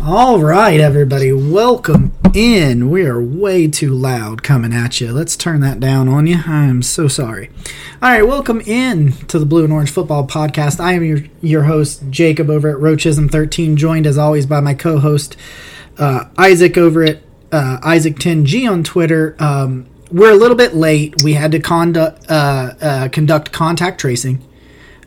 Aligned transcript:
All 0.00 0.40
right, 0.40 0.78
everybody, 0.78 1.32
welcome 1.32 2.12
in. 2.32 2.88
We 2.88 3.04
are 3.04 3.20
way 3.20 3.66
too 3.66 3.92
loud 3.92 4.44
coming 4.44 4.72
at 4.72 5.00
you. 5.00 5.12
Let's 5.12 5.36
turn 5.36 5.60
that 5.60 5.80
down 5.80 6.08
on 6.08 6.28
you. 6.28 6.38
I'm 6.46 6.82
so 6.82 7.08
sorry. 7.08 7.50
All 8.00 8.08
right, 8.08 8.22
welcome 8.22 8.60
in 8.60 9.12
to 9.26 9.40
the 9.40 9.44
Blue 9.44 9.64
and 9.64 9.72
Orange 9.72 9.90
Football 9.90 10.26
Podcast. 10.28 10.78
I 10.78 10.92
am 10.92 11.02
your, 11.02 11.18
your 11.40 11.64
host, 11.64 12.04
Jacob, 12.10 12.48
over 12.48 12.70
at 12.70 12.76
Roachism13, 12.76 13.74
joined 13.74 14.06
as 14.06 14.16
always 14.16 14.46
by 14.46 14.60
my 14.60 14.72
co 14.72 15.00
host, 15.00 15.36
uh, 15.98 16.26
Isaac, 16.38 16.78
over 16.78 17.02
at 17.02 17.18
uh, 17.50 17.80
Isaac10G 17.82 18.70
on 18.70 18.84
Twitter. 18.84 19.34
Um, 19.40 19.88
we're 20.12 20.32
a 20.32 20.36
little 20.36 20.56
bit 20.56 20.74
late. 20.74 21.22
We 21.24 21.34
had 21.34 21.50
to 21.52 21.58
conduct, 21.58 22.30
uh, 22.30 22.74
uh 22.80 23.08
conduct 23.08 23.50
contact 23.50 24.00
tracing. 24.00 24.46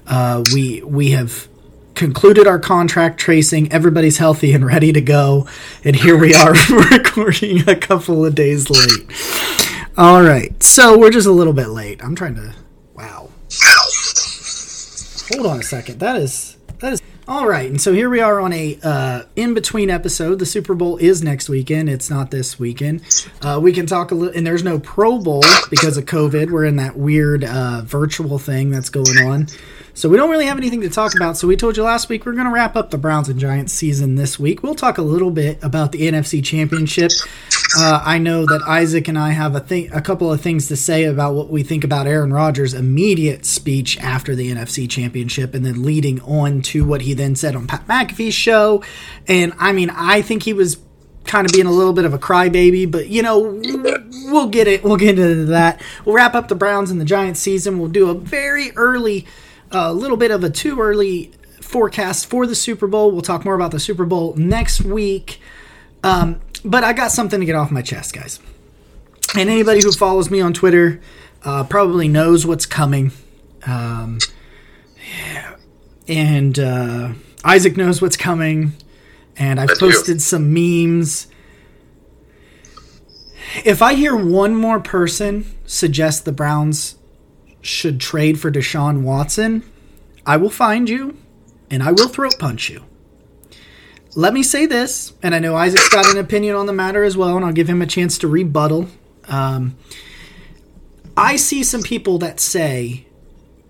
Uh, 0.05 0.43
we, 0.53 0.81
we 0.81 1.11
have 1.11 1.47
concluded 1.95 2.47
our 2.47 2.59
contract 2.59 3.19
tracing. 3.19 3.71
Everybody's 3.71 4.17
healthy 4.17 4.53
and 4.53 4.65
ready 4.65 4.91
to 4.93 5.01
go. 5.01 5.47
And 5.83 5.95
here 5.95 6.17
we 6.17 6.33
are 6.33 6.53
recording 6.91 7.67
a 7.67 7.75
couple 7.75 8.25
of 8.25 8.35
days 8.35 8.69
late. 8.69 9.11
All 9.97 10.23
right. 10.23 10.61
So 10.63 10.97
we're 10.97 11.11
just 11.11 11.27
a 11.27 11.31
little 11.31 11.53
bit 11.53 11.67
late. 11.67 12.03
I'm 12.03 12.15
trying 12.15 12.35
to. 12.35 12.53
Wow. 12.95 13.29
Hold 15.33 15.45
on 15.45 15.59
a 15.59 15.63
second. 15.63 15.99
That 15.99 16.15
is. 16.15 16.57
That 16.79 16.93
is. 16.93 17.01
All 17.27 17.47
right. 17.47 17.69
And 17.69 17.79
so 17.79 17.93
here 17.93 18.09
we 18.09 18.19
are 18.19 18.41
on 18.41 18.51
a 18.51 18.79
uh, 18.83 19.23
in 19.35 19.53
between 19.53 19.89
episode. 19.89 20.39
The 20.39 20.45
Super 20.45 20.73
Bowl 20.73 20.97
is 20.97 21.21
next 21.21 21.49
weekend. 21.49 21.89
It's 21.89 22.09
not 22.09 22.31
this 22.31 22.57
weekend. 22.59 23.01
Uh, 23.41 23.59
we 23.61 23.71
can 23.71 23.85
talk 23.85 24.11
a 24.11 24.15
little. 24.15 24.35
And 24.35 24.45
there's 24.45 24.63
no 24.63 24.79
Pro 24.79 25.19
Bowl 25.19 25.43
because 25.69 25.97
of 25.97 26.05
COVID. 26.05 26.51
We're 26.51 26.65
in 26.65 26.77
that 26.77 26.97
weird 26.97 27.43
uh, 27.43 27.81
virtual 27.83 28.39
thing 28.39 28.71
that's 28.71 28.89
going 28.89 29.17
on. 29.19 29.47
So 29.93 30.07
we 30.07 30.17
don't 30.17 30.29
really 30.29 30.45
have 30.45 30.57
anything 30.57 30.81
to 30.81 30.89
talk 30.89 31.15
about. 31.15 31.37
So 31.37 31.47
we 31.47 31.57
told 31.57 31.75
you 31.75 31.83
last 31.83 32.09
week 32.09 32.25
we're 32.25 32.33
going 32.33 32.45
to 32.45 32.51
wrap 32.51 32.75
up 32.75 32.91
the 32.91 32.97
Browns 32.97 33.27
and 33.29 33.39
Giants 33.39 33.73
season 33.73 34.15
this 34.15 34.39
week. 34.39 34.63
We'll 34.63 34.75
talk 34.75 34.97
a 34.97 35.01
little 35.01 35.31
bit 35.31 35.61
about 35.61 35.91
the 35.91 36.01
NFC 36.01 36.43
Championship. 36.43 37.11
Uh, 37.77 38.01
I 38.03 38.17
know 38.17 38.45
that 38.45 38.61
Isaac 38.67 39.07
and 39.07 39.17
I 39.17 39.31
have 39.31 39.55
a 39.55 39.59
thing, 39.59 39.91
a 39.93 40.01
couple 40.01 40.31
of 40.31 40.41
things 40.41 40.67
to 40.67 40.75
say 40.75 41.05
about 41.05 41.35
what 41.35 41.49
we 41.49 41.63
think 41.63 41.83
about 41.83 42.07
Aaron 42.07 42.33
Rodgers' 42.33 42.73
immediate 42.73 43.45
speech 43.45 43.97
after 43.99 44.35
the 44.35 44.51
NFC 44.51 44.89
Championship, 44.89 45.53
and 45.53 45.65
then 45.65 45.83
leading 45.83 46.21
on 46.21 46.61
to 46.63 46.85
what 46.85 47.01
he 47.01 47.13
then 47.13 47.35
said 47.35 47.55
on 47.55 47.67
Pat 47.67 47.87
McAfee's 47.87 48.33
show. 48.33 48.83
And 49.27 49.53
I 49.57 49.71
mean, 49.71 49.89
I 49.89 50.21
think 50.21 50.43
he 50.43 50.53
was 50.53 50.77
kind 51.25 51.45
of 51.45 51.53
being 51.53 51.67
a 51.67 51.71
little 51.71 51.93
bit 51.93 52.05
of 52.05 52.13
a 52.13 52.19
crybaby, 52.19 52.89
but 52.89 53.07
you 53.07 53.21
know, 53.21 53.39
we'll 53.39 54.49
get 54.49 54.67
it. 54.67 54.83
We'll 54.83 54.97
get 54.97 55.19
into 55.19 55.45
that. 55.45 55.81
We'll 56.03 56.15
wrap 56.15 56.35
up 56.35 56.47
the 56.47 56.55
Browns 56.55 56.91
and 56.91 56.99
the 56.99 57.05
Giants 57.05 57.39
season. 57.39 57.79
We'll 57.79 57.89
do 57.89 58.09
a 58.09 58.13
very 58.13 58.71
early 58.71 59.25
a 59.71 59.93
little 59.93 60.17
bit 60.17 60.31
of 60.31 60.43
a 60.43 60.49
too 60.49 60.79
early 60.79 61.31
forecast 61.61 62.27
for 62.27 62.45
the 62.45 62.55
Super 62.55 62.87
Bowl. 62.87 63.11
We'll 63.11 63.21
talk 63.21 63.45
more 63.45 63.55
about 63.55 63.71
the 63.71 63.79
Super 63.79 64.05
Bowl 64.05 64.35
next 64.35 64.81
week. 64.81 65.39
Um, 66.03 66.41
but 66.65 66.83
I 66.83 66.93
got 66.93 67.11
something 67.11 67.39
to 67.39 67.45
get 67.45 67.55
off 67.55 67.71
my 67.71 67.81
chest, 67.81 68.13
guys. 68.13 68.39
And 69.37 69.49
anybody 69.49 69.81
who 69.81 69.91
follows 69.91 70.29
me 70.29 70.41
on 70.41 70.53
Twitter 70.53 71.01
uh, 71.43 71.63
probably 71.63 72.07
knows 72.07 72.45
what's 72.45 72.65
coming. 72.65 73.11
Um, 73.65 74.19
yeah. 75.33 75.55
And 76.07 76.59
uh, 76.59 77.13
Isaac 77.43 77.77
knows 77.77 78.01
what's 78.01 78.17
coming. 78.17 78.73
And 79.37 79.59
I've 79.59 79.79
posted 79.79 80.21
some 80.21 80.53
memes. 80.53 81.27
If 83.63 83.81
I 83.81 83.93
hear 83.93 84.15
one 84.15 84.55
more 84.55 84.79
person 84.79 85.45
suggest 85.65 86.25
the 86.25 86.31
Browns 86.31 86.95
should 87.61 87.99
trade 87.99 88.39
for 88.39 88.51
Deshaun 88.51 89.01
Watson, 89.01 89.63
I 90.25 90.37
will 90.37 90.49
find 90.49 90.89
you 90.89 91.17
and 91.69 91.81
I 91.81 91.91
will 91.91 92.07
throat 92.07 92.35
punch 92.37 92.69
you. 92.69 92.83
Let 94.13 94.33
me 94.33 94.43
say 94.43 94.65
this, 94.65 95.13
and 95.23 95.33
I 95.33 95.39
know 95.39 95.55
Isaac's 95.55 95.87
got 95.87 96.09
an 96.11 96.17
opinion 96.17 96.57
on 96.57 96.65
the 96.65 96.73
matter 96.73 97.03
as 97.05 97.15
well, 97.15 97.37
and 97.37 97.45
I'll 97.45 97.53
give 97.53 97.69
him 97.69 97.81
a 97.81 97.87
chance 97.87 98.17
to 98.17 98.27
rebuttal. 98.27 98.87
Um, 99.29 99.77
I 101.15 101.37
see 101.37 101.63
some 101.63 101.81
people 101.81 102.17
that 102.17 102.41
say 102.41 103.07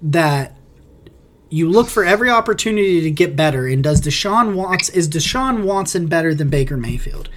that 0.02 0.58
you 1.50 1.70
look 1.70 1.90
for 1.90 2.04
every 2.04 2.30
opportunity 2.32 3.02
to 3.02 3.12
get 3.12 3.36
better, 3.36 3.68
and 3.68 3.84
does 3.84 4.02
Deshaun 4.02 4.56
Watson 4.56 4.96
is 4.96 5.08
Deshaun 5.08 5.64
Watson 5.64 6.08
better 6.08 6.34
than 6.34 6.50
Baker 6.50 6.78
Mayfield? 6.78 7.30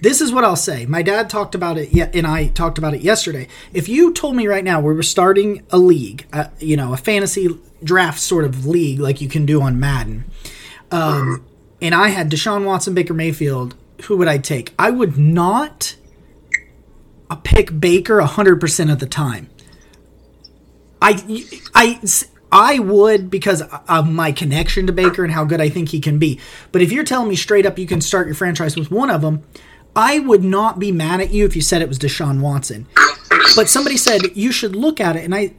This 0.00 0.20
is 0.20 0.32
what 0.32 0.44
I'll 0.44 0.56
say. 0.56 0.86
My 0.86 1.02
dad 1.02 1.28
talked 1.28 1.54
about 1.54 1.76
it, 1.78 1.92
and 2.14 2.26
I 2.26 2.48
talked 2.48 2.78
about 2.78 2.94
it 2.94 3.00
yesterday. 3.00 3.48
If 3.72 3.88
you 3.88 4.12
told 4.12 4.36
me 4.36 4.46
right 4.46 4.64
now 4.64 4.80
we 4.80 4.94
were 4.94 5.02
starting 5.02 5.64
a 5.70 5.78
league, 5.78 6.26
uh, 6.32 6.48
you 6.60 6.76
know, 6.76 6.92
a 6.92 6.96
fantasy 6.96 7.48
draft 7.82 8.20
sort 8.20 8.44
of 8.44 8.66
league 8.66 9.00
like 9.00 9.20
you 9.20 9.28
can 9.28 9.44
do 9.44 9.60
on 9.60 9.80
Madden, 9.80 10.24
um, 10.90 11.44
and 11.80 11.94
I 11.94 12.08
had 12.08 12.30
Deshaun 12.30 12.64
Watson, 12.64 12.94
Baker 12.94 13.14
Mayfield, 13.14 13.74
who 14.04 14.16
would 14.16 14.28
I 14.28 14.38
take? 14.38 14.74
I 14.78 14.90
would 14.90 15.18
not 15.18 15.96
pick 17.42 17.78
Baker 17.78 18.20
100% 18.20 18.92
of 18.92 18.98
the 18.98 19.06
time. 19.06 19.48
I, 21.00 21.44
I, 21.74 22.00
I 22.50 22.78
would 22.78 23.30
because 23.30 23.62
of 23.62 24.10
my 24.10 24.32
connection 24.32 24.86
to 24.86 24.92
Baker 24.92 25.22
and 25.24 25.32
how 25.32 25.44
good 25.44 25.60
I 25.60 25.68
think 25.68 25.90
he 25.90 26.00
can 26.00 26.18
be. 26.18 26.40
But 26.72 26.82
if 26.82 26.90
you're 26.90 27.04
telling 27.04 27.28
me 27.28 27.36
straight 27.36 27.66
up 27.66 27.78
you 27.78 27.86
can 27.86 28.00
start 28.00 28.26
your 28.26 28.34
franchise 28.34 28.76
with 28.76 28.90
one 28.90 29.10
of 29.10 29.22
them, 29.22 29.44
I 29.98 30.20
would 30.20 30.44
not 30.44 30.78
be 30.78 30.92
mad 30.92 31.20
at 31.20 31.32
you 31.32 31.44
if 31.44 31.56
you 31.56 31.60
said 31.60 31.82
it 31.82 31.88
was 31.88 31.98
Deshaun 31.98 32.40
Watson. 32.40 32.86
But 33.56 33.68
somebody 33.68 33.96
said 33.96 34.36
you 34.36 34.52
should 34.52 34.76
look 34.76 35.00
at 35.00 35.16
it, 35.16 35.24
and 35.24 35.34
I 35.34 35.54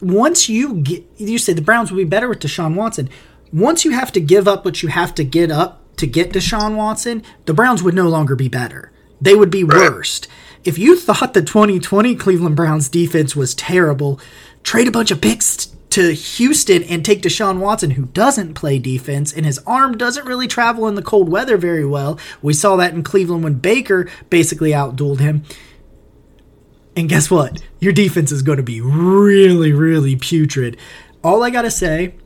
once 0.00 0.48
you 0.48 0.74
get 0.74 1.04
you 1.16 1.38
say 1.38 1.52
the 1.52 1.62
Browns 1.62 1.92
would 1.92 1.98
be 1.98 2.04
better 2.04 2.28
with 2.28 2.40
Deshaun 2.40 2.74
Watson. 2.74 3.08
Once 3.52 3.84
you 3.84 3.92
have 3.92 4.10
to 4.10 4.20
give 4.20 4.48
up 4.48 4.64
what 4.64 4.82
you 4.82 4.88
have 4.88 5.14
to 5.14 5.22
get 5.22 5.52
up 5.52 5.80
to 5.98 6.08
get 6.08 6.32
Deshaun 6.32 6.74
Watson, 6.74 7.22
the 7.44 7.54
Browns 7.54 7.84
would 7.84 7.94
no 7.94 8.08
longer 8.08 8.34
be 8.34 8.48
better. 8.48 8.90
They 9.20 9.36
would 9.36 9.50
be 9.50 9.62
worst. 9.62 10.26
If 10.64 10.76
you 10.76 10.98
thought 10.98 11.32
the 11.32 11.42
2020 11.42 12.16
Cleveland 12.16 12.56
Browns 12.56 12.88
defense 12.88 13.36
was 13.36 13.54
terrible, 13.54 14.18
trade 14.64 14.88
a 14.88 14.90
bunch 14.90 15.12
of 15.12 15.20
picks 15.20 15.66
to 15.94 16.12
Houston 16.12 16.82
and 16.82 17.04
take 17.04 17.22
Deshaun 17.22 17.60
Watson, 17.60 17.92
who 17.92 18.06
doesn't 18.06 18.54
play 18.54 18.80
defense 18.80 19.32
and 19.32 19.46
his 19.46 19.60
arm 19.60 19.96
doesn't 19.96 20.26
really 20.26 20.48
travel 20.48 20.88
in 20.88 20.96
the 20.96 21.02
cold 21.02 21.28
weather 21.28 21.56
very 21.56 21.86
well. 21.86 22.18
We 22.42 22.52
saw 22.52 22.74
that 22.76 22.94
in 22.94 23.04
Cleveland 23.04 23.44
when 23.44 23.60
Baker 23.60 24.10
basically 24.28 24.72
outdueled 24.72 25.20
him. 25.20 25.44
And 26.96 27.08
guess 27.08 27.30
what? 27.30 27.62
Your 27.78 27.92
defense 27.92 28.32
is 28.32 28.42
going 28.42 28.56
to 28.56 28.64
be 28.64 28.80
really, 28.80 29.72
really 29.72 30.16
putrid. 30.16 30.76
All 31.22 31.44
I 31.44 31.50
got 31.50 31.62
to 31.62 31.70
say 31.70 32.16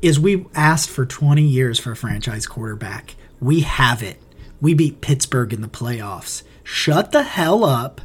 is 0.00 0.20
we 0.20 0.46
asked 0.54 0.88
for 0.88 1.04
20 1.04 1.42
years 1.42 1.80
for 1.80 1.90
a 1.90 1.96
franchise 1.96 2.46
quarterback. 2.46 3.16
We 3.40 3.62
have 3.62 4.04
it. 4.04 4.22
We 4.60 4.72
beat 4.72 5.00
Pittsburgh 5.00 5.52
in 5.52 5.62
the 5.62 5.68
playoffs. 5.68 6.44
Shut 6.62 7.10
the 7.10 7.24
hell 7.24 7.64
up. 7.64 8.00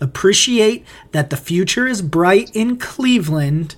Appreciate 0.00 0.84
that 1.12 1.30
the 1.30 1.36
future 1.36 1.86
is 1.86 2.02
bright 2.02 2.50
in 2.56 2.76
Cleveland 2.76 3.76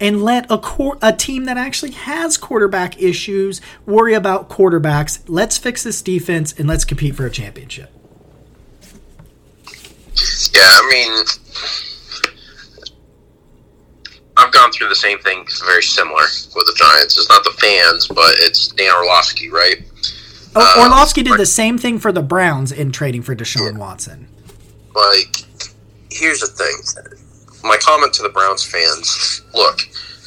and 0.00 0.24
let 0.24 0.50
a 0.50 0.58
cor- 0.58 0.98
a 1.02 1.12
team 1.12 1.44
that 1.44 1.58
actually 1.58 1.92
has 1.92 2.36
quarterback 2.36 3.00
issues 3.00 3.60
worry 3.86 4.14
about 4.14 4.48
quarterbacks. 4.48 5.20
Let's 5.28 5.58
fix 5.58 5.82
this 5.82 6.00
defense 6.00 6.58
and 6.58 6.66
let's 6.66 6.84
compete 6.84 7.14
for 7.14 7.26
a 7.26 7.30
championship. 7.30 7.92
Yeah, 10.52 10.62
I 10.62 10.88
mean, 10.90 11.24
I've 14.36 14.52
gone 14.52 14.72
through 14.72 14.88
the 14.88 14.94
same 14.94 15.18
thing, 15.18 15.46
very 15.66 15.82
similar 15.82 16.22
with 16.22 16.66
the 16.66 16.74
Giants. 16.76 17.18
It's 17.18 17.28
not 17.28 17.44
the 17.44 17.52
fans, 17.60 18.08
but 18.08 18.32
it's 18.38 18.68
Dan 18.68 18.92
Orlovsky, 18.94 19.50
right? 19.50 19.84
Oh, 20.56 20.74
uh, 20.78 20.84
Orlovsky 20.84 21.22
did 21.22 21.38
the 21.38 21.46
same 21.46 21.78
thing 21.78 21.98
for 21.98 22.10
the 22.10 22.22
Browns 22.22 22.72
in 22.72 22.90
trading 22.90 23.22
for 23.22 23.36
Deshaun 23.36 23.72
yeah. 23.72 23.78
Watson. 23.78 24.28
Like, 24.94 25.44
here's 26.10 26.40
the 26.40 26.48
thing 26.48 27.16
my 27.62 27.76
comment 27.78 28.12
to 28.14 28.22
the 28.22 28.28
Browns 28.28 28.64
fans: 28.64 29.42
Look, 29.54 29.80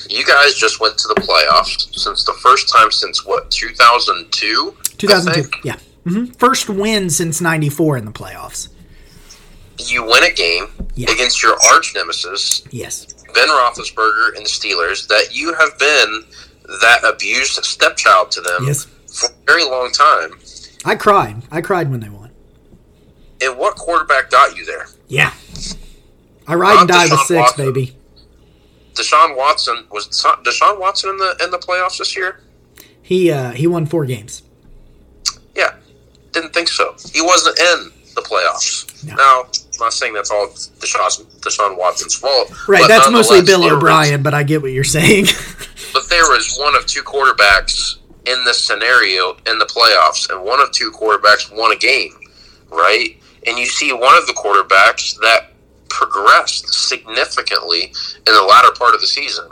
you 0.09 0.25
guys 0.25 0.55
just 0.55 0.79
went 0.79 0.97
to 0.99 1.07
the 1.07 1.15
playoffs 1.15 1.93
since 1.95 2.23
the 2.23 2.33
first 2.33 2.69
time 2.69 2.91
since 2.91 3.25
what 3.25 3.49
2002. 3.51 4.75
2002, 4.97 5.59
yeah. 5.63 5.75
Mm-hmm. 6.05 6.25
First 6.33 6.69
win 6.69 7.09
since 7.09 7.41
'94 7.41 7.97
in 7.97 8.05
the 8.05 8.11
playoffs. 8.11 8.69
You 9.79 10.03
win 10.03 10.23
a 10.23 10.31
game 10.31 10.67
yeah. 10.95 11.11
against 11.11 11.41
your 11.41 11.57
arch 11.71 11.93
nemesis, 11.95 12.63
yes, 12.71 13.13
Ben 13.33 13.47
Roethlisberger 13.47 14.35
and 14.35 14.45
the 14.45 14.49
Steelers. 14.49 15.07
That 15.07 15.29
you 15.31 15.53
have 15.55 15.77
been 15.79 16.23
that 16.81 17.03
abused 17.03 17.63
stepchild 17.63 18.31
to 18.31 18.41
them 18.41 18.65
yes. 18.65 18.85
for 19.07 19.27
a 19.27 19.45
very 19.45 19.63
long 19.63 19.91
time. 19.91 20.31
I 20.85 20.95
cried. 20.95 21.41
I 21.51 21.61
cried 21.61 21.89
when 21.89 21.99
they 21.99 22.09
won. 22.09 22.31
And 23.41 23.57
what 23.57 23.75
quarterback 23.75 24.29
got 24.29 24.55
you 24.57 24.65
there? 24.65 24.87
Yeah. 25.07 25.33
I 26.47 26.55
ride 26.55 26.79
and 26.79 26.87
die 26.87 27.05
with 27.09 27.19
six, 27.21 27.39
Watson. 27.39 27.65
baby. 27.65 27.95
Deshaun 28.93 29.35
Watson 29.35 29.85
was 29.91 30.07
Deshaun 30.07 30.79
Watson 30.79 31.09
in 31.09 31.17
the 31.17 31.35
in 31.43 31.51
the 31.51 31.57
playoffs 31.57 31.97
this 31.97 32.15
year. 32.15 32.39
He 33.01 33.31
uh, 33.31 33.51
he 33.51 33.67
won 33.67 33.85
four 33.85 34.05
games. 34.05 34.43
Yeah, 35.55 35.75
didn't 36.31 36.53
think 36.53 36.67
so. 36.67 36.95
He 37.13 37.21
wasn't 37.21 37.59
in 37.59 37.91
the 38.15 38.21
playoffs. 38.21 39.05
No. 39.05 39.15
Now, 39.15 39.41
I'm 39.41 39.79
not 39.79 39.93
saying 39.93 40.13
that's 40.13 40.31
all 40.31 40.47
Deshaun, 40.47 41.25
Deshaun 41.41 41.77
Watson's 41.77 42.15
fault. 42.15 42.67
Right, 42.67 42.87
that's 42.87 43.09
mostly 43.09 43.41
Bill 43.41 43.63
O'Brien, 43.63 44.13
was, 44.13 44.23
but 44.23 44.33
I 44.33 44.43
get 44.43 44.61
what 44.61 44.71
you're 44.71 44.83
saying. 44.83 45.25
but 45.93 46.09
there 46.09 46.23
was 46.23 46.55
one 46.57 46.75
of 46.75 46.85
two 46.85 47.01
quarterbacks 47.01 47.97
in 48.25 48.43
this 48.45 48.63
scenario 48.63 49.35
in 49.47 49.57
the 49.59 49.65
playoffs, 49.65 50.29
and 50.29 50.43
one 50.43 50.61
of 50.61 50.71
two 50.71 50.91
quarterbacks 50.91 51.55
won 51.55 51.71
a 51.71 51.75
game, 51.75 52.13
right? 52.69 53.17
And 53.47 53.57
you 53.57 53.65
see 53.65 53.91
one 53.91 54.15
of 54.17 54.27
the 54.27 54.33
quarterbacks 54.33 55.17
that 55.19 55.52
progressed 55.93 56.73
significantly 56.73 57.93
in 58.27 58.33
the 58.33 58.43
latter 58.49 58.71
part 58.75 58.95
of 58.95 59.01
the 59.01 59.07
season. 59.07 59.47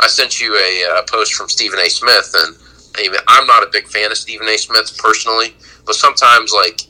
I 0.00 0.08
sent 0.08 0.40
you 0.40 0.54
a, 0.56 1.00
a 1.00 1.04
post 1.06 1.34
from 1.34 1.48
Stephen 1.48 1.78
A. 1.78 1.88
Smith, 1.88 2.34
and 2.34 2.56
I'm 3.28 3.46
not 3.46 3.62
a 3.62 3.68
big 3.70 3.86
fan 3.86 4.10
of 4.10 4.16
Stephen 4.16 4.48
A. 4.48 4.56
Smith 4.56 4.96
personally, 4.98 5.54
but 5.84 5.94
sometimes 5.94 6.52
like 6.52 6.80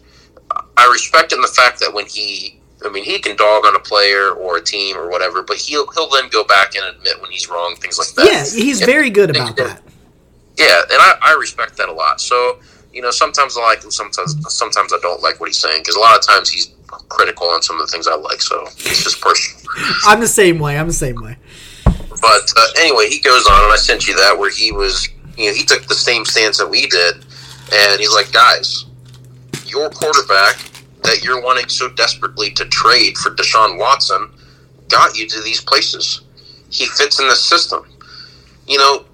I 0.76 0.88
respect 0.90 1.32
him 1.32 1.42
the 1.42 1.48
fact 1.48 1.80
that 1.80 1.92
when 1.92 2.06
he 2.06 2.60
I 2.84 2.90
mean, 2.90 3.04
he 3.04 3.18
can 3.18 3.36
dog 3.36 3.64
on 3.64 3.76
a 3.76 3.78
player 3.78 4.30
or 4.30 4.56
a 4.56 4.62
team 4.62 4.96
or 4.96 5.08
whatever, 5.08 5.42
but 5.42 5.56
he'll 5.56 5.90
he'll 5.92 6.08
then 6.08 6.28
go 6.30 6.44
back 6.44 6.74
and 6.74 6.84
admit 6.96 7.20
when 7.20 7.30
he's 7.30 7.48
wrong, 7.48 7.76
things 7.76 7.98
like 7.98 8.08
that. 8.16 8.24
Yeah, 8.26 8.62
he's 8.62 8.80
and, 8.80 8.90
very 8.90 9.10
good 9.10 9.30
about 9.30 9.58
and, 9.58 9.68
that. 9.68 9.82
Yeah, 10.56 10.82
and 10.90 11.00
I, 11.00 11.14
I 11.22 11.36
respect 11.38 11.76
that 11.78 11.88
a 11.88 11.92
lot. 11.92 12.20
So 12.20 12.60
you 12.92 13.02
know, 13.02 13.10
sometimes 13.10 13.56
I 13.56 13.62
like 13.62 13.82
him, 13.82 13.90
sometimes 13.90 14.36
sometimes 14.48 14.92
I 14.92 14.98
don't 15.00 15.22
like 15.22 15.40
what 15.40 15.48
he's 15.48 15.58
saying 15.58 15.82
because 15.82 15.96
a 15.96 16.00
lot 16.00 16.16
of 16.16 16.26
times 16.26 16.50
he's 16.50 16.74
critical 17.08 17.48
on 17.48 17.62
some 17.62 17.80
of 17.80 17.86
the 17.86 17.92
things 17.92 18.06
I 18.06 18.14
like. 18.14 18.42
So 18.42 18.62
it's 18.66 19.04
just 19.04 19.20
personal. 19.20 19.62
I'm 20.06 20.20
the 20.20 20.28
same 20.28 20.58
way. 20.58 20.78
I'm 20.78 20.86
the 20.86 20.92
same 20.92 21.22
way. 21.22 21.36
But 21.84 22.52
uh, 22.56 22.66
anyway, 22.78 23.08
he 23.08 23.18
goes 23.18 23.46
on, 23.46 23.64
and 23.64 23.72
I 23.72 23.76
sent 23.76 24.06
you 24.06 24.14
that 24.16 24.38
where 24.38 24.50
he 24.50 24.70
was, 24.70 25.08
you 25.36 25.48
know, 25.48 25.54
he 25.54 25.64
took 25.64 25.86
the 25.86 25.94
same 25.94 26.24
stance 26.24 26.58
that 26.58 26.68
we 26.68 26.86
did, 26.86 27.16
and 27.72 28.00
he's 28.00 28.14
like, 28.14 28.32
guys, 28.32 28.84
your 29.66 29.90
quarterback 29.90 30.56
that 31.02 31.24
you're 31.24 31.42
wanting 31.42 31.68
so 31.68 31.88
desperately 31.90 32.50
to 32.50 32.64
trade 32.66 33.16
for 33.18 33.30
Deshaun 33.30 33.78
Watson 33.78 34.30
got 34.88 35.16
you 35.16 35.26
to 35.26 35.40
these 35.42 35.60
places. 35.60 36.22
He 36.70 36.86
fits 36.86 37.18
in 37.18 37.28
the 37.28 37.34
system. 37.34 37.84
You 38.68 38.78
know, 38.78 39.04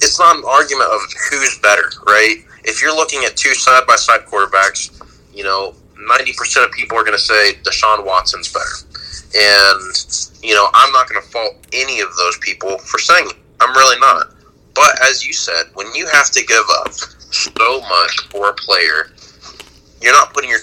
it's 0.00 0.18
not 0.18 0.36
an 0.36 0.42
argument 0.46 0.90
of 0.90 1.00
who's 1.30 1.58
better, 1.60 1.90
right? 2.06 2.38
If 2.64 2.82
you're 2.82 2.94
looking 2.94 3.24
at 3.24 3.36
two 3.36 3.54
side 3.54 3.86
by 3.86 3.96
side 3.96 4.26
quarterbacks, 4.26 5.00
you 5.32 5.44
know, 5.44 5.74
90% 6.10 6.64
of 6.64 6.72
people 6.72 6.98
are 6.98 7.04
going 7.04 7.16
to 7.16 7.22
say 7.22 7.54
Deshaun 7.62 8.04
Watson's 8.04 8.52
better. 8.52 8.86
And, 9.34 10.40
you 10.42 10.54
know, 10.54 10.68
I'm 10.74 10.92
not 10.92 11.08
going 11.08 11.22
to 11.22 11.28
fault 11.28 11.56
any 11.72 12.00
of 12.00 12.14
those 12.16 12.38
people 12.38 12.78
for 12.78 12.98
saying 12.98 13.26
it. 13.26 13.36
I'm 13.60 13.74
really 13.76 13.98
not. 14.00 14.34
But 14.74 15.00
as 15.02 15.26
you 15.26 15.32
said, 15.32 15.64
when 15.74 15.92
you 15.94 16.06
have 16.08 16.30
to 16.32 16.44
give 16.44 16.64
up 16.80 16.92
so 16.92 17.80
much 17.80 18.28
for 18.30 18.50
a 18.50 18.54
player 18.54 19.10
you're 20.02 20.12
not 20.12 20.34
putting 20.34 20.50
your 20.50 20.58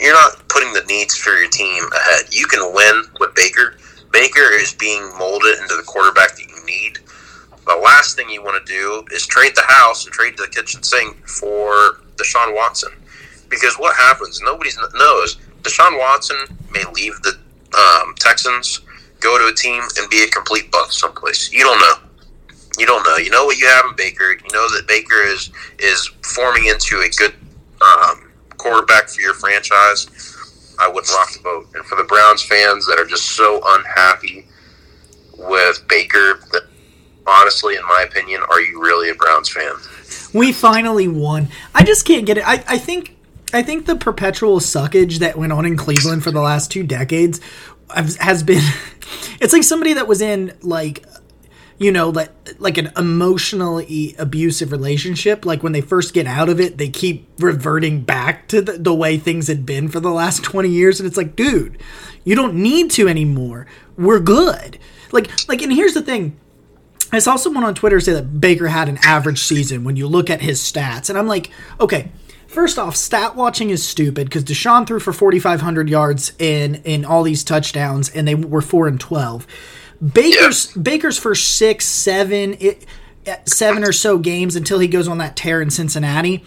you're 0.00 0.14
not 0.14 0.48
putting 0.48 0.72
the 0.72 0.84
needs 0.88 1.16
for 1.16 1.36
your 1.36 1.50
team 1.50 1.84
ahead. 1.92 2.32
You 2.32 2.46
can 2.46 2.72
win 2.72 3.02
with 3.18 3.34
Baker. 3.34 3.76
Baker 4.12 4.52
is 4.52 4.72
being 4.72 5.10
molded 5.18 5.58
into 5.58 5.76
the 5.76 5.82
quarterback 5.82 6.36
that 6.36 6.48
you 6.48 6.64
need. 6.64 7.00
The 7.66 7.74
last 7.74 8.14
thing 8.14 8.30
you 8.30 8.42
want 8.42 8.64
to 8.64 8.72
do 8.72 9.04
is 9.12 9.26
trade 9.26 9.56
the 9.56 9.64
house 9.66 10.04
and 10.04 10.14
trade 10.14 10.34
the 10.38 10.46
kitchen 10.46 10.84
sink 10.84 11.16
for 11.26 11.98
Deshaun 12.14 12.54
Watson, 12.54 12.92
because 13.48 13.74
what 13.76 13.96
happens? 13.96 14.40
Nobody 14.42 14.70
knows. 14.94 15.36
Deshaun 15.62 15.98
Watson 15.98 16.36
may 16.70 16.84
leave 16.92 17.14
the 17.22 17.38
um, 17.76 18.14
Texans, 18.18 18.80
go 19.20 19.38
to 19.38 19.52
a 19.52 19.54
team, 19.54 19.82
and 19.98 20.08
be 20.10 20.22
a 20.22 20.28
complete 20.28 20.70
bust 20.70 20.98
someplace. 20.98 21.52
You 21.52 21.64
don't 21.64 21.80
know. 21.80 22.08
You 22.78 22.86
don't 22.86 23.04
know. 23.04 23.16
You 23.16 23.30
know 23.30 23.46
what 23.46 23.58
you 23.58 23.66
have 23.66 23.84
in 23.88 23.96
Baker. 23.96 24.32
You 24.32 24.52
know 24.52 24.68
that 24.76 24.84
Baker 24.86 25.22
is 25.22 25.50
is 25.78 26.10
forming 26.22 26.66
into 26.66 27.00
a 27.00 27.08
good 27.16 27.34
um, 27.80 28.26
quarterback 28.56 29.08
for 29.08 29.20
your 29.20 29.34
franchise, 29.34 30.08
I 30.80 30.88
wouldn't 30.88 31.12
rock 31.14 31.32
the 31.32 31.40
boat. 31.42 31.68
And 31.74 31.84
for 31.84 31.96
the 31.96 32.04
Browns 32.04 32.42
fans 32.42 32.86
that 32.86 32.98
are 32.98 33.06
just 33.06 33.36
so 33.36 33.60
unhappy 33.64 34.46
with 35.38 35.86
Baker, 35.88 36.40
that 36.52 36.62
honestly, 37.26 37.76
in 37.76 37.82
my 37.82 38.04
opinion, 38.08 38.42
are 38.50 38.60
you 38.60 38.80
really 38.80 39.10
a 39.10 39.14
Browns 39.14 39.48
fan? 39.48 39.74
We 40.32 40.52
finally 40.52 41.08
won. 41.08 41.48
I 41.74 41.82
just 41.82 42.04
can't 42.04 42.26
get 42.26 42.38
it. 42.38 42.46
I, 42.46 42.62
I 42.66 42.78
think 42.78 43.15
I 43.52 43.62
think 43.62 43.86
the 43.86 43.96
perpetual 43.96 44.60
suckage 44.60 45.18
that 45.18 45.38
went 45.38 45.52
on 45.52 45.64
in 45.64 45.76
Cleveland 45.76 46.24
for 46.24 46.30
the 46.30 46.40
last 46.40 46.70
two 46.70 46.82
decades 46.82 47.40
has 47.90 48.42
been. 48.42 48.62
It's 49.38 49.52
like 49.52 49.62
somebody 49.62 49.92
that 49.92 50.08
was 50.08 50.20
in 50.20 50.56
like 50.62 51.04
you 51.78 51.92
know, 51.92 52.08
like 52.08 52.30
like 52.58 52.78
an 52.78 52.90
emotionally 52.96 54.14
abusive 54.18 54.72
relationship. 54.72 55.44
Like 55.44 55.62
when 55.62 55.72
they 55.72 55.80
first 55.80 56.14
get 56.14 56.26
out 56.26 56.48
of 56.48 56.60
it, 56.60 56.78
they 56.78 56.88
keep 56.88 57.28
reverting 57.38 58.00
back 58.02 58.48
to 58.48 58.62
the, 58.62 58.72
the 58.72 58.94
way 58.94 59.18
things 59.18 59.48
had 59.48 59.66
been 59.66 59.88
for 59.88 60.00
the 60.00 60.10
last 60.10 60.42
twenty 60.42 60.70
years, 60.70 60.98
and 60.98 61.06
it's 61.06 61.16
like, 61.16 61.36
dude, 61.36 61.78
you 62.24 62.34
don't 62.34 62.54
need 62.54 62.90
to 62.92 63.08
anymore. 63.08 63.66
We're 63.96 64.20
good. 64.20 64.78
Like 65.12 65.30
like, 65.48 65.62
and 65.62 65.72
here's 65.72 65.94
the 65.94 66.02
thing. 66.02 66.38
I 67.12 67.18
saw 67.18 67.36
someone 67.36 67.62
on 67.62 67.74
Twitter 67.74 68.00
say 68.00 68.14
that 68.14 68.40
Baker 68.40 68.68
had 68.68 68.88
an 68.88 68.98
average 69.02 69.40
season 69.40 69.84
when 69.84 69.96
you 69.96 70.08
look 70.08 70.30
at 70.30 70.40
his 70.40 70.60
stats, 70.60 71.08
and 71.08 71.18
I'm 71.18 71.28
like, 71.28 71.50
okay. 71.78 72.10
First 72.56 72.78
off, 72.78 72.96
stat 72.96 73.36
watching 73.36 73.68
is 73.68 73.86
stupid 73.86 74.28
because 74.28 74.42
Deshaun 74.42 74.86
threw 74.86 74.98
for 74.98 75.12
4,500 75.12 75.90
yards 75.90 76.32
in 76.38 76.76
in 76.84 77.04
all 77.04 77.22
these 77.22 77.44
touchdowns, 77.44 78.08
and 78.08 78.26
they 78.26 78.34
were 78.34 78.62
four 78.62 78.88
and 78.88 78.98
12 78.98 79.46
Baker's 80.14 80.74
yeah. 80.74 80.82
Baker's 80.82 81.18
first 81.18 81.56
six, 81.58 81.84
seven, 81.84 82.56
it, 82.58 82.86
seven 83.44 83.84
or 83.84 83.92
so 83.92 84.16
games 84.16 84.56
until 84.56 84.78
he 84.78 84.88
goes 84.88 85.06
on 85.06 85.18
that 85.18 85.36
tear 85.36 85.60
in 85.60 85.68
Cincinnati 85.68 86.46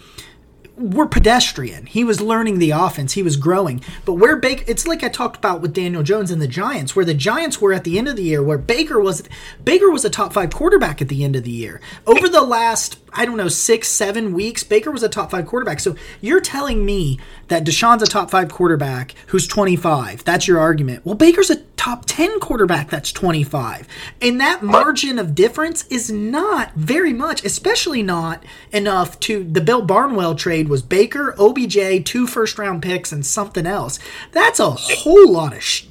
were 0.76 1.06
pedestrian. 1.06 1.86
He 1.86 2.04
was 2.04 2.20
learning 2.20 2.58
the 2.58 2.70
offense. 2.70 3.12
He 3.12 3.22
was 3.22 3.36
growing. 3.36 3.82
But 4.04 4.14
where 4.14 4.36
Baker, 4.36 4.64
it's 4.66 4.86
like 4.86 5.02
I 5.04 5.08
talked 5.08 5.36
about 5.36 5.60
with 5.60 5.74
Daniel 5.74 6.02
Jones 6.02 6.30
and 6.30 6.40
the 6.40 6.48
Giants, 6.48 6.96
where 6.96 7.04
the 7.04 7.14
Giants 7.14 7.60
were 7.60 7.72
at 7.72 7.84
the 7.84 7.98
end 7.98 8.08
of 8.08 8.16
the 8.16 8.22
year, 8.22 8.42
where 8.42 8.58
Baker 8.58 9.00
was 9.00 9.22
Baker 9.64 9.90
was 9.90 10.04
a 10.04 10.10
top 10.10 10.32
five 10.32 10.52
quarterback 10.52 11.02
at 11.02 11.08
the 11.08 11.24
end 11.24 11.36
of 11.36 11.44
the 11.44 11.50
year. 11.50 11.80
Over 12.06 12.28
the 12.28 12.42
last, 12.42 12.98
I 13.12 13.24
don't 13.26 13.36
know, 13.36 13.48
six, 13.48 13.88
seven 13.88 14.32
weeks, 14.32 14.62
Baker 14.62 14.90
was 14.90 15.02
a 15.02 15.08
top 15.08 15.30
five 15.30 15.46
quarterback. 15.46 15.80
So 15.80 15.96
you're 16.20 16.40
telling 16.40 16.84
me 16.84 17.18
that 17.50 17.64
Deshaun's 17.64 18.02
a 18.02 18.06
top 18.06 18.30
five 18.30 18.48
quarterback 18.48 19.14
who's 19.26 19.46
25. 19.46 20.24
That's 20.24 20.46
your 20.46 20.60
argument. 20.60 21.04
Well, 21.04 21.16
Baker's 21.16 21.50
a 21.50 21.56
top 21.76 22.04
10 22.06 22.38
quarterback 22.38 22.90
that's 22.90 23.10
25. 23.10 23.88
And 24.22 24.40
that 24.40 24.62
margin 24.62 25.18
of 25.18 25.34
difference 25.34 25.84
is 25.88 26.12
not 26.12 26.72
very 26.74 27.12
much, 27.12 27.44
especially 27.44 28.04
not 28.04 28.44
enough 28.70 29.18
to 29.20 29.42
the 29.42 29.60
Bill 29.60 29.82
Barnwell 29.82 30.36
trade 30.36 30.68
was 30.68 30.80
Baker, 30.80 31.34
OBJ, 31.38 32.04
two 32.04 32.28
first 32.28 32.56
round 32.56 32.82
picks, 32.82 33.10
and 33.10 33.26
something 33.26 33.66
else. 33.66 33.98
That's 34.30 34.60
a 34.60 34.70
whole 34.70 35.32
lot 35.32 35.52
of 35.52 35.62
sh- 35.62 35.86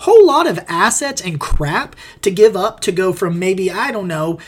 whole 0.00 0.26
lot 0.26 0.46
of 0.46 0.58
assets 0.66 1.20
and 1.20 1.38
crap 1.40 1.94
to 2.22 2.30
give 2.30 2.56
up 2.56 2.80
to 2.80 2.92
go 2.92 3.12
from 3.12 3.38
maybe 3.38 3.70
I 3.70 3.92
don't 3.92 4.08
know 4.08 4.38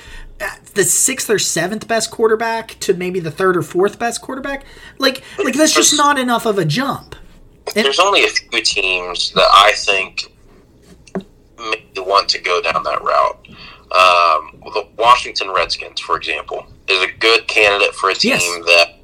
the 0.74 0.84
sixth 0.84 1.28
or 1.30 1.38
seventh 1.38 1.88
best 1.88 2.10
quarterback 2.10 2.76
to 2.80 2.94
maybe 2.94 3.20
the 3.20 3.30
third 3.30 3.56
or 3.56 3.62
fourth 3.62 3.98
best 3.98 4.20
quarterback. 4.20 4.64
Like 4.98 5.22
like 5.38 5.54
that's 5.54 5.74
just 5.74 5.96
not 5.96 6.18
enough 6.18 6.46
of 6.46 6.58
a 6.58 6.64
jump. 6.64 7.16
And, 7.76 7.84
There's 7.84 7.98
only 7.98 8.24
a 8.24 8.28
few 8.28 8.62
teams 8.62 9.32
that 9.32 9.48
I 9.52 9.72
think 9.74 10.32
may 11.58 11.84
want 11.96 12.28
to 12.30 12.40
go 12.40 12.62
down 12.62 12.82
that 12.84 13.02
route. 13.02 13.48
Um, 13.90 14.60
the 14.72 14.86
Washington 14.96 15.50
Redskins, 15.50 16.00
for 16.00 16.16
example, 16.16 16.66
is 16.88 17.02
a 17.02 17.12
good 17.18 17.46
candidate 17.48 17.94
for 17.94 18.10
a 18.10 18.14
team 18.14 18.32
yes. 18.32 18.64
that 18.66 18.98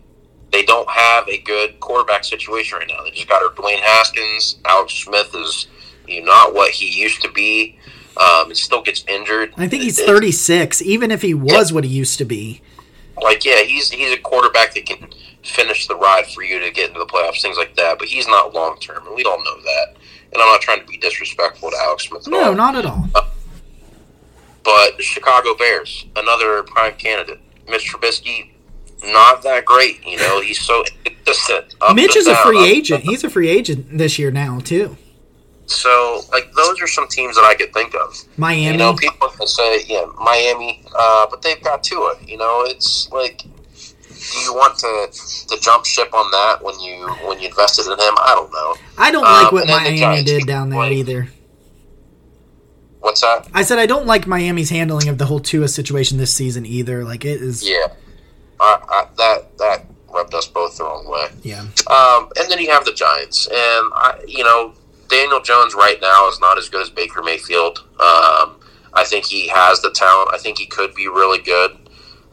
they 0.52 0.64
don't 0.64 0.88
have 0.88 1.28
a 1.28 1.38
good 1.38 1.80
quarterback 1.80 2.24
situation 2.24 2.78
right 2.78 2.88
now. 2.88 3.02
They 3.02 3.10
just 3.10 3.28
got 3.28 3.42
Dwayne 3.56 3.80
Haskins. 3.80 4.58
Alex 4.64 4.94
Smith 4.94 5.34
is 5.34 5.66
you 6.06 6.20
know, 6.20 6.26
not 6.26 6.54
what 6.54 6.70
he 6.70 6.88
used 6.88 7.22
to 7.22 7.32
be. 7.32 7.78
Um, 8.16 8.46
and 8.46 8.56
still 8.56 8.82
gets 8.82 9.04
injured. 9.08 9.52
I 9.56 9.66
think 9.66 9.82
he's 9.82 10.00
36, 10.00 10.82
even 10.82 11.10
if 11.10 11.22
he 11.22 11.34
was 11.34 11.70
yeah. 11.70 11.74
what 11.74 11.84
he 11.84 11.90
used 11.90 12.16
to 12.18 12.24
be. 12.24 12.62
Like, 13.20 13.44
yeah, 13.44 13.62
he's 13.62 13.90
he's 13.90 14.12
a 14.12 14.20
quarterback 14.20 14.74
that 14.74 14.86
can 14.86 15.08
finish 15.42 15.86
the 15.86 15.96
ride 15.96 16.26
for 16.26 16.42
you 16.42 16.58
to 16.60 16.70
get 16.70 16.88
into 16.88 17.00
the 17.00 17.06
playoffs, 17.06 17.42
things 17.42 17.56
like 17.56 17.76
that. 17.76 17.98
But 17.98 18.08
he's 18.08 18.26
not 18.26 18.54
long 18.54 18.78
term, 18.78 19.06
and 19.06 19.14
we 19.14 19.24
all 19.24 19.38
know 19.38 19.60
that. 19.62 19.96
And 20.32 20.42
I'm 20.42 20.48
not 20.48 20.60
trying 20.60 20.80
to 20.80 20.86
be 20.86 20.96
disrespectful 20.96 21.70
to 21.70 21.76
Alex 21.76 22.08
Smith. 22.08 22.26
no, 22.26 22.44
all. 22.44 22.54
not 22.54 22.74
at 22.74 22.86
all. 22.86 23.08
Uh, 23.14 23.22
but 24.64 24.96
the 24.96 25.02
Chicago 25.02 25.54
Bears, 25.54 26.06
another 26.16 26.62
prime 26.64 26.94
candidate. 26.94 27.40
Mitch 27.68 27.92
Trubisky, 27.92 28.50
not 29.04 29.42
that 29.42 29.64
great. 29.64 30.04
You 30.04 30.18
know, 30.18 30.40
he's 30.40 30.60
so. 30.60 30.84
Mitch 31.94 32.16
is 32.16 32.26
down, 32.26 32.34
a 32.34 32.36
free 32.38 32.64
agent. 32.64 33.04
He's 33.04 33.24
a 33.24 33.30
free 33.30 33.48
agent 33.48 33.98
this 33.98 34.18
year 34.18 34.30
now 34.30 34.58
too. 34.60 34.96
So, 35.66 36.20
like, 36.30 36.52
those 36.52 36.80
are 36.82 36.86
some 36.86 37.08
teams 37.08 37.36
that 37.36 37.44
I 37.44 37.54
could 37.54 37.72
think 37.72 37.94
of. 37.94 38.16
Miami. 38.36 38.66
You 38.66 38.76
know, 38.76 38.94
people 38.94 39.28
can 39.28 39.46
say, 39.46 39.82
yeah, 39.86 40.04
Miami, 40.20 40.82
uh, 40.94 41.26
but 41.30 41.42
they've 41.42 41.62
got 41.62 41.82
Tua. 41.82 42.16
You 42.26 42.36
know, 42.36 42.64
it's 42.66 43.10
like, 43.10 43.38
do 44.32 44.38
you 44.40 44.54
want 44.54 44.78
to 44.78 45.08
to 45.48 45.60
jump 45.60 45.84
ship 45.84 46.12
on 46.14 46.30
that 46.30 46.62
when 46.62 46.78
you 46.80 47.08
when 47.26 47.40
you 47.40 47.48
invested 47.48 47.86
in 47.86 47.92
him? 47.92 48.14
I 48.18 48.34
don't 48.34 48.52
know. 48.52 48.74
I 48.98 49.10
don't 49.10 49.22
like 49.22 49.46
um, 49.46 49.54
what 49.54 49.66
Miami 49.66 50.22
did 50.22 50.46
down 50.46 50.70
there 50.70 50.80
like, 50.80 50.92
either. 50.92 51.28
What's 53.00 53.20
that? 53.20 53.48
I 53.52 53.62
said 53.62 53.78
I 53.78 53.86
don't 53.86 54.06
like 54.06 54.26
Miami's 54.26 54.70
handling 54.70 55.08
of 55.08 55.18
the 55.18 55.26
whole 55.26 55.40
Tua 55.40 55.68
situation 55.68 56.16
this 56.18 56.32
season 56.32 56.64
either. 56.64 57.04
Like 57.04 57.24
it 57.24 57.42
is. 57.42 57.68
Yeah, 57.68 57.86
I, 58.60 58.78
I, 58.88 59.06
that 59.16 59.58
that 59.58 59.86
rubbed 60.08 60.34
us 60.34 60.46
both 60.46 60.78
the 60.78 60.84
wrong 60.84 61.06
way. 61.06 61.28
Yeah. 61.42 61.60
Um, 61.60 62.30
and 62.38 62.50
then 62.50 62.58
you 62.60 62.70
have 62.70 62.84
the 62.84 62.92
Giants, 62.92 63.46
and 63.46 63.56
I, 63.94 64.24
you 64.26 64.44
know, 64.44 64.74
Daniel 65.08 65.40
Jones 65.40 65.74
right 65.74 65.98
now 66.00 66.28
is 66.28 66.40
not 66.40 66.58
as 66.58 66.68
good 66.68 66.82
as 66.82 66.90
Baker 66.90 67.22
Mayfield. 67.22 67.80
Um, 68.00 68.60
I 68.92 69.04
think 69.04 69.26
he 69.26 69.48
has 69.48 69.80
the 69.80 69.90
talent. 69.90 70.30
I 70.32 70.38
think 70.38 70.58
he 70.58 70.66
could 70.66 70.94
be 70.94 71.08
really 71.08 71.42
good. 71.42 71.72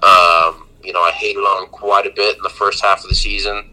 Um, 0.04 0.68
you 0.84 0.94
know, 0.94 1.02
I 1.02 1.12
hated 1.12 1.40
on 1.40 1.64
him 1.64 1.70
quite 1.70 2.06
a 2.06 2.12
bit 2.12 2.38
in 2.38 2.44
the 2.44 2.50
first 2.50 2.84
half 2.84 3.04
of 3.04 3.10
the 3.10 3.16
season. 3.16 3.70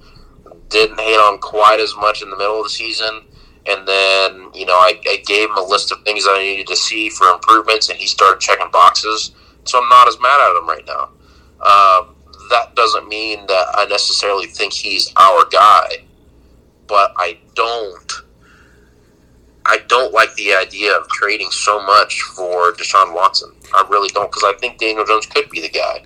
Didn't 0.69 1.01
hate 1.01 1.17
on 1.17 1.35
him 1.35 1.41
quite 1.41 1.81
as 1.81 1.95
much 1.97 2.23
in 2.23 2.31
the 2.31 2.37
middle 2.37 2.59
of 2.59 2.65
the 2.65 2.71
season. 2.71 3.23
And 3.67 3.87
then, 3.87 4.51
you 4.55 4.65
know, 4.65 4.75
I, 4.75 4.99
I 5.07 5.23
gave 5.27 5.51
him 5.51 5.57
a 5.57 5.63
list 5.63 5.93
of 5.93 6.03
things 6.03 6.25
that 6.25 6.33
I 6.33 6.43
needed 6.43 6.67
to 6.69 6.77
see 6.77 7.11
for 7.11 7.29
improvements, 7.29 7.89
and 7.91 7.99
he 7.99 8.07
started 8.07 8.41
checking 8.41 8.71
boxes. 8.71 9.33
So 9.65 9.81
I'm 9.83 9.89
not 9.89 10.09
as 10.09 10.19
mad 10.21 10.41
at 10.41 10.57
him 10.57 10.69
right 10.69 10.87
now. 10.87 11.11
Um, 11.61 12.15
that 12.51 12.75
doesn't 12.75 13.09
mean 13.09 13.47
that 13.47 13.67
I 13.75 13.87
necessarily 13.87 14.47
think 14.47 14.73
he's 14.73 15.13
our 15.17 15.45
guy, 15.51 16.05
but 16.87 17.13
I 17.17 17.39
don't. 17.55 18.13
I 19.71 19.79
don't 19.87 20.13
like 20.15 20.35
the 20.35 20.55
idea 20.55 20.97
of 20.97 21.07
trading 21.09 21.51
so 21.51 21.81
much 21.85 22.21
for 22.35 22.73
Deshaun 22.73 23.15
Watson. 23.15 23.53
I 23.75 23.87
really 23.91 24.09
don't 24.09 24.31
because 24.33 24.43
I 24.45 24.55
think 24.59 24.79
Daniel 24.79 25.05
Jones 25.05 25.27
could 25.27 25.49
be 25.51 25.61
the 25.61 25.69
guy. 25.69 26.03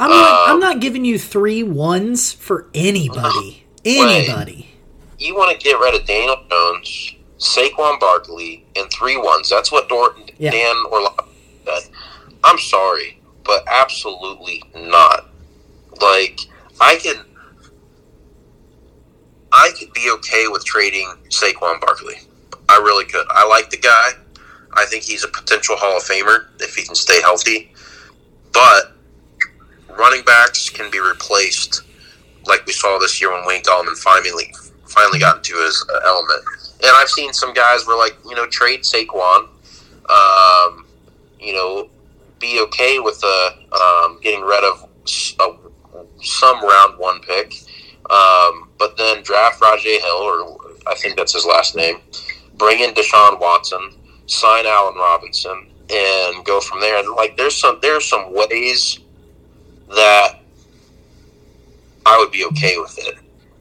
I'm 0.00 0.08
not, 0.10 0.48
uh, 0.48 0.52
I'm 0.52 0.58
not 0.60 0.80
giving 0.80 1.04
you 1.04 1.18
three 1.18 1.62
ones 1.62 2.32
for 2.32 2.68
anybody. 2.74 3.64
Uh, 3.86 3.88
anybody. 3.90 4.70
You 5.18 5.34
want 5.36 5.52
to 5.52 5.62
get 5.62 5.74
rid 5.78 5.94
of 5.94 6.06
Daniel 6.06 6.36
Jones, 6.50 7.14
Saquon 7.38 8.00
Barkley, 8.00 8.64
and 8.76 8.90
three 8.90 9.16
ones. 9.18 9.48
That's 9.50 9.70
what 9.70 9.88
Dor- 9.90 10.16
Yeah. 10.38 10.50
Dan 10.50 10.74
Orlando 10.90 11.26
said. 11.66 11.90
I'm 12.42 12.58
sorry, 12.58 13.20
but 13.44 13.62
absolutely 13.70 14.62
not. 14.74 15.28
Like 16.00 16.40
I 16.80 16.96
can, 16.96 17.16
I 19.52 19.70
could 19.78 19.92
be 19.92 20.10
okay 20.18 20.46
with 20.48 20.64
trading 20.64 21.12
Saquon 21.28 21.80
Barkley. 21.80 22.16
I 22.72 22.78
really 22.82 23.04
could. 23.04 23.26
I 23.30 23.46
like 23.46 23.70
the 23.70 23.76
guy. 23.76 24.12
I 24.74 24.86
think 24.86 25.02
he's 25.04 25.24
a 25.24 25.28
potential 25.28 25.76
Hall 25.76 25.96
of 25.96 26.02
Famer 26.02 26.46
if 26.60 26.74
he 26.74 26.84
can 26.84 26.94
stay 26.94 27.20
healthy. 27.20 27.72
But 28.52 28.96
running 29.88 30.24
backs 30.24 30.70
can 30.70 30.90
be 30.90 30.98
replaced, 30.98 31.82
like 32.46 32.64
we 32.66 32.72
saw 32.72 32.98
this 32.98 33.20
year 33.20 33.30
when 33.32 33.46
Wayne 33.46 33.62
Gallman 33.62 33.96
finally 33.96 34.54
finally 34.86 35.18
got 35.18 35.36
into 35.38 35.56
his 35.56 35.84
uh, 35.92 36.00
element. 36.06 36.42
And 36.82 36.90
I've 36.94 37.08
seen 37.08 37.32
some 37.32 37.54
guys 37.54 37.86
were 37.86 37.96
like, 37.96 38.16
you 38.28 38.34
know, 38.34 38.46
trade 38.46 38.80
Saquon, 38.82 39.48
um, 40.10 40.86
you 41.40 41.54
know, 41.54 41.88
be 42.38 42.60
okay 42.60 42.98
with 42.98 43.22
uh, 43.24 43.50
um, 43.72 44.18
getting 44.22 44.42
rid 44.42 44.64
of 44.64 44.88
a, 45.40 45.56
some 46.22 46.62
round 46.62 46.98
one 46.98 47.20
pick, 47.20 47.54
um, 48.10 48.68
but 48.78 48.96
then 48.96 49.22
draft 49.22 49.60
Rajay 49.62 50.00
Hill, 50.00 50.10
or 50.10 50.58
I 50.86 50.94
think 50.96 51.16
that's 51.16 51.32
his 51.32 51.46
last 51.46 51.76
name, 51.76 52.00
bring 52.56 52.80
in 52.80 52.94
Deshaun 52.94 53.40
Watson, 53.40 53.92
sign 54.26 54.66
Allen 54.66 54.94
Robinson, 54.96 55.68
and 55.90 56.44
go 56.44 56.60
from 56.60 56.80
there. 56.80 56.98
And 56.98 57.14
like, 57.14 57.36
there's 57.36 57.56
some 57.56 57.78
there's 57.82 58.08
some 58.08 58.32
ways 58.34 58.98
that 59.88 60.40
I 62.06 62.18
would 62.18 62.32
be 62.32 62.44
okay 62.46 62.78
with 62.78 62.98
it. 62.98 63.16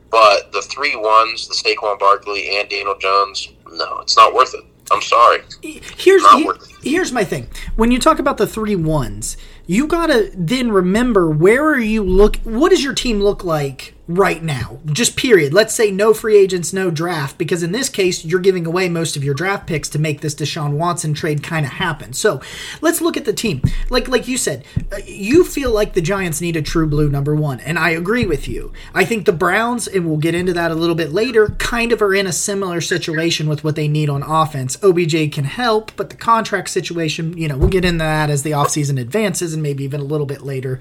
But 0.09 0.51
the 0.51 0.61
three 0.61 0.95
ones, 0.95 1.47
the 1.47 1.53
Saquon 1.53 1.97
Barkley 1.97 2.57
and 2.57 2.67
Daniel 2.67 2.97
Jones, 2.97 3.49
no, 3.71 3.99
it's 3.99 4.17
not 4.17 4.33
worth 4.33 4.53
it. 4.53 4.65
I'm 4.91 5.01
sorry. 5.01 5.39
Here's 5.63 6.21
he- 6.31 6.51
here's 6.83 7.13
my 7.13 7.23
thing. 7.23 7.47
When 7.77 7.91
you 7.91 7.99
talk 7.99 8.19
about 8.19 8.37
the 8.37 8.45
three 8.47 8.75
ones, 8.75 9.37
you 9.67 9.87
gotta 9.87 10.29
then 10.35 10.69
remember 10.69 11.29
where 11.29 11.63
are 11.69 11.79
you 11.79 12.03
look. 12.03 12.35
What 12.37 12.69
does 12.69 12.83
your 12.83 12.93
team 12.93 13.21
look 13.21 13.45
like 13.45 13.93
right 14.15 14.41
now? 14.43 14.79
Just 14.85 15.15
period. 15.15 15.53
Let's 15.53 15.73
say 15.73 15.91
no 15.91 16.13
free 16.13 16.37
agents, 16.37 16.73
no 16.73 16.91
draft, 16.91 17.37
because 17.37 17.63
in 17.63 17.71
this 17.71 17.89
case 17.89 18.25
you're 18.25 18.39
giving 18.39 18.65
away 18.65 18.89
most 18.89 19.15
of 19.15 19.23
your 19.23 19.33
draft 19.33 19.67
picks 19.67 19.89
to 19.89 19.99
make 19.99 20.21
this 20.21 20.35
Deshaun 20.35 20.73
Watson 20.73 21.13
trade 21.13 21.43
kind 21.43 21.65
of 21.65 21.73
happen. 21.73 22.13
So 22.13 22.41
let's 22.81 23.01
look 23.01 23.17
at 23.17 23.25
the 23.25 23.33
team. 23.33 23.61
Like 23.89 24.07
like 24.07 24.27
you 24.27 24.37
said, 24.37 24.65
uh, 24.91 24.97
you 25.05 25.43
feel 25.43 25.71
like 25.71 25.93
the 25.93 26.01
Giants 26.01 26.41
need 26.41 26.55
a 26.55 26.61
true 26.61 26.87
blue 26.87 27.09
number 27.09 27.35
one, 27.35 27.59
and 27.61 27.77
I 27.77 27.91
agree 27.91 28.25
with 28.25 28.47
you. 28.47 28.71
I 28.93 29.05
think 29.05 29.25
the 29.25 29.33
Browns, 29.33 29.87
and 29.87 30.07
we'll 30.07 30.17
get 30.17 30.35
into 30.35 30.53
that 30.53 30.71
a 30.71 30.75
little 30.75 30.95
bit 30.95 31.11
later, 31.11 31.49
kind 31.59 31.91
of 31.91 32.01
are 32.01 32.13
in 32.13 32.27
a 32.27 32.31
similar 32.31 32.81
situation 32.81 33.47
with 33.47 33.63
what 33.63 33.75
they 33.75 33.87
need 33.87 34.09
on 34.09 34.23
offense. 34.23 34.77
OBJ 34.83 35.31
can 35.31 35.45
help, 35.45 35.91
but 35.95 36.09
the 36.09 36.15
contract 36.15 36.69
situation, 36.69 37.37
you 37.37 37.47
know, 37.47 37.57
we'll 37.57 37.69
get 37.69 37.85
into 37.85 37.99
that 37.99 38.29
as 38.29 38.43
the 38.43 38.51
offseason 38.51 38.99
advances 38.99 39.53
and 39.53 39.63
maybe 39.63 39.83
even 39.83 39.99
a 39.99 40.03
little 40.05 40.25
bit 40.25 40.41
later 40.41 40.79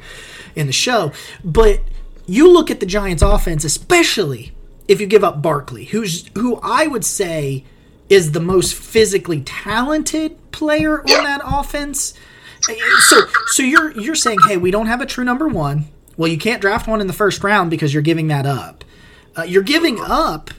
in 0.55 0.67
the 0.67 0.73
show. 0.73 1.13
But 1.45 1.81
you 2.31 2.53
look 2.53 2.71
at 2.71 2.81
the 2.81 2.87
Giants 2.87 3.23
offense, 3.23 3.65
especially 3.65 4.53
if 4.89 5.01
you 5.01 5.07
give 5.07 5.25
up 5.25 5.43
Barkley, 5.43 5.85
who's 5.87 6.29
who 6.37 6.59
I 6.63 6.87
would 6.87 7.05
say 7.05 7.65
is 8.09 8.33
the 8.33 8.41
most 8.41 8.75
physically 8.75 9.41
talented 9.43 10.37
player 10.53 11.01
on 11.01 11.07
Yeah. 11.09 11.23
that 11.23 11.41
offense. 11.45 12.15
So 13.09 13.21
so 13.49 13.63
you're 13.63 13.91
you're 13.99 14.15
saying, 14.15 14.39
hey, 14.49 14.57
we 14.57 14.71
don't 14.71 14.87
have 14.87 15.01
a 15.01 15.07
true 15.07 15.25
number 15.25 15.49
one. 15.49 15.87
Well, 16.17 16.31
you 16.31 16.39
can't 16.39 16.61
draft 16.61 16.87
one 16.87 17.01
in 17.01 17.07
the 17.07 17.13
first 17.15 17.43
round 17.43 17.71
because 17.71 17.95
you're 17.95 18.03
giving 18.03 18.29
that 18.29 18.45
up. 18.47 18.85
Uh, 19.37 19.43
you're 19.43 19.63
giving 19.63 19.99
up. 20.01 20.51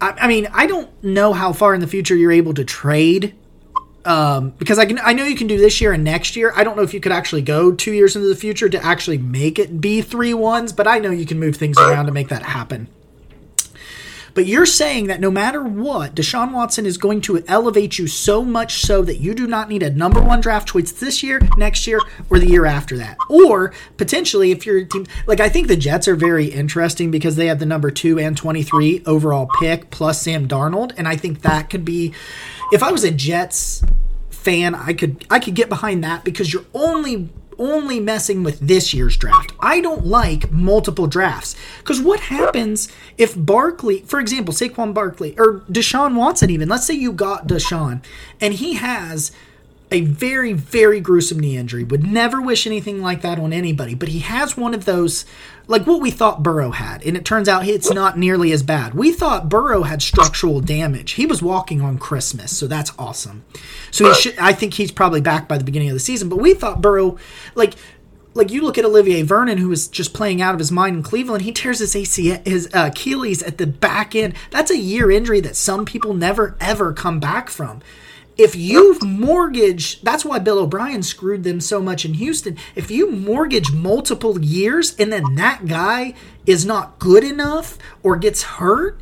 I, 0.00 0.10
I 0.12 0.28
mean, 0.28 0.48
I 0.52 0.66
don't 0.66 0.88
know 1.04 1.32
how 1.34 1.52
far 1.52 1.74
in 1.74 1.80
the 1.80 1.86
future 1.86 2.16
you're 2.16 2.32
able 2.32 2.54
to 2.54 2.64
trade. 2.64 3.34
Um, 4.04 4.50
because 4.58 4.78
I 4.78 4.86
can, 4.86 4.98
I 5.02 5.12
know 5.12 5.24
you 5.24 5.36
can 5.36 5.46
do 5.46 5.58
this 5.58 5.80
year 5.80 5.92
and 5.92 6.02
next 6.02 6.34
year. 6.36 6.52
I 6.56 6.64
don't 6.64 6.76
know 6.76 6.82
if 6.82 6.94
you 6.94 7.00
could 7.00 7.12
actually 7.12 7.42
go 7.42 7.72
two 7.72 7.92
years 7.92 8.16
into 8.16 8.28
the 8.28 8.36
future 8.36 8.68
to 8.68 8.82
actually 8.84 9.18
make 9.18 9.58
it 9.58 9.80
be 9.80 10.00
three 10.00 10.32
ones, 10.32 10.72
but 10.72 10.86
I 10.86 10.98
know 10.98 11.10
you 11.10 11.26
can 11.26 11.38
move 11.38 11.56
things 11.56 11.76
around 11.78 12.06
to 12.06 12.12
make 12.12 12.28
that 12.28 12.42
happen. 12.42 12.88
But 14.34 14.46
you're 14.46 14.66
saying 14.66 15.06
that 15.08 15.20
no 15.20 15.30
matter 15.30 15.62
what, 15.62 16.14
Deshaun 16.14 16.52
Watson 16.52 16.86
is 16.86 16.98
going 16.98 17.20
to 17.22 17.42
elevate 17.46 17.98
you 17.98 18.06
so 18.06 18.44
much 18.44 18.82
so 18.82 19.02
that 19.02 19.16
you 19.16 19.34
do 19.34 19.46
not 19.46 19.68
need 19.68 19.82
a 19.82 19.90
number 19.90 20.20
one 20.20 20.40
draft 20.40 20.68
choice 20.68 20.92
this 20.92 21.22
year, 21.22 21.40
next 21.56 21.86
year, 21.86 22.00
or 22.28 22.38
the 22.38 22.48
year 22.48 22.66
after 22.66 22.96
that. 22.98 23.16
Or 23.28 23.72
potentially, 23.96 24.50
if 24.50 24.66
your 24.66 24.84
team, 24.84 25.06
like 25.26 25.40
I 25.40 25.48
think 25.48 25.68
the 25.68 25.76
Jets 25.76 26.08
are 26.08 26.16
very 26.16 26.46
interesting 26.46 27.10
because 27.10 27.36
they 27.36 27.46
have 27.46 27.58
the 27.58 27.66
number 27.66 27.90
two 27.90 28.18
and 28.18 28.36
23 28.36 29.02
overall 29.06 29.48
pick 29.58 29.90
plus 29.90 30.22
Sam 30.22 30.48
Darnold. 30.48 30.92
And 30.96 31.08
I 31.08 31.16
think 31.16 31.42
that 31.42 31.70
could 31.70 31.84
be, 31.84 32.12
if 32.72 32.82
I 32.82 32.92
was 32.92 33.04
a 33.04 33.10
Jets 33.10 33.82
fan, 34.30 34.74
I 34.74 34.94
could 34.94 35.24
I 35.30 35.38
could 35.38 35.54
get 35.54 35.68
behind 35.68 36.02
that 36.04 36.24
because 36.24 36.52
you're 36.52 36.64
only 36.74 37.28
only 37.60 38.00
messing 38.00 38.42
with 38.42 38.58
this 38.58 38.92
year's 38.92 39.16
draft. 39.16 39.52
I 39.60 39.80
don't 39.80 40.06
like 40.06 40.50
multiple 40.50 41.06
drafts 41.06 41.54
because 41.78 42.00
what 42.00 42.18
happens 42.20 42.88
if 43.18 43.34
Barkley, 43.36 44.00
for 44.00 44.18
example, 44.18 44.52
Saquon 44.52 44.92
Barkley 44.92 45.38
or 45.38 45.60
Deshaun 45.70 46.16
Watson, 46.16 46.50
even 46.50 46.68
let's 46.68 46.86
say 46.86 46.94
you 46.94 47.12
got 47.12 47.46
Deshaun 47.46 48.02
and 48.40 48.54
he 48.54 48.74
has 48.74 49.30
a 49.90 50.02
very 50.02 50.52
very 50.52 51.00
gruesome 51.00 51.40
knee 51.40 51.56
injury. 51.56 51.84
Would 51.84 52.04
never 52.04 52.40
wish 52.40 52.66
anything 52.66 53.02
like 53.02 53.22
that 53.22 53.38
on 53.38 53.52
anybody, 53.52 53.94
but 53.94 54.08
he 54.08 54.20
has 54.20 54.56
one 54.56 54.74
of 54.74 54.84
those 54.84 55.24
like 55.70 55.86
what 55.86 56.00
we 56.00 56.10
thought 56.10 56.42
Burrow 56.42 56.72
had, 56.72 57.04
and 57.06 57.16
it 57.16 57.24
turns 57.24 57.48
out 57.48 57.66
it's 57.66 57.92
not 57.92 58.18
nearly 58.18 58.50
as 58.50 58.62
bad. 58.62 58.92
We 58.92 59.12
thought 59.12 59.48
Burrow 59.48 59.82
had 59.82 60.02
structural 60.02 60.60
damage. 60.60 61.12
He 61.12 61.26
was 61.26 61.42
walking 61.42 61.80
on 61.80 61.96
Christmas, 61.96 62.56
so 62.56 62.66
that's 62.66 62.92
awesome. 62.98 63.44
So 63.92 64.12
should, 64.12 64.36
I 64.36 64.52
think 64.52 64.74
he's 64.74 64.90
probably 64.90 65.20
back 65.20 65.46
by 65.46 65.58
the 65.58 65.64
beginning 65.64 65.88
of 65.88 65.94
the 65.94 66.00
season. 66.00 66.28
But 66.28 66.38
we 66.38 66.54
thought 66.54 66.82
Burrow, 66.82 67.18
like, 67.54 67.74
like 68.34 68.50
you 68.50 68.62
look 68.62 68.78
at 68.78 68.84
Olivier 68.84 69.22
Vernon, 69.22 69.58
who 69.58 69.68
was 69.68 69.86
just 69.86 70.12
playing 70.12 70.42
out 70.42 70.54
of 70.54 70.58
his 70.58 70.72
mind 70.72 70.96
in 70.96 71.02
Cleveland. 71.04 71.42
He 71.42 71.52
tears 71.52 71.78
his 71.78 71.94
AC, 71.94 72.40
his 72.44 72.68
uh, 72.74 72.90
Achilles 72.90 73.40
at 73.40 73.58
the 73.58 73.66
back 73.68 74.16
end. 74.16 74.34
That's 74.50 74.72
a 74.72 74.78
year 74.78 75.08
injury 75.08 75.40
that 75.40 75.54
some 75.54 75.84
people 75.84 76.14
never 76.14 76.56
ever 76.60 76.92
come 76.92 77.20
back 77.20 77.48
from. 77.48 77.80
If 78.40 78.56
you 78.56 78.98
mortgage, 79.02 80.00
that's 80.00 80.24
why 80.24 80.38
Bill 80.38 80.60
O'Brien 80.60 81.02
screwed 81.02 81.44
them 81.44 81.60
so 81.60 81.78
much 81.82 82.06
in 82.06 82.14
Houston. 82.14 82.56
If 82.74 82.90
you 82.90 83.10
mortgage 83.10 83.70
multiple 83.70 84.40
years 84.40 84.96
and 84.98 85.12
then 85.12 85.34
that 85.34 85.66
guy 85.66 86.14
is 86.46 86.64
not 86.64 86.98
good 86.98 87.22
enough 87.22 87.76
or 88.02 88.16
gets 88.16 88.42
hurt, 88.42 88.98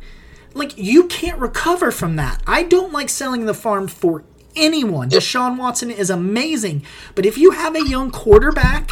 like 0.53 0.77
you 0.77 1.07
can't 1.07 1.39
recover 1.39 1.89
from 1.89 2.17
that. 2.17 2.43
I 2.45 2.63
don't 2.63 2.91
like 2.91 3.07
selling 3.07 3.45
the 3.45 3.53
farm 3.53 3.87
for 3.87 4.25
anyone. 4.57 5.09
Deshaun 5.09 5.57
Watson 5.57 5.89
is 5.89 6.09
amazing, 6.09 6.83
but 7.15 7.25
if 7.25 7.37
you 7.37 7.51
have 7.51 7.77
a 7.77 7.87
young 7.87 8.11
quarterback, 8.11 8.89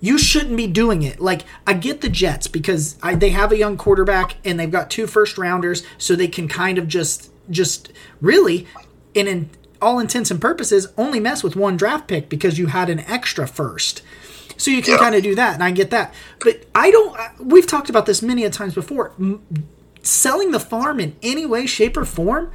you 0.00 0.18
shouldn't 0.18 0.56
be 0.56 0.66
doing 0.66 1.04
it. 1.04 1.20
Like 1.20 1.42
I 1.64 1.74
get 1.74 2.00
the 2.00 2.08
Jets 2.08 2.48
because 2.48 2.98
I, 3.04 3.14
they 3.14 3.30
have 3.30 3.52
a 3.52 3.56
young 3.56 3.76
quarterback 3.76 4.34
and 4.44 4.58
they've 4.58 4.68
got 4.68 4.90
two 4.90 5.06
first 5.06 5.38
rounders, 5.38 5.84
so 5.96 6.16
they 6.16 6.26
can 6.26 6.48
kind 6.48 6.76
of 6.76 6.88
just 6.88 7.30
just 7.48 7.92
really, 8.20 8.66
in, 9.14 9.28
in 9.28 9.48
all 9.82 9.98
intents 9.98 10.30
and 10.30 10.40
purposes, 10.40 10.88
only 10.96 11.20
mess 11.20 11.42
with 11.42 11.56
one 11.56 11.76
draft 11.76 12.06
pick 12.08 12.28
because 12.28 12.58
you 12.58 12.66
had 12.68 12.88
an 12.90 13.00
extra 13.00 13.46
first. 13.46 14.02
So 14.58 14.70
you 14.70 14.80
can 14.82 14.94
Yeah. 14.94 14.98
kind 15.00 15.14
of 15.14 15.22
do 15.22 15.34
that, 15.34 15.54
and 15.54 15.62
I 15.62 15.70
get 15.70 15.90
that. 15.90 16.14
But 16.40 16.64
I 16.74 16.90
don't. 16.90 17.14
We've 17.38 17.66
talked 17.66 17.90
about 17.90 18.06
this 18.06 18.22
many 18.22 18.44
a 18.44 18.50
times 18.50 18.74
before. 18.74 19.12
M- 19.18 19.40
selling 20.02 20.52
the 20.52 20.60
farm 20.60 21.00
in 21.00 21.16
any 21.22 21.44
way, 21.44 21.66
shape, 21.66 21.96
or 21.96 22.04
form. 22.04 22.50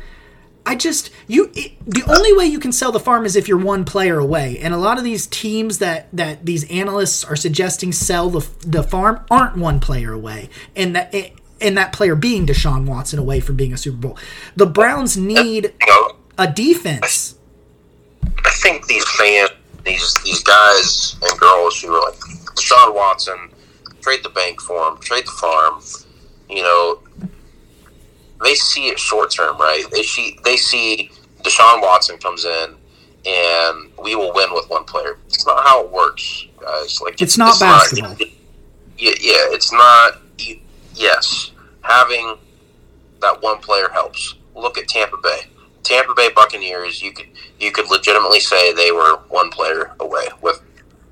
I 0.65 0.75
just 0.75 1.09
you 1.27 1.51
it, 1.55 1.71
the 1.87 2.03
only 2.11 2.33
way 2.33 2.45
you 2.45 2.59
can 2.59 2.71
sell 2.71 2.91
the 2.91 2.99
farm 2.99 3.25
is 3.25 3.35
if 3.35 3.47
you're 3.47 3.57
one 3.57 3.83
player 3.83 4.19
away, 4.19 4.57
and 4.61 4.73
a 4.73 4.77
lot 4.77 4.97
of 4.99 5.03
these 5.03 5.25
teams 5.27 5.79
that 5.79 6.07
that 6.13 6.45
these 6.45 6.69
analysts 6.71 7.23
are 7.23 7.35
suggesting 7.35 7.91
sell 7.91 8.29
the 8.29 8.47
the 8.65 8.83
farm 8.83 9.19
aren't 9.29 9.57
one 9.57 9.79
player 9.79 10.13
away, 10.13 10.49
and 10.75 10.95
that 10.95 11.13
eh, 11.13 11.29
and 11.59 11.75
that 11.77 11.93
player 11.93 12.15
being 12.15 12.45
Deshaun 12.45 12.85
Watson 12.85 13.17
away 13.19 13.39
from 13.39 13.55
being 13.55 13.73
a 13.73 13.77
Super 13.77 13.97
Bowl. 13.97 14.17
The 14.55 14.65
Browns 14.67 15.17
need 15.17 15.73
You 15.81 15.87
know, 15.87 16.11
a 16.41 16.51
defense. 16.51 17.35
I 18.23 18.51
think 18.61 18.87
these 18.87 19.07
fans, 19.11 19.51
these 19.85 20.13
these 20.23 20.43
guys 20.43 21.15
and 21.21 21.39
girls 21.39 21.81
who 21.81 21.93
are 21.93 22.11
like 22.11 22.19
Deshaun 22.55 22.95
Watson 22.95 23.49
trade 24.01 24.23
the 24.23 24.29
bank 24.29 24.59
for 24.59 24.87
him, 24.87 24.97
trade 24.97 25.25
the 25.25 25.31
farm. 25.31 25.81
You 26.49 26.63
know, 26.63 26.99
they 28.43 28.55
see 28.55 28.87
it 28.87 28.99
short 28.99 29.31
term, 29.31 29.57
right? 29.57 29.83
They 29.91 30.03
see 30.03 30.37
they 30.43 30.57
see 30.57 31.11
Deshaun 31.43 31.81
Watson 31.81 32.17
comes 32.17 32.45
in 32.45 32.75
and 33.25 33.91
we 34.01 34.15
will 34.15 34.33
win 34.33 34.53
with 34.53 34.69
one 34.69 34.83
player. 34.83 35.17
It's 35.27 35.45
not 35.45 35.63
how 35.63 35.83
it 35.83 35.91
works, 35.91 36.47
guys. 36.59 36.99
Like 37.01 37.21
it's, 37.21 37.37
not 37.37 37.59
basketball. 37.59 38.11
Not, 38.11 38.21
yeah, 38.97 39.13
yeah, 39.19 39.53
it's 39.53 39.71
not. 39.71 40.21
Yes, 40.95 41.51
having 41.81 42.35
that 43.21 43.41
one 43.41 43.59
player 43.59 43.89
helps. 43.89 44.35
Look 44.55 44.77
at 44.77 44.87
Tampa 44.87 45.17
Bay. 45.17 45.41
Tampa 45.83 46.13
Bay 46.15 46.29
Buccaneers. 46.35 47.01
You 47.01 47.11
could 47.11 47.27
you 47.59 47.71
could 47.71 47.89
legitimately 47.89 48.39
say 48.39 48.73
they 48.73 48.91
were 48.91 49.17
one 49.29 49.49
player 49.49 49.91
away 49.99 50.25
with 50.41 50.61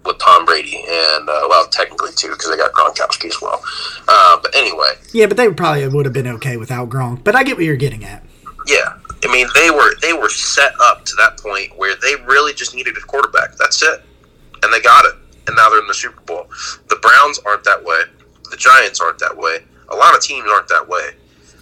with 0.06 0.18
Tom 0.18 0.46
Brady 0.46 0.78
and 0.78 1.30
uh, 1.30 1.48
well, 1.50 1.68
technically 1.68 2.12
two 2.16 2.30
because 2.30 2.50
they 2.50 2.58
got 2.58 2.72
Gronkowski 2.74 3.26
as 3.26 3.42
well. 3.42 3.62
Uh, 4.08 4.40
but 4.42 4.56
anyway, 4.56 4.94
yeah, 5.14 5.28
but 5.28 5.38
they 5.38 5.52
probably 5.52 5.88
would 5.88 6.06
have 6.06 6.14
been 6.14 6.28
okay 6.28 6.58
without 6.58 6.90
Gronk. 6.90 7.24
But 7.24 7.36
I 7.36 7.44
get 7.44 7.58
what 7.58 7.66
you're 7.66 7.76
getting 7.76 8.04
at. 8.06 8.24
Yeah, 8.68 8.98
I 9.24 9.32
mean 9.32 9.48
they 9.54 9.70
were 9.70 9.96
they 10.02 10.14
were 10.14 10.30
set 10.30 10.74
up 10.82 11.06
to 11.06 11.16
that 11.18 11.38
point 11.38 11.78
where 11.78 11.96
they 12.02 12.16
really 12.26 12.54
just 12.54 12.76
needed 12.76 12.98
a 12.98 13.02
quarterback. 13.02 13.56
That's 13.58 13.82
it, 13.84 14.02
and 14.64 14.74
they 14.74 14.82
got 14.82 15.06
it, 15.06 15.16
and 15.48 15.56
now 15.56 15.70
they're 15.70 15.82
in 15.82 15.88
the 15.88 15.94
Super 15.94 16.22
Bowl. 16.22 16.50
The 16.90 16.98
Browns 16.98 17.40
aren't 17.46 17.64
that 17.66 17.84
way. 17.84 18.02
The 18.52 18.58
Giants 18.58 19.00
aren't 19.00 19.20
that 19.20 19.36
way. 19.36 19.60
A 19.90 19.96
lot 19.96 20.16
of 20.16 20.22
teams 20.22 20.48
aren't 20.50 20.68
that 20.70 20.88
way. 20.88 21.12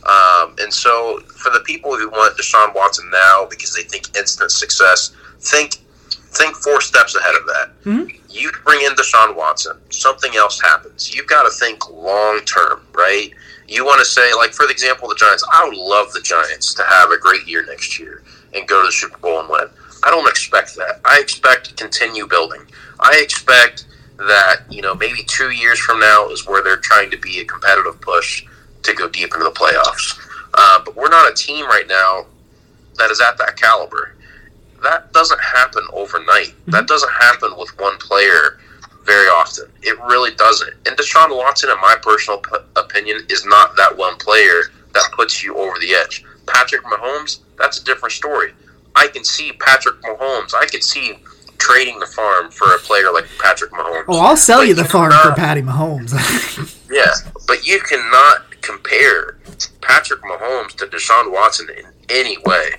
Um, 0.08 0.56
and 0.60 0.74
so, 0.74 1.20
for 1.36 1.52
the 1.52 1.60
people 1.62 1.96
who 1.98 2.10
want 2.10 2.38
Deshaun 2.38 2.74
Watson 2.74 3.10
now 3.12 3.46
because 3.50 3.76
they 3.76 3.84
think 3.84 4.16
instant 4.18 4.52
success, 4.52 5.14
think 5.40 5.82
think 6.38 6.56
four 6.56 6.82
steps 6.82 7.16
ahead 7.16 7.36
of 7.36 7.46
that. 7.48 7.70
Mm-hmm. 7.84 8.10
You 8.30 8.52
bring 8.64 8.82
in 8.86 8.94
Deshaun 8.94 9.36
Watson, 9.36 9.78
something 9.90 10.36
else 10.36 10.62
happens. 10.62 11.14
You've 11.14 11.28
got 11.28 11.44
to 11.44 11.50
think 11.50 11.90
long 11.90 12.40
term, 12.42 12.82
right? 12.94 13.32
You 13.68 13.86
want 13.86 14.00
to 14.00 14.06
say, 14.06 14.34
like 14.34 14.54
for 14.54 14.66
the 14.66 14.72
example, 14.72 15.10
the 15.10 15.16
Giants. 15.16 15.44
I 15.52 15.68
would 15.68 15.78
love 15.78 16.14
the 16.14 16.22
Giants 16.22 16.74
to 16.76 16.84
have 16.84 17.12
a 17.12 17.18
great 17.18 17.46
year 17.46 17.66
next 17.66 18.00
year 18.00 18.24
and 18.54 18.68
go 18.68 18.82
to 18.82 18.88
the 18.88 18.92
Super 18.92 19.18
Bowl 19.18 19.42
and 19.42 19.50
win. 19.50 19.68
I 20.04 20.12
don't 20.12 20.28
expect 20.30 20.76
that. 20.76 21.02
I 21.04 21.20
expect 21.20 21.68
to 21.70 21.74
continue 21.74 22.28
building. 22.28 22.62
I 23.00 23.20
expect 23.22 23.88
that 24.18 24.62
you 24.70 24.82
know 24.82 24.96
maybe 24.96 25.24
two 25.24 25.52
years 25.52 25.80
from 25.80 26.00
now 26.00 26.30
is 26.30 26.48
where 26.48 26.64
they're 26.64 26.78
trying 26.78 27.12
to 27.12 27.18
be 27.18 27.40
a 27.40 27.46
competitive 27.46 28.00
push 28.00 28.46
to 28.88 28.96
go 28.96 29.08
deep 29.10 29.34
into 29.34 29.44
the 29.44 29.52
playoffs. 29.52 30.20
Uh, 30.54 30.82
but 30.84 30.96
we're 30.96 31.10
not 31.10 31.32
a 31.32 31.36
team 31.36 31.66
right 31.68 31.88
now 31.88 32.26
that 32.98 33.12
is 33.12 33.22
at 33.22 33.38
that 33.38 33.56
caliber. 33.56 34.16
That 34.84 35.12
doesn't 35.14 35.40
happen 35.40 35.84
overnight. 35.94 36.50
Mm-hmm. 36.50 36.72
That 36.72 36.88
doesn't 36.88 37.12
happen 37.12 37.56
with 37.58 37.70
one 37.80 37.98
player 37.98 38.60
very 39.04 39.28
often. 39.28 39.66
It 39.82 39.98
really 40.02 40.36
doesn't. 40.36 40.74
And 40.86 40.98
Deshaun 40.98 41.36
Watson, 41.36 41.70
in 41.70 41.78
my 41.78 41.96
personal 42.02 42.40
p- 42.40 42.58
opinion, 42.76 43.26
is 43.30 43.46
not 43.46 43.76
that 43.78 43.96
one 43.96 44.18
player 44.18 44.64
that 44.94 45.10
puts 45.16 45.44
you 45.44 45.56
over 45.56 45.80
the 45.80 45.94
edge. 45.94 46.24
Patrick 46.46 46.84
Mahomes, 46.84 47.40
that's 47.58 47.80
a 47.80 47.84
different 47.84 48.14
story. 48.14 48.54
I 48.96 49.08
can 49.08 49.24
see 49.24 49.54
Patrick 49.54 50.02
Mahomes. 50.02 50.54
I 50.54 50.66
can 50.66 50.82
see 50.82 51.20
trading 51.58 52.00
the 52.00 52.06
farm 52.06 52.52
for 52.52 52.76
a 52.76 52.80
player 52.80 53.12
like 53.12 53.26
Patrick 53.40 53.72
Mahomes. 53.72 54.06
Oh, 54.08 54.20
I'll 54.20 54.38
sell 54.38 54.60
but 54.60 54.68
you 54.68 54.74
the 54.74 54.86
farm 54.86 55.12
for 55.12 55.34
Patty 55.34 55.62
Mahomes. 55.62 56.12
yeah, 56.92 57.12
but 57.48 57.66
you 57.66 57.80
cannot 57.80 58.47
compare 58.62 59.38
Patrick 59.82 60.22
Mahomes 60.22 60.76
to 60.76 60.86
Deshaun 60.86 61.32
Watson 61.32 61.68
in 61.70 61.86
any 62.10 62.38
way. 62.46 62.72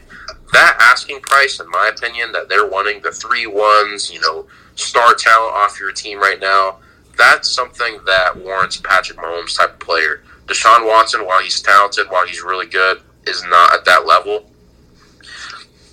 That 0.53 0.77
asking 0.81 1.21
price, 1.21 1.61
in 1.61 1.69
my 1.71 1.91
opinion, 1.95 2.33
that 2.33 2.49
they're 2.49 2.67
wanting 2.67 3.03
the 3.03 3.11
three 3.13 3.47
ones, 3.47 4.11
you 4.11 4.21
know, 4.21 4.47
star 4.77 5.15
talent 5.15 5.55
off 5.55 5.79
your 5.79 5.93
team 5.93 6.19
right 6.19 6.41
now, 6.41 6.79
that's 7.17 7.51
something 7.51 7.99
that 8.07 8.37
warrants 8.37 8.79
Patrick 8.79 9.19
Mahomes 9.19 9.57
type 9.57 9.75
of 9.75 9.81
player. 9.81 10.23
Deshaun 10.47 10.87
Watson, 10.87 11.27
while 11.27 11.43
he's 11.43 11.61
talented, 11.61 12.07
while 12.09 12.27
he's 12.27 12.43
really 12.43 12.67
good, 12.67 13.03
is 13.27 13.45
not 13.45 13.75
at 13.75 13.85
that 13.85 14.07
level. 14.07 14.51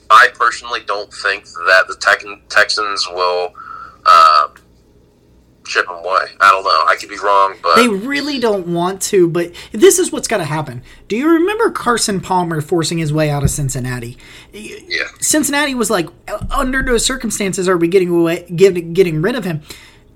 I 0.10 0.30
personally 0.34 0.82
don't 0.86 1.12
think 1.12 1.46
that 1.46 1.86
the 1.88 2.40
Texans 2.50 3.08
will 3.10 3.54
uh, 4.06 4.50
chip 5.66 5.88
them 5.88 5.96
away. 5.96 6.26
I 6.40 6.52
don't 6.52 6.64
know. 6.64 6.84
I 6.88 6.96
could 7.00 7.10
be 7.10 7.18
wrong, 7.18 7.56
but 7.62 7.76
they 7.76 7.88
really 7.88 8.40
don't 8.40 8.68
want 8.68 9.02
to. 9.04 9.28
But 9.28 9.54
this 9.72 10.00
is 10.00 10.12
what's 10.12 10.28
got 10.28 10.38
to 10.38 10.46
happen. 10.46 10.84
Do 11.08 11.18
you 11.18 11.30
remember 11.30 11.72
Carson 11.72 12.22
Palmer 12.22 12.62
forcing 12.62 12.98
his 12.98 13.12
way 13.12 13.30
out 13.30 13.44
of 13.44 13.50
Cincinnati? 13.50 14.18
Yeah. 14.54 15.06
Cincinnati 15.20 15.76
was 15.76 15.90
like, 15.90 16.08
uh, 16.28 16.46
under 16.52 16.82
no 16.82 16.98
circumstances 16.98 17.68
are 17.68 17.78
we 17.78 17.88
getting 17.88 18.10
away, 18.10 18.46
getting, 18.56 18.94
getting 18.94 19.22
rid 19.22 19.36
of 19.36 19.44
him. 19.44 19.62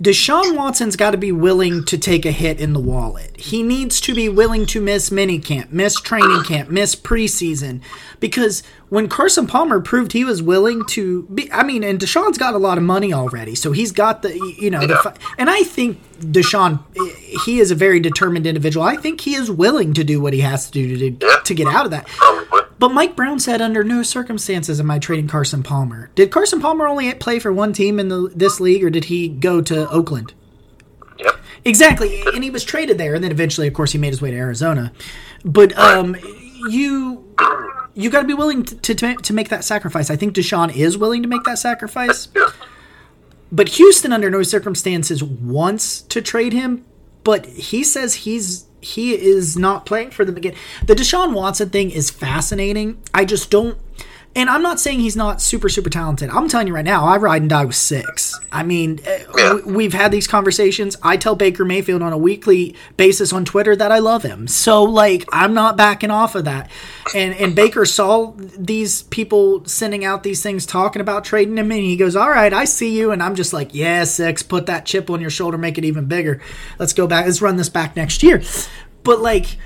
Deshaun 0.01 0.55
Watson's 0.55 0.95
got 0.95 1.11
to 1.11 1.17
be 1.17 1.33
willing 1.33 1.83
to 1.83 1.97
take 1.97 2.25
a 2.25 2.31
hit 2.31 2.61
in 2.61 2.71
the 2.71 2.79
wallet. 2.79 3.35
He 3.35 3.61
needs 3.61 3.99
to 4.01 4.15
be 4.15 4.29
willing 4.29 4.65
to 4.67 4.79
miss 4.79 5.09
minicamp, 5.09 5.71
miss 5.71 5.99
training 5.99 6.43
camp, 6.43 6.69
miss 6.69 6.95
preseason. 6.95 7.81
Because 8.21 8.63
when 8.87 9.09
Carson 9.09 9.45
Palmer 9.45 9.81
proved 9.81 10.13
he 10.13 10.23
was 10.23 10.41
willing 10.41 10.85
to 10.89 11.23
be, 11.23 11.51
I 11.51 11.63
mean, 11.63 11.83
and 11.83 11.99
Deshaun's 11.99 12.37
got 12.37 12.53
a 12.53 12.57
lot 12.57 12.77
of 12.77 12.83
money 12.85 13.11
already, 13.11 13.55
so 13.55 13.73
he's 13.73 13.91
got 13.91 14.21
the, 14.21 14.33
you 14.57 14.69
know, 14.69 14.87
the, 14.87 15.17
and 15.37 15.49
I 15.49 15.63
think 15.63 16.01
Deshaun, 16.19 16.79
eh, 16.95 17.37
he 17.45 17.59
is 17.59 17.69
a 17.69 17.75
very 17.75 17.99
determined 17.99 18.47
individual. 18.47 18.85
I 18.85 18.95
think 18.95 19.19
he 19.19 19.35
is 19.35 19.51
willing 19.51 19.93
to 19.95 20.05
do 20.05 20.21
what 20.21 20.31
he 20.31 20.39
has 20.39 20.67
to 20.67 20.71
do 20.71 20.97
to, 20.97 21.09
do, 21.09 21.31
to 21.43 21.53
get 21.53 21.67
out 21.67 21.83
of 21.83 21.91
that. 21.91 22.68
But 22.79 22.93
Mike 22.93 23.15
Brown 23.15 23.39
said, 23.39 23.61
under 23.61 23.83
no 23.83 24.03
circumstances 24.03 24.79
am 24.79 24.89
I 24.89 24.99
trading 24.99 25.27
Carson 25.27 25.63
Palmer. 25.63 26.09
Did 26.15 26.31
Carson 26.31 26.61
Palmer 26.61 26.87
only 26.87 27.13
play 27.15 27.37
for 27.37 27.51
one 27.51 27.73
team 27.73 27.99
in 27.99 28.07
the, 28.07 28.31
this 28.33 28.61
league, 28.61 28.83
or 28.85 28.89
did 28.89 29.05
he 29.05 29.27
go 29.27 29.61
to 29.61 29.89
Oakland? 29.89 30.33
Yep. 31.17 31.35
Exactly, 31.65 32.23
and 32.33 32.41
he 32.41 32.49
was 32.49 32.63
traded 32.63 32.97
there, 32.97 33.15
and 33.15 33.23
then 33.23 33.31
eventually, 33.31 33.67
of 33.67 33.73
course, 33.73 33.91
he 33.91 33.97
made 33.97 34.11
his 34.11 34.21
way 34.21 34.31
to 34.31 34.37
Arizona. 34.37 34.93
But 35.43 35.77
um, 35.77 36.15
you 36.69 37.25
you 37.93 38.09
got 38.09 38.21
to 38.21 38.27
be 38.27 38.33
willing 38.33 38.63
to, 38.63 38.95
to 38.95 39.15
to 39.15 39.33
make 39.33 39.49
that 39.49 39.65
sacrifice. 39.65 40.09
I 40.09 40.15
think 40.15 40.33
Deshaun 40.33 40.73
is 40.73 40.97
willing 40.97 41.21
to 41.21 41.27
make 41.27 41.43
that 41.43 41.59
sacrifice. 41.59 42.29
But 43.51 43.69
Houston, 43.69 44.13
under 44.13 44.29
no 44.29 44.43
circumstances, 44.43 45.21
wants 45.21 46.01
to 46.03 46.21
trade 46.21 46.53
him. 46.53 46.85
But 47.25 47.45
he 47.45 47.83
says 47.83 48.13
he's 48.15 48.68
he 48.81 49.13
is 49.13 49.57
not 49.57 49.85
playing 49.85 50.11
for 50.11 50.25
them 50.25 50.37
again. 50.37 50.53
The 50.85 50.95
Deshaun 50.95 51.33
Watson 51.33 51.69
thing 51.69 51.91
is 51.91 52.09
fascinating. 52.09 53.01
I 53.13 53.25
just 53.25 53.49
don't. 53.49 53.77
And 54.35 54.47
I'm 54.47 54.61
not 54.61 54.79
saying 54.79 54.99
he's 54.99 55.15
not 55.15 55.41
super, 55.41 55.69
super 55.69 55.89
talented. 55.89 56.29
I'm 56.29 56.47
telling 56.47 56.67
you 56.67 56.75
right 56.75 56.85
now, 56.85 57.03
I 57.03 57.17
ride 57.17 57.41
and 57.41 57.49
die 57.49 57.65
with 57.65 57.75
six. 57.75 58.39
I 58.51 58.61
mean, 58.61 58.99
eh, 59.03 59.23
yeah. 59.35 59.55
we've 59.65 59.93
had 59.93 60.11
these 60.11 60.27
conversations. 60.27 60.95
I 61.01 61.17
tell 61.17 61.35
Baker 61.35 61.65
Mayfield 61.65 62.03
on 62.03 62.13
a 62.13 62.17
weekly 62.17 62.75
basis 62.95 63.33
on 63.33 63.43
Twitter 63.43 63.75
that 63.75 63.91
I 63.91 63.99
love 63.99 64.21
him. 64.21 64.47
So, 64.47 64.83
like, 64.83 65.27
I'm 65.31 65.55
not 65.55 65.77
backing 65.77 66.11
off 66.11 66.35
of 66.35 66.45
that. 66.45 66.69
And 67.15 67.33
and 67.35 67.55
Baker 67.55 67.85
saw 67.85 68.33
these 68.37 69.01
people 69.03 69.65
sending 69.65 70.05
out 70.05 70.21
these 70.21 70.43
things 70.43 70.67
talking 70.67 71.01
about 71.01 71.25
trading 71.25 71.57
him, 71.57 71.71
and 71.71 71.81
he 71.81 71.97
goes, 71.97 72.15
"All 72.15 72.29
right, 72.29 72.53
I 72.53 72.65
see 72.65 72.95
you." 72.95 73.11
And 73.11 73.23
I'm 73.23 73.33
just 73.33 73.51
like, 73.51 73.73
"Yeah, 73.73 74.03
six. 74.03 74.43
Put 74.43 74.67
that 74.67 74.85
chip 74.85 75.09
on 75.09 75.21
your 75.21 75.31
shoulder, 75.31 75.57
make 75.57 75.79
it 75.79 75.85
even 75.85 76.05
bigger. 76.05 76.39
Let's 76.77 76.93
go 76.93 77.07
back. 77.07 77.25
Let's 77.25 77.41
run 77.41 77.57
this 77.57 77.69
back 77.69 77.95
next 77.95 78.21
year." 78.21 78.43
But 79.03 79.21
like, 79.21 79.57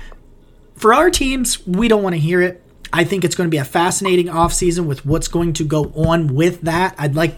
for 0.74 0.94
our 0.94 1.10
teams, 1.10 1.66
we 1.66 1.86
don't 1.86 2.02
want 2.02 2.14
to 2.14 2.20
hear 2.20 2.40
it 2.40 2.63
I 2.96 3.02
think 3.02 3.24
it's 3.24 3.34
going 3.34 3.48
to 3.48 3.50
be 3.50 3.58
a 3.58 3.64
fascinating 3.64 4.26
offseason 4.26 4.86
with 4.86 5.04
what's 5.04 5.26
going 5.26 5.52
to 5.54 5.64
go 5.64 5.92
on 5.96 6.28
with 6.28 6.60
that. 6.60 6.94
I'd 6.96 7.16
like 7.16 7.36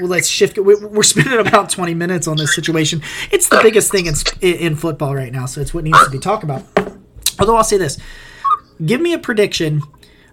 well, 0.00 0.10
let's 0.10 0.28
shift. 0.28 0.58
We're 0.58 1.02
spending 1.02 1.38
about 1.46 1.70
20 1.70 1.94
minutes 1.94 2.28
on 2.28 2.36
this 2.36 2.54
situation. 2.54 3.00
It's 3.32 3.48
the 3.48 3.58
biggest 3.62 3.90
thing 3.90 4.04
in, 4.04 4.14
in 4.42 4.76
football 4.76 5.14
right 5.14 5.32
now, 5.32 5.46
so 5.46 5.62
it's 5.62 5.72
what 5.72 5.84
needs 5.84 6.04
to 6.04 6.10
be 6.10 6.18
talked 6.18 6.44
about. 6.44 6.62
Although 7.40 7.56
I'll 7.56 7.64
say 7.64 7.78
this 7.78 7.98
give 8.84 9.00
me 9.00 9.14
a 9.14 9.18
prediction 9.18 9.82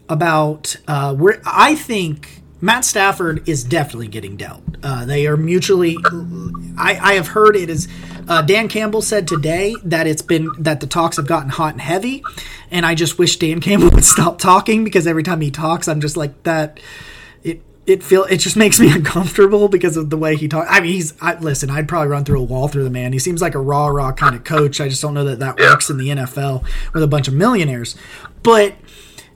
about 0.09 0.75
uh, 0.89 1.15
where 1.15 1.41
I 1.45 1.75
think 1.75 2.43
Matt 2.61 2.85
Stafford 2.85 3.47
is 3.47 3.63
definitely 3.63 4.07
getting 4.07 4.37
dealt. 4.37 4.63
Uh, 4.81 5.05
they 5.05 5.27
are 5.27 5.37
mutually. 5.37 5.97
I, 6.77 6.97
I 7.01 7.13
have 7.13 7.27
heard 7.27 7.55
it 7.55 7.69
is. 7.69 7.87
Uh, 8.27 8.41
Dan 8.41 8.69
Campbell 8.69 9.01
said 9.01 9.27
today 9.27 9.75
that 9.83 10.07
it's 10.07 10.21
been 10.21 10.49
that 10.59 10.79
the 10.79 10.87
talks 10.87 11.17
have 11.17 11.27
gotten 11.27 11.49
hot 11.49 11.73
and 11.73 11.81
heavy, 11.81 12.23
and 12.71 12.85
I 12.85 12.95
just 12.95 13.17
wish 13.17 13.37
Dan 13.37 13.59
Campbell 13.61 13.89
would 13.89 14.05
stop 14.05 14.39
talking 14.39 14.83
because 14.83 15.05
every 15.05 15.23
time 15.23 15.41
he 15.41 15.51
talks, 15.51 15.87
I'm 15.87 16.01
just 16.01 16.17
like 16.17 16.43
that. 16.43 16.79
It 17.43 17.61
it 17.85 18.03
feel 18.03 18.23
it 18.23 18.37
just 18.37 18.55
makes 18.55 18.79
me 18.79 18.91
uncomfortable 18.95 19.67
because 19.67 19.97
of 19.97 20.09
the 20.09 20.17
way 20.17 20.35
he 20.35 20.47
talks. 20.47 20.67
I 20.69 20.79
mean, 20.79 20.93
he's 20.93 21.13
I, 21.21 21.37
listen. 21.37 21.69
I'd 21.69 21.87
probably 21.87 22.07
run 22.07 22.23
through 22.23 22.39
a 22.39 22.43
wall 22.43 22.67
through 22.67 22.85
the 22.85 22.89
man. 22.89 23.11
He 23.11 23.19
seems 23.19 23.41
like 23.41 23.55
a 23.55 23.59
raw, 23.59 23.87
raw 23.87 24.11
kind 24.13 24.35
of 24.35 24.43
coach. 24.43 24.79
I 24.79 24.87
just 24.87 25.01
don't 25.01 25.13
know 25.13 25.25
that 25.25 25.39
that 25.39 25.59
works 25.59 25.89
in 25.89 25.97
the 25.97 26.07
NFL 26.07 26.63
with 26.93 27.03
a 27.03 27.07
bunch 27.07 27.27
of 27.27 27.33
millionaires. 27.33 27.95
But 28.43 28.75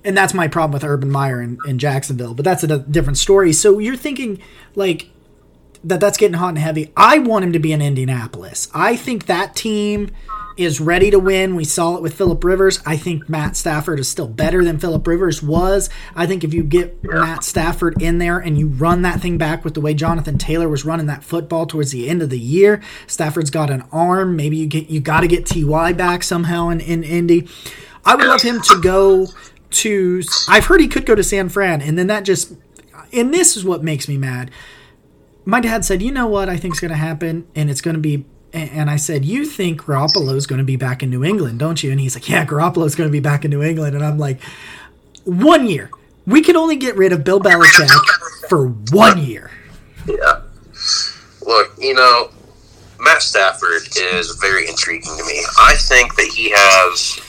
and 0.04 0.16
that's 0.16 0.34
my 0.34 0.48
problem 0.48 0.74
with 0.74 0.84
Urban 0.84 1.10
Meyer 1.10 1.42
in, 1.42 1.58
in 1.68 1.80
Jacksonville. 1.80 2.34
But 2.34 2.46
that's 2.46 2.64
a 2.64 2.80
different 2.80 3.18
story. 3.18 3.54
So 3.54 3.80
you're 3.80 3.98
thinking 3.98 4.42
like 4.76 5.10
that 5.84 6.00
that's 6.00 6.18
getting 6.18 6.38
hot 6.38 6.50
and 6.50 6.58
heavy. 6.58 6.92
I 6.96 7.20
want 7.20 7.46
him 7.46 7.54
to 7.54 7.60
be 7.60 7.72
in 7.72 7.82
Indianapolis. 7.82 8.70
I 8.74 8.96
think 8.96 9.26
that 9.26 9.56
team 9.56 10.12
is 10.60 10.82
ready 10.82 11.10
to 11.10 11.18
win. 11.18 11.56
We 11.56 11.64
saw 11.64 11.96
it 11.96 12.02
with 12.02 12.14
Philip 12.14 12.44
Rivers. 12.44 12.82
I 12.86 12.98
think 12.98 13.30
Matt 13.30 13.56
Stafford 13.56 13.98
is 13.98 14.10
still 14.10 14.28
better 14.28 14.62
than 14.62 14.78
Philip 14.78 15.08
Rivers 15.08 15.42
was. 15.42 15.90
I 16.16 16.26
think 16.28 16.44
if 16.44 16.54
you 16.54 16.64
get 16.64 17.02
Matt 17.02 17.46
Stafford 17.46 18.02
in 18.02 18.18
there 18.18 18.40
and 18.40 18.58
you 18.58 18.68
run 18.68 19.02
that 19.04 19.22
thing 19.22 19.38
back 19.38 19.64
with 19.64 19.74
the 19.74 19.80
way 19.80 19.94
Jonathan 19.94 20.38
Taylor 20.38 20.68
was 20.68 20.84
running 20.84 21.06
that 21.06 21.24
football 21.24 21.66
towards 21.66 21.92
the 21.92 22.10
end 22.10 22.22
of 22.22 22.30
the 22.30 22.40
year, 22.40 22.82
Stafford's 23.08 23.50
got 23.50 23.70
an 23.70 23.86
arm. 23.94 24.36
Maybe 24.36 24.58
you 24.58 24.68
get 24.68 24.90
you 24.90 25.00
got 25.00 25.22
to 25.22 25.28
get 25.28 25.46
Ty 25.46 25.94
back 25.94 26.24
somehow 26.24 26.68
in, 26.68 26.82
in 26.82 27.04
Indy. 27.04 27.48
I 28.04 28.16
would 28.16 28.28
love 28.28 28.42
him 28.42 28.60
to 28.62 28.82
go 28.82 29.28
to. 29.72 30.22
I've 30.48 30.66
heard 30.66 30.82
he 30.82 30.88
could 30.88 31.06
go 31.06 31.16
to 31.16 31.24
San 31.24 31.50
Fran, 31.50 31.82
and 31.82 31.98
then 31.98 32.08
that 32.08 32.24
just. 32.24 32.54
And 33.12 33.34
this 33.34 33.58
is 33.58 33.66
what 33.66 33.84
makes 33.84 34.08
me 34.08 34.18
mad. 34.18 34.52
My 35.46 35.60
dad 35.60 35.84
said, 35.84 36.02
"You 36.02 36.12
know 36.12 36.28
what 36.28 36.48
I 36.48 36.58
think 36.58 36.76
is 36.76 36.80
going 36.80 36.92
to 36.92 36.98
happen, 36.98 37.48
and 37.56 37.70
it's 37.70 37.82
going 37.82 37.96
to 37.96 38.02
be." 38.02 38.26
And 38.54 38.90
I 38.90 38.98
said, 38.98 39.26
"You 39.26 39.46
think 39.46 39.84
Garoppolo 39.84 40.36
is 40.36 40.48
going 40.48 40.60
to 40.60 40.66
be 40.66 40.76
back 40.76 41.02
in 41.02 41.10
New 41.10 41.24
England, 41.24 41.60
don't 41.60 41.82
you?" 41.82 41.92
And 41.92 42.00
he's 42.00 42.16
like, 42.16 42.30
"Yeah, 42.30 42.46
Garoppolo 42.46 42.86
is 42.86 42.96
going 42.96 43.08
to 43.08 43.12
be 43.12 43.20
back 43.20 43.46
in 43.46 43.52
New 43.52 43.64
England." 43.64 43.96
And 43.96 44.06
I'm 44.06 44.18
like, 44.18 44.42
"One 45.24 45.68
year. 45.68 45.90
We 46.28 46.42
can 46.42 46.56
only 46.56 46.76
get 46.76 46.96
rid 46.96 47.12
of 47.12 47.24
Bill 47.24 47.40
Belichick 47.40 47.90
for 48.48 48.68
one 48.92 49.24
year." 49.24 49.50
Yeah. 50.08 50.42
Look, 51.42 51.74
you 51.80 51.96
know, 51.96 52.30
Matt 53.00 53.24
Stafford 53.24 53.82
is 53.98 54.36
very 54.36 54.68
intriguing 54.68 55.16
to 55.18 55.26
me. 55.26 55.44
I 55.60 55.76
think 55.76 56.16
that 56.16 56.28
he 56.36 56.52
has. 56.56 57.20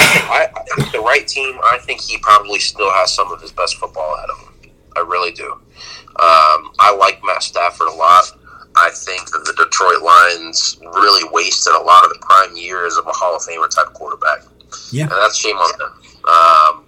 I, 0.00 0.48
I 0.54 0.62
think 0.74 0.92
the 0.92 1.00
right 1.00 1.26
team. 1.26 1.58
I 1.62 1.78
think 1.78 2.00
he 2.00 2.18
probably 2.18 2.58
still 2.58 2.90
has 2.92 3.12
some 3.12 3.32
of 3.32 3.40
his 3.40 3.52
best 3.52 3.76
football 3.76 4.16
at 4.16 4.28
him. 4.28 4.72
I 4.96 5.00
really 5.00 5.32
do. 5.32 5.52
Um, 5.52 6.72
I 6.78 6.94
like 6.98 7.20
Matt 7.24 7.42
Stafford 7.42 7.88
a 7.88 7.94
lot. 7.94 8.24
I 8.76 8.90
think 8.90 9.30
that 9.30 9.44
the 9.44 9.52
Detroit 9.64 10.02
Lions 10.02 10.78
really 10.82 11.28
wasted 11.32 11.72
a 11.74 11.80
lot 11.80 12.04
of 12.04 12.10
the 12.10 12.18
prime 12.20 12.56
years 12.56 12.96
of 12.96 13.06
a 13.06 13.12
Hall 13.12 13.34
of 13.36 13.42
Famer 13.42 13.68
type 13.74 13.92
quarterback. 13.94 14.42
Yeah, 14.92 15.04
and 15.04 15.12
that's 15.12 15.36
shame 15.36 15.56
on 15.56 15.78
them. 15.78 15.92
Um, 16.28 16.86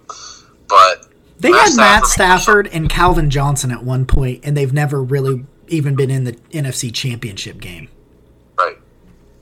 but 0.67 1.07
they 1.39 1.51
Matt 1.51 1.61
had 1.61 1.69
Stafford, 1.69 1.77
Matt 1.77 2.07
Stafford 2.07 2.67
and 2.67 2.89
Calvin 2.89 3.29
Johnson 3.29 3.71
at 3.71 3.83
one 3.83 4.05
point, 4.05 4.41
and 4.43 4.55
they've 4.55 4.71
never 4.71 5.03
really 5.03 5.45
even 5.67 5.95
been 5.95 6.09
in 6.09 6.23
the 6.23 6.33
NFC 6.51 6.93
Championship 6.93 7.59
game. 7.59 7.89
Right, 8.57 8.77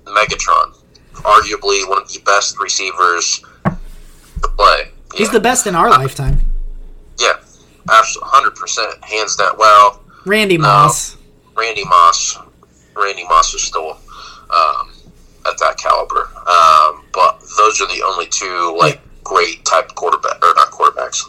Megatron, 0.06 0.81
arguably 1.14 1.88
one 1.88 2.02
of 2.02 2.12
the 2.12 2.20
best 2.26 2.60
receivers 2.60 3.44
to 3.66 4.48
play. 4.58 4.92
He's 5.14 5.32
the 5.32 5.40
best 5.40 5.68
in 5.68 5.76
our 5.76 5.90
lifetime. 5.90 6.40
Yeah, 7.20 7.34
absolutely, 7.90 8.30
hundred 8.32 8.56
percent, 8.56 9.04
hands 9.04 9.36
down. 9.36 9.58
Well, 9.58 10.02
Randy 10.26 10.58
Moss. 10.58 11.18
Randy 11.56 11.84
Moss. 11.84 12.38
Randy 12.96 13.24
Moss 13.26 13.54
was 13.54 13.64
still 13.64 13.98
um, 14.50 14.92
at 15.46 15.58
that 15.60 15.78
caliber, 15.78 16.30
um, 16.48 17.06
but 17.14 17.42
those 17.58 17.82
are 17.82 17.88
the 17.88 18.04
only 18.06 18.28
two 18.28 18.76
like 18.80 18.96
yeah. 18.96 19.02
great 19.24 19.66
type 19.66 19.94
quarterback 19.96 20.44
or 20.44 20.54
not 20.56 20.72
quarterbacks, 20.72 21.24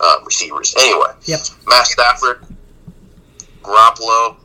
um, 0.00 0.24
receivers. 0.24 0.74
Anyway, 0.78 1.12
yep. 1.24 1.40
Matt 1.68 1.86
Stafford, 1.86 2.44
Garoppolo. 3.62 4.36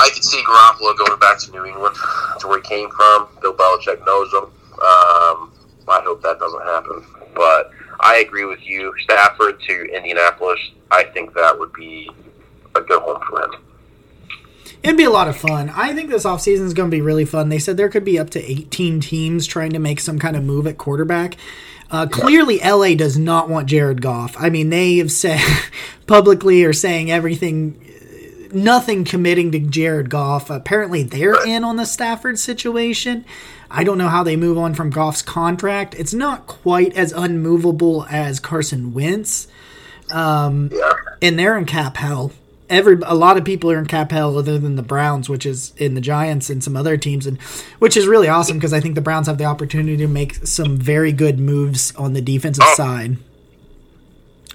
I 0.00 0.10
could 0.12 0.24
see 0.24 0.42
Garoppolo 0.42 0.96
going 0.96 1.18
back 1.20 1.38
to 1.40 1.52
New 1.52 1.64
England, 1.64 1.94
to 2.40 2.48
where 2.48 2.60
he 2.60 2.68
came 2.68 2.90
from. 2.90 3.28
Bill 3.42 3.54
Belichick 3.54 4.04
knows 4.06 4.32
him. 4.32 4.44
Um, 4.44 5.52
I 5.88 6.00
hope 6.04 6.22
that 6.22 6.38
doesn't 6.38 6.62
happen, 6.62 7.04
but 7.34 7.72
I 8.00 8.18
agree 8.18 8.44
with 8.44 8.64
you. 8.66 8.94
Stafford 9.02 9.60
to 9.62 9.84
Indianapolis, 9.94 10.58
I 10.90 11.04
think 11.04 11.34
that 11.34 11.58
would 11.58 11.72
be 11.72 12.10
a 12.74 12.80
good 12.80 13.02
home 13.02 13.20
for 13.28 13.42
him. 13.42 13.60
It'd 14.82 14.96
be 14.96 15.04
a 15.04 15.10
lot 15.10 15.28
of 15.28 15.36
fun. 15.36 15.70
I 15.70 15.92
think 15.92 16.08
this 16.08 16.24
offseason 16.24 16.64
is 16.64 16.72
going 16.72 16.90
to 16.90 16.94
be 16.94 17.02
really 17.02 17.26
fun. 17.26 17.50
They 17.50 17.58
said 17.58 17.76
there 17.76 17.90
could 17.90 18.04
be 18.04 18.18
up 18.18 18.30
to 18.30 18.50
18 18.50 19.00
teams 19.00 19.46
trying 19.46 19.72
to 19.72 19.78
make 19.78 20.00
some 20.00 20.18
kind 20.18 20.36
of 20.36 20.42
move 20.42 20.66
at 20.66 20.78
quarterback. 20.78 21.36
Uh, 21.90 22.06
clearly, 22.06 22.60
LA 22.60 22.94
does 22.94 23.18
not 23.18 23.48
want 23.48 23.66
Jared 23.68 24.00
Goff. 24.00 24.36
I 24.38 24.48
mean, 24.48 24.70
they 24.70 24.98
have 24.98 25.10
said 25.12 25.40
publicly 26.06 26.64
or 26.64 26.72
saying 26.72 27.10
everything, 27.10 27.89
nothing 28.52 29.04
committing 29.04 29.52
to 29.52 29.58
Jared 29.58 30.10
Goff. 30.10 30.50
Apparently, 30.50 31.02
they're 31.02 31.46
in 31.46 31.64
on 31.64 31.76
the 31.76 31.84
Stafford 31.84 32.38
situation. 32.38 33.24
I 33.70 33.84
don't 33.84 33.98
know 33.98 34.08
how 34.08 34.24
they 34.24 34.36
move 34.36 34.58
on 34.58 34.74
from 34.74 34.90
Goff's 34.90 35.22
contract. 35.22 35.94
It's 35.94 36.12
not 36.12 36.46
quite 36.46 36.94
as 36.94 37.12
unmovable 37.12 38.04
as 38.10 38.40
Carson 38.40 38.92
Wentz. 38.92 39.46
Um, 40.10 40.70
yeah. 40.72 40.92
And 41.22 41.38
they're 41.38 41.56
in 41.56 41.66
cap 41.66 41.96
hell. 41.96 42.32
Every 42.68 42.98
a 43.04 43.14
lot 43.14 43.36
of 43.36 43.44
people 43.44 43.70
are 43.70 43.78
in 43.78 43.86
cap 43.86 44.12
hell 44.12 44.38
other 44.38 44.58
than 44.58 44.76
the 44.76 44.82
Browns, 44.82 45.28
which 45.28 45.44
is 45.44 45.72
in 45.76 45.94
the 45.94 46.00
Giants 46.00 46.50
and 46.50 46.62
some 46.62 46.76
other 46.76 46.96
teams, 46.96 47.26
and 47.26 47.40
which 47.80 47.96
is 47.96 48.06
really 48.06 48.28
awesome 48.28 48.58
because 48.58 48.72
I 48.72 48.80
think 48.80 48.94
the 48.94 49.00
Browns 49.00 49.26
have 49.26 49.38
the 49.38 49.44
opportunity 49.44 49.96
to 49.96 50.06
make 50.06 50.34
some 50.46 50.76
very 50.76 51.10
good 51.10 51.40
moves 51.40 51.94
on 51.96 52.12
the 52.12 52.22
defensive 52.22 52.64
oh. 52.66 52.74
side. 52.76 53.16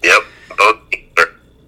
Yep, 0.02 0.22
both. 0.58 0.78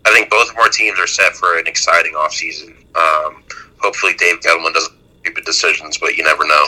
I 0.06 0.14
think 0.14 0.30
both 0.30 0.50
of 0.50 0.58
our 0.58 0.67
teams 0.78 1.00
are 1.00 1.08
set 1.08 1.34
for 1.34 1.58
an 1.58 1.68
exciting 1.68 2.14
offseason. 2.14 2.70
Um, 2.96 3.44
hopefully, 3.80 4.14
Dave 4.18 4.40
Gettleman 4.42 4.74
doesn't 4.74 4.98
stupid 5.28 5.46
decisions, 5.46 5.98
but 5.98 6.16
you 6.16 6.24
never 6.24 6.46
know. 6.46 6.66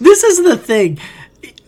This 0.00 0.24
is 0.24 0.42
the 0.42 0.56
thing. 0.56 0.98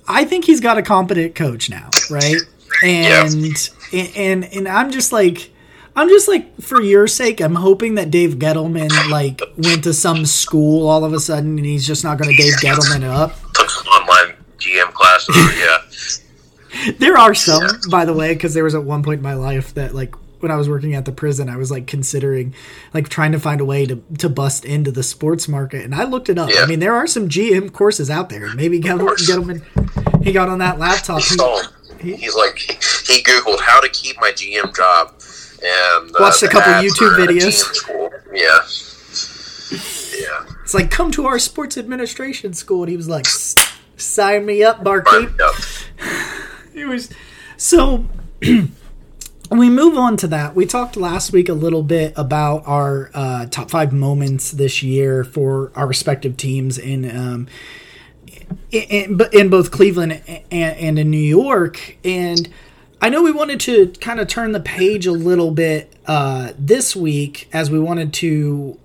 I 0.09 0.25
think 0.25 0.45
he's 0.45 0.61
got 0.61 0.79
a 0.79 0.83
competent 0.83 1.35
coach 1.35 1.71
now, 1.71 1.91
right? 2.11 2.37
And 2.83 3.45
yeah. 3.93 4.07
and 4.17 4.45
and 4.45 4.69
I'm 4.69 4.91
just 4.91 5.13
like 5.13 5.51
I'm 5.95 6.09
just 6.09 6.29
like 6.29 6.61
for 6.61 6.81
your 6.81 7.07
sake, 7.07 7.41
I'm 7.41 7.55
hoping 7.55 7.95
that 7.97 8.11
Dave 8.11 8.35
Gettleman 8.35 8.91
like 9.11 9.41
went 9.57 9.85
to 9.85 9.93
some 9.93 10.27
school 10.27 10.89
all 10.89 11.05
of 11.05 11.13
a 11.13 11.21
sudden 11.21 11.59
and 11.59 11.67
he's 11.67 11.87
just 11.87 12.03
not 12.03 12.19
going 12.19 12.35
to 12.35 12.43
Dave 12.43 12.55
Gettleman 12.55 13.05
up. 13.05 13.35
Took 13.53 13.71
some 13.71 13.87
online 13.87 14.37
GM 14.59 14.93
classes, 14.93 15.37
yeah. 15.59 16.93
there 16.99 17.19
are 17.19 17.35
some, 17.35 17.63
by 17.91 18.05
the 18.05 18.15
way, 18.15 18.33
because 18.33 18.55
there 18.55 18.65
was 18.65 18.75
at 18.75 18.83
one 18.83 19.03
point 19.03 19.19
in 19.19 19.23
my 19.23 19.35
life 19.35 19.75
that 19.75 19.95
like 19.95 20.15
when 20.43 20.51
I 20.51 20.57
was 20.57 20.69
working 20.69 20.95
at 20.95 21.05
the 21.05 21.13
prison, 21.13 21.49
I 21.49 21.57
was 21.57 21.71
like 21.71 21.87
considering 21.87 22.55
like 22.93 23.09
trying 23.09 23.33
to 23.33 23.39
find 23.39 23.61
a 23.61 23.65
way 23.65 23.87
to 23.87 24.03
to 24.19 24.29
bust 24.29 24.65
into 24.65 24.91
the 24.91 25.03
sports 25.03 25.49
market, 25.49 25.85
and 25.85 25.95
I 25.95 26.05
looked 26.05 26.29
it 26.29 26.39
up. 26.39 26.51
Yeah. 26.53 26.63
I 26.63 26.67
mean, 26.67 26.81
there 26.81 26.95
are 26.95 27.07
some 27.07 27.29
GM 27.29 27.73
courses 27.73 28.11
out 28.11 28.29
there. 28.29 28.53
Maybe 28.55 28.81
Gettleman, 28.81 29.63
he 30.25 30.33
got 30.33 30.49
on 30.49 30.59
that 30.59 30.79
laptop. 30.79 31.23
He, 31.23 31.37
he, 32.11 32.17
he's 32.17 32.35
like 32.35 32.59
he 32.59 33.23
googled 33.23 33.61
how 33.61 33.81
to 33.81 33.89
keep 33.89 34.21
my 34.21 34.33
GM 34.33 34.75
job 34.75 35.15
and 35.65 36.11
uh, 36.11 36.19
watched 36.19 36.43
a 36.43 36.49
couple 36.49 36.73
YouTube 36.73 37.17
videos. 37.17 37.87
Yeah, 38.35 38.59
yeah. 40.21 40.55
It's 40.65 40.75
like 40.75 40.91
come 40.91 41.13
to 41.13 41.27
our 41.27 41.39
sports 41.39 41.79
administration 41.79 42.53
school, 42.53 42.83
and 42.83 42.91
he 42.91 42.97
was 42.97 43.09
like, 43.09 43.27
"Sign 43.97 44.45
me 44.45 44.65
up, 44.65 44.83
barkeep." 44.83 45.31
he 46.73 46.85
was 46.85 47.11
so. 47.57 48.07
we 49.59 49.69
move 49.69 49.97
on 49.97 50.17
to 50.19 50.27
that. 50.29 50.55
We 50.55 50.67
talked 50.67 50.97
last 50.97 51.33
week 51.33 51.49
a 51.49 51.55
little 51.55 51.83
bit 51.83 52.13
about 52.17 52.63
our 52.67 53.11
uh, 53.13 53.47
top 53.47 53.71
five 53.71 53.93
moments 53.93 54.51
this 54.53 54.83
year 54.83 55.25
for 55.25 55.73
our 55.75 55.87
respective 55.87 56.37
teams 56.37 56.79
in, 56.79 57.05
um, 57.15 57.49
in, 58.71 59.21
in 59.33 59.51
both 59.51 59.71
Cleveland 59.71 60.23
and, 60.51 60.99
in 60.99 61.11
New 61.11 61.17
York. 61.19 61.97
And 62.05 62.49
I 63.01 63.09
know 63.09 63.23
we 63.23 63.33
wanted 63.33 63.61
to 63.61 63.89
kind 64.01 64.21
of 64.21 64.29
turn 64.29 64.53
the 64.53 64.61
page 64.61 65.07
a 65.07 65.13
little 65.13 65.51
bit 65.51 65.93
uh, 66.07 66.53
this 66.59 66.95
week 66.95 67.49
as 67.53 67.71
we 67.71 67.79
wanted 67.79 68.13
to 68.15 68.79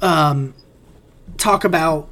um, 0.00 0.54
talk 1.36 1.64
about 1.64 2.08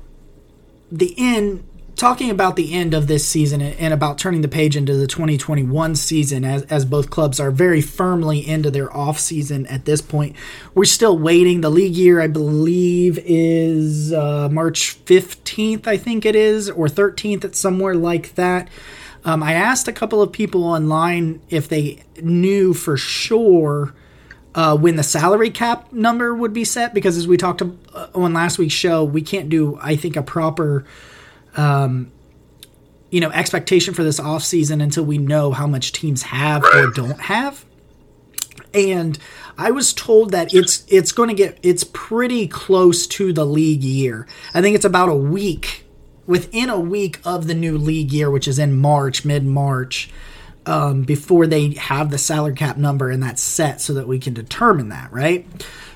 the 0.93 1.15
end 1.17 1.65
talking 1.97 2.31
about 2.31 2.57
the 2.57 2.73
end 2.73 2.93
of 2.93 3.07
this 3.07 3.27
season 3.27 3.63
and 3.63 3.95
about 3.95 4.19
turning 4.19 4.43
the 4.43 4.49
page 4.49 4.77
into 4.77 4.95
the 4.95 5.07
2021 5.07 5.95
season 5.95 6.45
as, 6.45 6.63
as 6.65 6.85
both 6.85 7.11
clubs 7.11 7.39
are 7.39 7.51
very 7.51 7.81
firmly 7.81 8.47
into 8.47 8.71
their 8.71 8.95
off 8.95 9.19
season 9.19 9.67
at 9.67 9.85
this 9.85 10.01
point. 10.01 10.35
We're 10.75 10.85
still 10.85 11.17
waiting. 11.17 11.61
The 11.61 11.71
league 11.71 11.95
year 11.95 12.21
i 12.21 12.27
believe 12.27 13.19
is 13.25 14.13
uh, 14.13 14.49
march 14.51 15.03
15th 15.05 15.87
i 15.87 15.97
think 15.97 16.25
it 16.25 16.35
is 16.35 16.71
or 16.71 16.87
13th 16.87 17.45
it's 17.45 17.61
somewhere 17.61 17.95
like 17.95 18.35
that. 18.35 18.69
Um, 19.25 19.43
i 19.43 19.53
asked 19.53 19.89
a 19.89 19.93
couple 19.93 20.21
of 20.21 20.33
people 20.33 20.65
online 20.65 21.41
if 21.49 21.69
they 21.69 22.03
knew 22.21 22.75
for 22.75 22.97
sure 22.97 23.95
uh, 24.55 24.77
when 24.77 24.95
the 24.97 25.03
salary 25.03 25.51
cap 25.51 25.93
number 25.93 26.35
would 26.35 26.53
be 26.53 26.65
set 26.65 26.95
because 26.95 27.17
as 27.17 27.27
we 27.27 27.37
talked 27.37 27.59
to, 27.59 27.77
uh, 27.93 28.07
on 28.15 28.33
last 28.33 28.59
week's 28.59 28.75
show 28.75 29.05
we 29.05 29.23
can't 29.23 29.49
do 29.49 29.79
i 29.81 29.97
think 29.97 30.17
a 30.17 30.23
proper 30.23 30.85
um, 31.57 32.11
you 33.11 33.21
know, 33.21 33.31
expectation 33.31 33.95
for 33.95 34.03
this 34.03 34.19
offseason 34.19 34.83
until 34.83 35.05
we 35.05 35.19
know 35.19 35.53
how 35.53 35.67
much 35.67 35.93
teams 35.93 36.23
have 36.25 36.65
or 36.65 36.91
don't 36.91 37.21
have. 37.21 37.65
And 38.73 39.19
I 39.57 39.71
was 39.71 39.93
told 39.93 40.33
that 40.33 40.53
it's 40.53 40.85
it's 40.89 41.13
going 41.13 41.29
to 41.29 41.35
get 41.35 41.59
it's 41.63 41.85
pretty 41.85 42.49
close 42.49 43.07
to 43.07 43.33
the 43.33 43.47
league 43.47 43.85
year. 43.85 44.27
I 44.53 44.61
think 44.63 44.75
it's 44.75 44.85
about 44.85 45.09
a 45.09 45.15
week 45.15 45.85
within 46.27 46.69
a 46.69 46.81
week 46.81 47.21
of 47.25 47.47
the 47.47 47.55
new 47.55 47.79
league 47.79 48.13
year, 48.13 48.31
which 48.31 48.49
is 48.49 48.59
in 48.59 48.77
March, 48.77 49.25
mid 49.25 49.45
March, 49.47 50.11
um, 50.67 51.03
before 51.03 51.47
they 51.47 51.75
have 51.75 52.11
the 52.11 52.19
salary 52.19 52.55
cap 52.55 52.77
number 52.77 53.11
and 53.11 53.23
that's 53.23 53.43
set 53.43 53.81
so 53.81 53.95
that 53.95 54.09
we 54.09 54.19
can 54.19 54.35
determine 54.35 54.89
that, 54.89 55.13
right? 55.13 55.47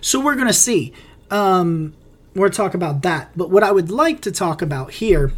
So 0.00 0.20
we're 0.20 0.36
going 0.36 0.46
to 0.46 0.52
see. 0.52 0.92
Um, 1.30 1.94
more 2.34 2.48
talk 2.48 2.74
about 2.74 3.02
that. 3.02 3.30
But 3.36 3.50
what 3.50 3.64
I 3.64 3.72
would 3.72 3.90
like 3.90 4.20
to 4.22 4.30
talk 4.30 4.62
about 4.62 4.92
here 4.92 5.32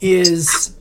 is 0.00 0.76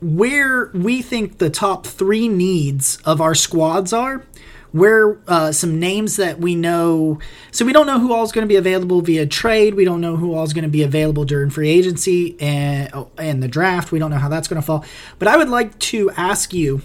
where 0.00 0.70
we 0.74 1.02
think 1.02 1.38
the 1.38 1.50
top 1.50 1.86
three 1.86 2.28
needs 2.28 2.98
of 3.04 3.20
our 3.20 3.34
squads 3.34 3.92
are. 3.92 4.24
Where 4.72 5.18
uh, 5.26 5.52
some 5.52 5.80
names 5.80 6.16
that 6.16 6.38
we 6.38 6.54
know, 6.54 7.18
so 7.50 7.64
we 7.64 7.72
don't 7.72 7.86
know 7.86 7.98
who 7.98 8.12
all 8.12 8.24
is 8.24 8.32
going 8.32 8.46
to 8.46 8.48
be 8.48 8.56
available 8.56 9.00
via 9.00 9.24
trade. 9.24 9.74
We 9.74 9.86
don't 9.86 10.02
know 10.02 10.16
who 10.16 10.34
all 10.34 10.44
is 10.44 10.52
going 10.52 10.64
to 10.64 10.70
be 10.70 10.82
available 10.82 11.24
during 11.24 11.48
free 11.48 11.70
agency 11.70 12.38
and 12.40 12.90
oh, 12.92 13.10
and 13.16 13.42
the 13.42 13.48
draft. 13.48 13.90
We 13.90 13.98
don't 13.98 14.10
know 14.10 14.18
how 14.18 14.28
that's 14.28 14.48
going 14.48 14.60
to 14.60 14.66
fall. 14.66 14.84
But 15.18 15.28
I 15.28 15.38
would 15.38 15.48
like 15.48 15.78
to 15.78 16.10
ask 16.10 16.52
you, 16.52 16.82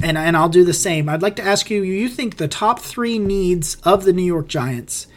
and 0.00 0.16
and 0.16 0.36
I'll 0.36 0.50
do 0.50 0.62
the 0.62 0.74
same. 0.74 1.08
I'd 1.08 1.22
like 1.22 1.34
to 1.36 1.42
ask 1.42 1.68
you: 1.68 1.82
You 1.82 2.08
think 2.08 2.36
the 2.36 2.46
top 2.46 2.78
three 2.78 3.18
needs 3.18 3.76
of 3.82 4.04
the 4.04 4.12
New 4.12 4.22
York 4.22 4.46
Giants? 4.46 5.08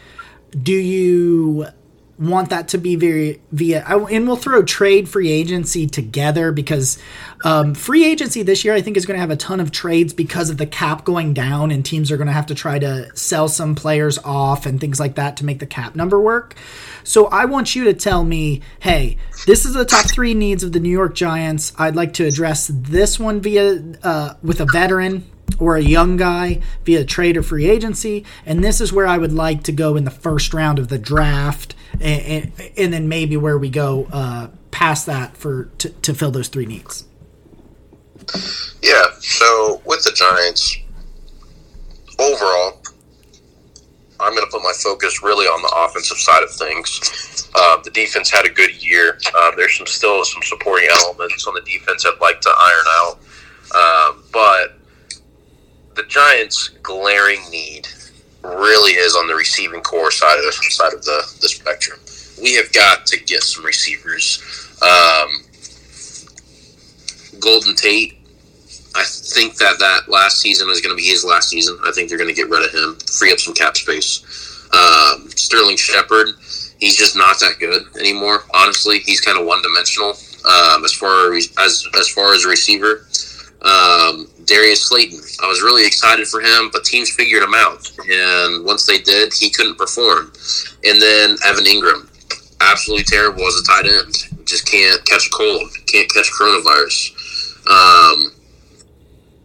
Do 0.60 0.73
you 0.73 1.67
want 2.17 2.49
that 2.49 2.69
to 2.69 2.78
be 2.78 2.95
very 2.95 3.41
via 3.51 3.84
and 3.86 4.25
we'll 4.25 4.38
throw 4.38 4.63
trade 4.63 5.10
free 5.10 5.30
agency 5.30 5.86
together 5.86 6.54
because 6.54 6.97
um, 7.43 7.75
free 7.75 8.06
agency 8.06 8.41
this 8.41 8.63
year 8.63 8.73
i 8.73 8.82
think 8.82 8.95
is 8.95 9.06
going 9.06 9.17
to 9.17 9.19
have 9.21 9.32
a 9.32 9.36
ton 9.36 9.60
of 9.60 9.69
trades 9.69 10.13
because 10.13 10.49
of 10.49 10.58
the 10.58 10.65
cap 10.65 11.04
going 11.04 11.34
down 11.34 11.71
and 11.71 11.86
teams 11.86 12.12
are 12.12 12.17
going 12.17 12.28
to 12.28 12.34
have 12.34 12.45
to 12.45 12.56
try 12.56 12.80
to 12.80 13.13
sell 13.17 13.49
some 13.49 13.75
players 13.75 14.17
off 14.19 14.65
and 14.65 14.80
things 14.80 14.97
like 14.97 15.15
that 15.15 15.36
to 15.38 15.45
make 15.45 15.60
the 15.60 15.65
cap 15.65 15.95
number 15.95 16.19
work. 16.19 16.56
So 17.04 17.25
i 17.28 17.45
want 17.45 17.75
you 17.75 17.84
to 17.86 17.93
tell 17.93 18.23
me 18.23 18.62
hey 18.80 19.17
this 19.45 19.65
is 19.65 19.73
the 19.73 19.86
top 19.86 20.10
three 20.10 20.34
needs 20.34 20.63
of 20.63 20.71
the 20.71 20.80
new 20.80 20.89
york 20.89 21.15
giants. 21.15 21.73
I'd 21.78 21.95
like 21.95 22.13
to 22.13 22.25
address 22.25 22.71
this 22.73 23.19
one 23.19 23.41
via 23.41 23.84
uh, 24.04 24.36
with 24.41 24.62
a 24.62 24.65
veteran 24.65 25.30
or 25.60 25.75
a 25.75 25.81
young 25.81 26.17
guy 26.17 26.62
via 26.84 27.05
trade 27.05 27.38
or 27.38 27.43
free 27.43 27.69
agency. 27.69 28.25
And 28.45 28.63
this 28.63 28.81
is 28.81 28.91
where 28.91 29.08
I 29.08 29.17
would 29.17 29.34
like 29.34 29.63
to 29.63 29.71
go 29.71 29.95
in 29.95 30.03
the 30.03 30.12
first 30.12 30.53
round 30.53 30.79
of 30.79 30.89
the 30.89 30.97
draft, 30.97 31.75
and, 31.93 32.01
and, 32.25 32.71
and 32.77 32.93
then 32.93 33.08
maybe 33.08 33.38
where 33.38 33.58
we 33.58 33.69
go 33.69 34.08
uh, 34.12 34.49
past 34.71 35.05
that 35.05 35.38
for 35.38 35.65
to, 35.77 35.89
to 35.89 36.13
fill 36.13 36.31
those 36.31 36.47
three 36.47 36.65
needs. 36.65 37.05
Yeah. 38.81 39.05
So 39.19 39.81
with 39.86 40.03
the 40.03 40.12
Giants, 40.12 40.77
overall, 42.19 42.81
I'm 44.19 44.34
going 44.34 44.45
to 44.45 44.51
put 44.51 44.62
my 44.63 44.73
focus 44.81 45.21
really 45.23 45.45
on 45.45 45.62
the 45.62 45.73
offensive 45.75 46.17
side 46.17 46.43
of 46.43 46.51
things. 46.51 47.49
Uh, 47.53 47.81
the 47.84 47.91
defense 47.91 48.29
had 48.31 48.45
a 48.45 48.49
good 48.49 48.81
year. 48.84 49.19
Uh, 49.38 49.51
there's 49.55 49.77
some 49.77 49.88
still 49.88 50.23
some 50.25 50.41
supporting 50.43 50.89
elements 51.01 51.47
on 51.47 51.53
the 51.53 51.62
defense 51.62 52.05
I'd 52.05 52.19
like 52.21 52.41
to 52.41 52.49
iron 52.49 52.86
out, 52.89 53.19
um, 53.75 54.23
but 54.31 54.79
the 55.95 56.03
Giants' 56.03 56.69
glaring 56.84 57.41
need 57.49 57.88
really 58.43 58.93
is 58.93 59.15
on 59.15 59.27
the 59.27 59.36
receiving 59.36 59.81
corps 59.81 60.12
side 60.12 60.38
of 60.38 60.45
the 60.45 60.51
side 60.51 60.93
of 60.93 61.03
the, 61.03 61.38
the 61.41 61.49
spectrum. 61.49 61.99
We 62.41 62.55
have 62.55 62.71
got 62.73 63.05
to 63.08 63.19
get 63.23 63.41
some 63.43 63.65
receivers. 63.65 64.43
Um, 64.81 65.29
Golden 67.39 67.75
Tate, 67.75 68.19
I 68.93 69.03
think 69.03 69.55
that 69.58 69.79
that 69.79 70.10
last 70.10 70.39
season 70.39 70.69
is 70.69 70.81
going 70.81 70.95
to 70.95 71.01
be 71.01 71.08
his 71.08 71.23
last 71.23 71.49
season. 71.49 71.77
I 71.86 71.91
think 71.91 72.10
they're 72.10 72.17
going 72.17 72.29
to 72.29 72.36
get 72.36 72.49
rid 72.49 72.65
of 72.65 72.73
him, 72.73 72.97
free 73.08 73.31
up 73.31 73.39
some 73.39 73.53
cap 73.53 73.77
space. 73.77 74.23
Um, 74.73 75.29
Sterling 75.29 75.77
Shepard, 75.77 76.27
he's 76.79 76.95
just 76.95 77.15
not 77.15 77.39
that 77.39 77.55
good 77.60 77.84
anymore. 77.97 78.43
Honestly, 78.53 78.99
he's 78.99 79.21
kind 79.21 79.39
of 79.39 79.45
one 79.45 79.62
dimensional 79.62 80.10
um, 80.45 80.84
as 80.84 80.93
far 80.93 81.34
as 81.34 81.49
as 81.58 82.10
far 82.10 82.34
as 82.34 82.45
receiver. 82.45 83.08
Um, 83.65 84.28
Darius 84.45 84.86
Slayton. 84.86 85.19
I 85.43 85.47
was 85.47 85.63
really 85.63 85.86
excited 85.86 86.28
for 86.28 86.39
him, 86.39 86.69
but 86.71 86.84
teams 86.84 87.10
figured 87.12 87.41
him 87.41 87.56
out. 87.56 87.91
And 88.08 88.63
once 88.63 88.86
they 88.86 88.99
did, 88.99 89.34
he 89.34 89.49
couldn't 89.49 89.78
perform. 89.78 90.32
And 90.84 91.01
then 91.01 91.36
Evan 91.45 91.65
Engram, 91.65 92.08
absolutely 92.62 93.06
terrible 93.06 93.45
as 93.47 93.56
a 93.56 93.63
tight 93.63 93.88
end. 93.88 94.45
Just 94.45 94.69
can't 94.69 95.04
catch 95.06 95.25
a 95.28 95.30
cold, 95.32 95.67
can't 95.88 96.12
catch 96.13 96.32
coronavirus. 96.32 97.12
Um, 97.67 98.32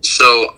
so 0.02 0.56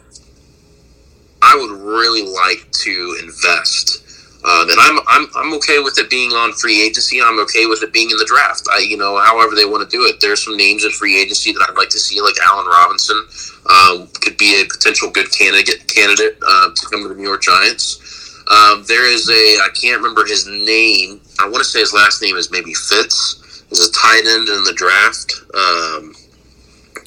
I 1.41 1.57
would 1.57 1.81
really 1.81 2.23
like 2.23 2.71
to 2.71 3.19
invest. 3.23 4.03
Um, 4.45 4.69
and 4.69 4.79
I'm, 4.81 4.99
I'm 5.07 5.27
I'm 5.37 5.55
okay 5.55 5.79
with 5.79 5.99
it 5.99 6.11
being 6.11 6.33
on 6.33 6.53
free 6.55 6.83
agency. 6.83 7.23
I'm 7.23 7.39
okay 7.41 7.67
with 7.67 7.83
it 7.85 7.93
being 7.93 8.11
in 8.11 8.17
the 8.17 8.25
draft. 8.25 8.67
I 8.75 8.81
you 8.81 8.97
know 8.97 9.21
however 9.21 9.55
they 9.55 9.65
want 9.65 9.89
to 9.89 9.97
do 9.97 10.03
it. 10.05 10.21
There's 10.21 10.45
some 10.45 10.57
names 10.57 10.85
in 10.85 10.91
free 10.91 11.21
agency 11.21 11.53
that 11.53 11.65
I'd 11.69 11.77
like 11.77 11.91
to 11.91 11.99
see, 11.99 12.21
like 12.21 12.35
Allen 12.43 12.67
Robinson 12.67 13.25
um, 13.71 14.09
could 14.21 14.37
be 14.37 14.61
a 14.61 14.65
potential 14.67 15.11
good 15.11 15.31
candidate 15.31 15.87
candidate 15.87 16.39
uh, 16.43 16.75
to 16.75 16.87
come 16.91 17.03
to 17.03 17.09
the 17.09 17.15
New 17.15 17.29
York 17.29 17.43
Giants. 17.43 18.03
Um, 18.51 18.85
there 18.89 19.07
is 19.07 19.31
a 19.31 19.63
I 19.63 19.69
can't 19.81 20.03
remember 20.03 20.27
his 20.27 20.47
name. 20.49 21.21
I 21.39 21.45
want 21.45 21.59
to 21.59 21.65
say 21.65 21.79
his 21.79 21.93
last 21.93 22.21
name 22.21 22.37
is 22.37 22.51
maybe 22.51 22.75
Fitz. 22.75 23.39
Is 23.71 23.89
a 23.89 23.93
tight 23.93 24.27
end 24.27 24.49
in 24.49 24.65
the 24.65 24.75
draft. 24.75 25.33
Um, 25.55 26.15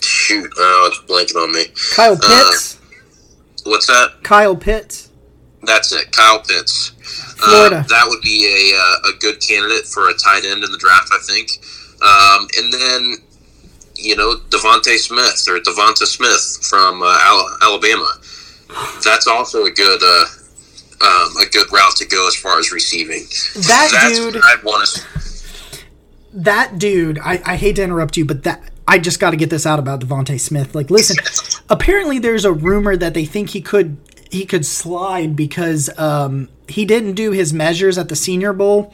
shoot, 0.02 0.50
oh, 0.58 0.90
it's 0.90 1.00
blanking 1.12 1.44
on 1.44 1.52
me. 1.54 1.66
Kyle 1.94 2.14
uh, 2.14 2.16
Pitts. 2.16 2.78
Uh, 2.78 3.70
what's 3.70 3.88
that? 3.88 4.24
Kyle 4.24 4.56
Pitts. 4.56 5.05
That's 5.66 5.92
it, 5.92 6.12
Kyle 6.12 6.40
Pitts. 6.40 6.90
Florida. 7.38 7.78
Uh, 7.78 7.84
that 7.84 8.06
would 8.08 8.22
be 8.22 8.46
a, 8.46 8.78
uh, 8.78 9.12
a 9.14 9.20
good 9.20 9.42
candidate 9.42 9.86
for 9.86 10.10
a 10.10 10.14
tight 10.14 10.46
end 10.46 10.64
in 10.64 10.72
the 10.72 10.78
draft, 10.78 11.10
I 11.12 11.20
think. 11.26 11.52
Um, 12.02 12.48
and 12.58 12.74
then 12.74 13.26
you 13.98 14.16
know, 14.16 14.36
Devonte 14.50 14.98
Smith 14.98 15.46
or 15.48 15.60
Devonta 15.60 16.06
Smith 16.06 16.66
from 16.68 17.02
uh, 17.02 17.58
Alabama. 17.62 18.14
That's 19.04 19.28
also 19.28 19.66
a 19.66 19.72
good 19.72 20.02
uh, 20.04 20.26
um, 21.06 21.38
a 21.38 21.46
good 21.52 21.72
route 21.72 21.96
to 21.98 22.06
go 22.06 22.28
as 22.28 22.36
far 22.36 22.60
as 22.60 22.72
receiving. 22.72 23.24
That 23.68 23.90
That's 23.92 24.18
dude, 24.18 24.38
I 24.38 24.56
want 24.64 24.88
to. 24.90 25.02
That 26.34 26.78
dude, 26.78 27.20
I, 27.20 27.42
I 27.46 27.56
hate 27.56 27.78
to 27.78 27.84
interrupt 27.84 28.18
you, 28.18 28.26
but 28.26 28.44
that 28.44 28.70
I 28.88 29.00
just 29.00 29.20
got 29.20 29.32
to 29.32 29.38
get 29.38 29.50
this 29.50 29.66
out 29.66 29.80
about 29.80 30.02
Devonte 30.02 30.40
Smith. 30.40 30.76
Like, 30.76 30.90
listen, 30.90 31.18
apparently 31.70 32.20
there's 32.20 32.44
a 32.44 32.52
rumor 32.52 32.98
that 32.98 33.14
they 33.14 33.26
think 33.26 33.52
he 33.52 33.62
could 33.62 33.98
he 34.36 34.46
could 34.46 34.66
slide 34.66 35.36
because 35.36 35.90
um, 35.98 36.50
he 36.68 36.86
didn't 36.86 37.14
do 37.14 37.32
his 37.32 37.54
measures 37.54 37.98
at 37.98 38.10
the 38.10 38.16
Senior 38.16 38.54
Bowl 38.54 38.94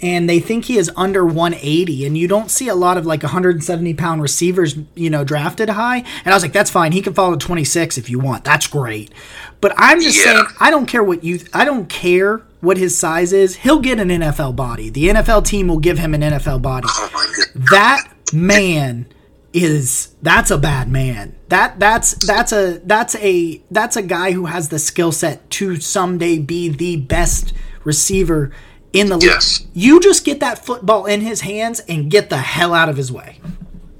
and 0.00 0.28
they 0.28 0.40
think 0.40 0.66
he 0.66 0.76
is 0.76 0.90
under 0.96 1.24
180 1.24 2.04
and 2.04 2.18
you 2.18 2.28
don't 2.28 2.50
see 2.50 2.68
a 2.68 2.74
lot 2.74 2.98
of 2.98 3.06
like 3.06 3.22
170 3.22 3.94
pound 3.94 4.20
receivers 4.20 4.76
you 4.94 5.08
know 5.08 5.24
drafted 5.24 5.70
high. 5.70 5.98
And 5.98 6.26
i 6.26 6.34
was 6.34 6.42
like 6.42 6.52
that's 6.52 6.70
fine. 6.70 6.92
He 6.92 7.00
can 7.02 7.14
fall 7.14 7.32
to 7.32 7.38
26 7.38 7.98
if 7.98 8.10
you 8.10 8.18
want. 8.18 8.44
That's 8.44 8.66
great. 8.66 9.12
But 9.60 9.72
i'm 9.76 10.00
just 10.00 10.18
yeah. 10.18 10.24
saying 10.24 10.46
i 10.60 10.70
don't 10.70 10.86
care 10.86 11.02
what 11.02 11.24
you 11.24 11.40
i 11.52 11.64
don't 11.64 11.88
care 11.88 12.38
what 12.60 12.76
his 12.76 12.96
size 12.96 13.32
is. 13.32 13.56
He'll 13.56 13.80
get 13.80 13.98
an 13.98 14.08
nfl 14.08 14.54
body. 14.54 14.90
The 14.90 15.08
nfl 15.08 15.44
team 15.44 15.68
will 15.68 15.80
give 15.80 15.98
him 15.98 16.14
an 16.14 16.20
nfl 16.20 16.60
body. 16.60 16.86
Oh 16.90 17.34
that 17.70 18.08
man 18.32 19.06
is 19.54 20.14
that's 20.20 20.50
a 20.50 20.58
bad 20.58 20.90
man 20.90 21.34
that 21.48 21.78
that's 21.78 22.26
that's 22.26 22.52
a 22.52 22.80
that's 22.84 23.14
a 23.14 23.62
that's 23.70 23.96
a 23.96 24.02
guy 24.02 24.32
who 24.32 24.46
has 24.46 24.70
the 24.70 24.78
skill 24.78 25.12
set 25.12 25.48
to 25.50 25.76
someday 25.76 26.36
be 26.36 26.68
the 26.68 26.96
best 26.96 27.52
receiver 27.84 28.50
in 28.92 29.08
the 29.08 29.16
league. 29.16 29.30
Yes. 29.30 29.66
You 29.72 30.00
just 30.00 30.24
get 30.24 30.40
that 30.40 30.64
football 30.64 31.06
in 31.06 31.20
his 31.20 31.42
hands 31.42 31.80
and 31.80 32.10
get 32.10 32.30
the 32.30 32.38
hell 32.38 32.74
out 32.74 32.88
of 32.88 32.96
his 32.96 33.12
way. 33.12 33.40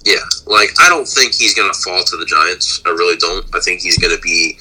Yeah, 0.04 0.16
like 0.46 0.70
I 0.80 0.88
don't 0.88 1.06
think 1.06 1.34
he's 1.34 1.54
going 1.54 1.72
to 1.72 1.78
fall 1.80 2.02
to 2.02 2.16
the 2.16 2.26
Giants. 2.26 2.82
I 2.84 2.90
really 2.90 3.16
don't. 3.16 3.46
I 3.54 3.60
think 3.60 3.80
he's 3.80 3.98
going 3.98 4.14
to 4.14 4.20
be 4.20 4.58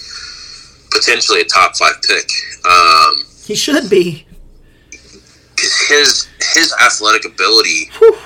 potentially 0.91 1.41
a 1.41 1.45
top 1.45 1.75
five 1.75 1.95
pick. 2.01 2.29
Um, 2.65 3.25
he 3.43 3.55
should 3.55 3.89
be. 3.89 4.25
Because 4.91 5.87
his 5.87 6.27
his 6.53 6.73
athletic 6.85 7.25
ability, 7.25 7.89
Whew. 7.97 8.17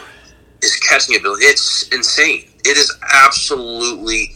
his 0.62 0.76
catching 0.88 1.16
ability, 1.16 1.46
it's 1.46 1.88
insane. 1.90 2.50
It 2.68 2.78
is 2.78 2.94
absolutely, 3.14 4.36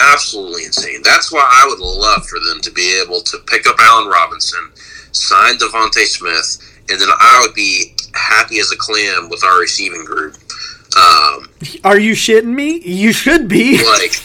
absolutely 0.00 0.64
insane. 0.64 1.00
That's 1.04 1.30
why 1.30 1.48
I 1.48 1.64
would 1.68 1.78
love 1.78 2.26
for 2.26 2.40
them 2.40 2.60
to 2.60 2.72
be 2.72 3.00
able 3.00 3.20
to 3.20 3.38
pick 3.46 3.68
up 3.68 3.76
Allen 3.78 4.08
Robinson, 4.08 4.72
sign 5.12 5.58
DeVonta 5.58 6.04
Smith, 6.04 6.58
and 6.90 7.00
then 7.00 7.08
I 7.08 7.44
would 7.44 7.54
be 7.54 7.94
happy 8.14 8.58
as 8.58 8.72
a 8.72 8.76
clam 8.76 9.28
with 9.28 9.44
our 9.44 9.60
receiving 9.60 10.04
group. 10.04 10.34
Um, 10.96 11.48
Are 11.84 12.00
you 12.00 12.14
shitting 12.14 12.52
me? 12.52 12.80
You 12.80 13.12
should 13.12 13.46
be. 13.46 13.78
Like, 13.92 14.18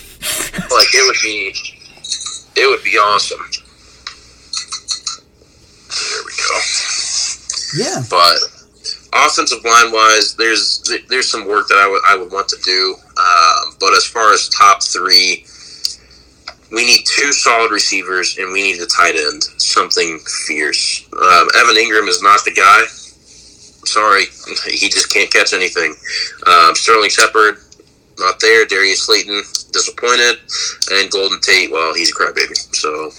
like 0.72 0.88
it 0.96 1.06
would 1.06 1.22
be, 1.22 1.54
it 2.60 2.68
would 2.68 2.84
be 2.84 2.98
awesome. 2.98 3.40
There 5.94 6.24
we 6.26 6.34
go. 6.34 6.60
Yeah. 7.78 8.04
But 8.10 8.40
offensive 9.14 9.64
line 9.64 9.92
wise, 9.92 10.36
there's 10.36 10.84
there's 11.08 11.30
some 11.30 11.48
work 11.48 11.68
that 11.68 11.78
I 11.78 11.88
would 11.88 12.02
I 12.08 12.18
would 12.18 12.32
want 12.32 12.50
to 12.50 12.58
do. 12.64 12.96
Um, 13.18 13.76
but 13.80 13.94
as 13.94 14.06
far 14.06 14.34
as 14.34 14.50
top 14.50 14.84
three, 14.84 15.46
we 16.72 16.86
need 16.86 17.06
two 17.06 17.32
solid 17.32 17.72
receivers 17.72 18.38
and 18.38 18.52
we 18.52 18.62
need 18.62 18.82
a 18.82 18.86
tight 18.86 19.16
end, 19.16 19.44
something 19.58 20.20
fierce. 20.48 21.08
Um, 21.14 21.48
Evan 21.56 21.76
Engram 21.76 22.08
is 22.08 22.22
not 22.22 22.44
the 22.44 22.52
guy. 22.52 22.86
Sorry, 23.86 24.26
he 24.66 24.90
just 24.90 25.12
can't 25.14 25.32
catch 25.32 25.54
anything. 25.54 25.96
Um, 26.46 26.76
Sterling 26.76 27.10
Shepard, 27.10 27.58
not 28.20 28.40
there. 28.40 28.66
Darius 28.66 29.06
Slayton, 29.06 29.44
disappointed. 29.72 30.40
And 30.92 31.12
Golden 31.12 31.40
Tate, 31.40 31.72
well, 31.72 31.94
he's 31.94 32.12
a 32.12 32.14
crybaby. 32.14 32.58
So 32.76 33.12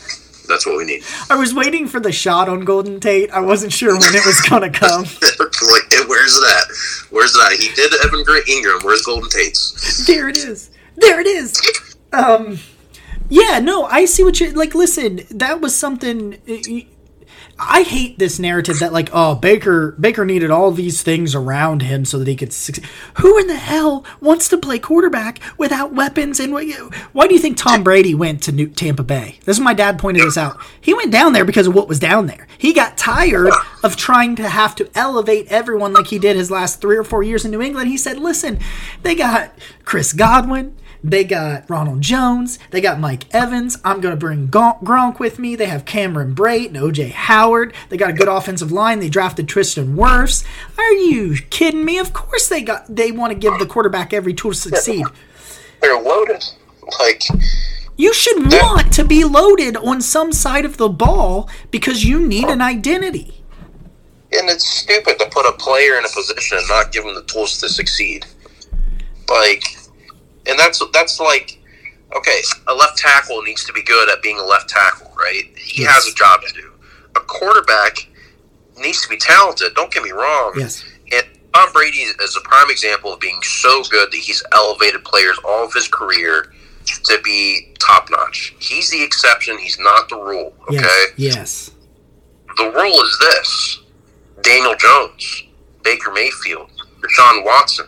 That's 0.48 0.66
what 0.66 0.76
we 0.76 0.84
need. 0.84 1.04
I 1.30 1.36
was 1.36 1.54
waiting 1.54 1.86
for 1.86 2.00
the 2.00 2.12
shot 2.12 2.48
on 2.48 2.64
Golden 2.64 3.00
Tate. 3.00 3.30
I 3.30 3.40
wasn't 3.40 3.72
sure 3.72 3.92
when 3.92 4.14
it 4.14 4.24
was 4.26 4.40
going 4.40 4.62
to 4.62 4.70
come. 4.70 5.02
like, 5.22 6.08
where's 6.08 6.34
that? 6.34 7.06
Where's 7.10 7.32
that? 7.34 7.52
He 7.52 7.72
did 7.74 7.92
Evan 8.04 8.24
Engram. 8.24 8.82
Where's 8.82 9.02
Golden 9.02 9.28
Tate's? 9.28 10.06
There 10.06 10.28
it 10.28 10.36
is. 10.36 10.70
There 10.96 11.20
it 11.20 11.26
is. 11.26 11.60
Um, 12.12 12.58
yeah, 13.28 13.58
no, 13.58 13.84
I 13.84 14.06
see 14.06 14.24
what 14.24 14.40
you're 14.40 14.52
like. 14.52 14.74
Listen, 14.74 15.20
that 15.30 15.60
was 15.60 15.76
something. 15.76 16.38
I 17.60 17.82
hate 17.82 18.18
this 18.18 18.38
narrative 18.38 18.78
that 18.78 18.92
like, 18.92 19.10
oh, 19.12 19.34
Baker 19.34 19.92
Baker 19.92 20.24
needed 20.24 20.50
all 20.50 20.70
these 20.70 21.02
things 21.02 21.34
around 21.34 21.82
him 21.82 22.04
so 22.04 22.18
that 22.18 22.28
he 22.28 22.36
could 22.36 22.52
succeed. 22.52 22.84
Who 23.14 23.36
in 23.38 23.48
the 23.48 23.56
hell 23.56 24.04
wants 24.20 24.48
to 24.50 24.58
play 24.58 24.78
quarterback 24.78 25.40
without 25.58 25.92
weapons? 25.92 26.38
And 26.38 26.52
why 26.52 27.26
do 27.26 27.34
you 27.34 27.40
think 27.40 27.56
Tom 27.56 27.82
Brady 27.82 28.14
went 28.14 28.42
to 28.44 28.52
New 28.52 28.68
Tampa 28.68 29.02
Bay? 29.02 29.40
This 29.44 29.56
is 29.56 29.62
my 29.62 29.74
dad 29.74 29.98
pointed 29.98 30.22
this 30.22 30.36
out. 30.38 30.58
He 30.80 30.94
went 30.94 31.10
down 31.10 31.32
there 31.32 31.44
because 31.44 31.66
of 31.66 31.74
what 31.74 31.88
was 31.88 31.98
down 31.98 32.26
there. 32.26 32.46
He 32.58 32.72
got 32.72 32.96
tired 32.96 33.52
of 33.82 33.96
trying 33.96 34.36
to 34.36 34.48
have 34.48 34.76
to 34.76 34.88
elevate 34.94 35.48
everyone 35.48 35.92
like 35.92 36.06
he 36.06 36.18
did 36.18 36.36
his 36.36 36.50
last 36.50 36.80
three 36.80 36.96
or 36.96 37.04
four 37.04 37.24
years 37.24 37.44
in 37.44 37.50
New 37.50 37.62
England. 37.62 37.88
He 37.88 37.96
said, 37.96 38.18
"Listen, 38.18 38.60
they 39.02 39.16
got 39.16 39.52
Chris 39.84 40.12
Godwin." 40.12 40.76
They 41.02 41.24
got 41.24 41.68
Ronald 41.70 42.00
Jones. 42.00 42.58
They 42.70 42.80
got 42.80 42.98
Mike 42.98 43.32
Evans. 43.32 43.78
I'm 43.84 44.00
going 44.00 44.12
to 44.12 44.18
bring 44.18 44.48
Gronk 44.48 45.18
with 45.18 45.38
me. 45.38 45.56
They 45.56 45.66
have 45.66 45.84
Cameron 45.84 46.34
Brate 46.34 46.68
and 46.68 46.76
OJ 46.76 47.10
Howard. 47.10 47.74
They 47.88 47.96
got 47.96 48.10
a 48.10 48.14
good 48.14 48.28
offensive 48.28 48.72
line. 48.72 49.00
They 49.00 49.08
drafted 49.08 49.48
Tristan 49.48 49.96
Wirfs. 49.96 50.44
Are 50.76 50.92
you 50.92 51.36
kidding 51.50 51.84
me? 51.84 51.98
Of 51.98 52.12
course 52.12 52.48
they 52.48 52.62
got. 52.62 52.94
They 52.94 53.12
want 53.12 53.32
to 53.32 53.38
give 53.38 53.58
the 53.58 53.66
quarterback 53.66 54.12
every 54.12 54.34
tool 54.34 54.52
to 54.52 54.56
succeed. 54.56 55.06
They're 55.80 56.00
loaded. 56.00 56.44
Like 56.98 57.22
you 57.96 58.14
should 58.14 58.52
want 58.52 58.92
to 58.94 59.04
be 59.04 59.24
loaded 59.24 59.76
on 59.76 60.00
some 60.00 60.32
side 60.32 60.64
of 60.64 60.76
the 60.76 60.88
ball 60.88 61.48
because 61.70 62.04
you 62.04 62.20
need 62.20 62.48
an 62.48 62.60
identity. 62.60 63.42
And 64.32 64.48
it's 64.48 64.66
stupid 64.66 65.18
to 65.18 65.28
put 65.30 65.46
a 65.46 65.52
player 65.52 65.98
in 65.98 66.04
a 66.04 66.08
position 66.08 66.58
and 66.58 66.68
not 66.68 66.92
give 66.92 67.04
them 67.04 67.14
the 67.14 67.24
tools 67.24 67.58
to 67.60 67.68
succeed. 67.68 68.26
Like 69.28 69.64
and 70.48 70.58
that's 70.58 70.82
that's 70.92 71.20
like 71.20 71.58
okay, 72.16 72.40
a 72.66 72.74
left 72.74 72.98
tackle 72.98 73.42
needs 73.42 73.64
to 73.64 73.72
be 73.72 73.82
good 73.82 74.08
at 74.08 74.22
being 74.22 74.38
a 74.38 74.44
left 74.44 74.68
tackle, 74.68 75.12
right? 75.16 75.44
He 75.56 75.82
yes. 75.82 75.92
has 75.92 76.12
a 76.12 76.14
job 76.14 76.40
to 76.42 76.52
do. 76.54 76.72
A 77.16 77.20
quarterback 77.20 78.08
needs 78.78 79.02
to 79.02 79.08
be 79.08 79.16
talented. 79.16 79.74
Don't 79.74 79.92
get 79.92 80.02
me 80.02 80.10
wrong. 80.10 80.54
Yes. 80.56 80.84
And 81.12 81.24
Tom 81.54 81.72
Brady 81.72 81.98
is 81.98 82.36
a 82.36 82.40
prime 82.48 82.70
example 82.70 83.12
of 83.12 83.20
being 83.20 83.40
so 83.42 83.82
good 83.90 84.10
that 84.10 84.18
he's 84.18 84.42
elevated 84.52 85.04
players 85.04 85.38
all 85.44 85.64
of 85.64 85.72
his 85.72 85.88
career 85.88 86.52
to 87.04 87.20
be 87.22 87.74
top 87.78 88.08
notch. 88.10 88.54
He's 88.58 88.90
the 88.90 89.02
exception. 89.02 89.58
He's 89.58 89.78
not 89.78 90.08
the 90.08 90.16
rule. 90.16 90.54
Okay. 90.68 90.78
Yes. 91.16 91.36
yes. 91.36 91.70
The 92.56 92.70
rule 92.70 93.02
is 93.02 93.18
this: 93.20 93.80
Daniel 94.42 94.74
Jones, 94.76 95.44
Baker 95.82 96.12
Mayfield, 96.12 96.70
Deshaun 97.00 97.44
Watson, 97.44 97.86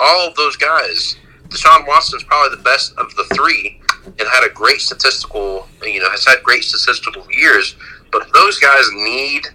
all 0.00 0.28
of 0.28 0.34
those 0.36 0.56
guys 0.56 1.16
Deshaun 1.48 1.86
Watson 1.86 2.18
is 2.18 2.24
probably 2.24 2.56
the 2.56 2.62
best 2.62 2.92
of 2.98 3.14
the 3.16 3.24
three 3.34 3.80
and 4.04 4.28
had 4.28 4.44
a 4.44 4.52
great 4.52 4.80
statistical, 4.80 5.68
you 5.82 6.00
know, 6.00 6.10
has 6.10 6.24
had 6.24 6.42
great 6.42 6.64
statistical 6.64 7.26
years. 7.30 7.76
But 8.10 8.32
those 8.32 8.58
guys 8.58 8.84
need 8.92 9.46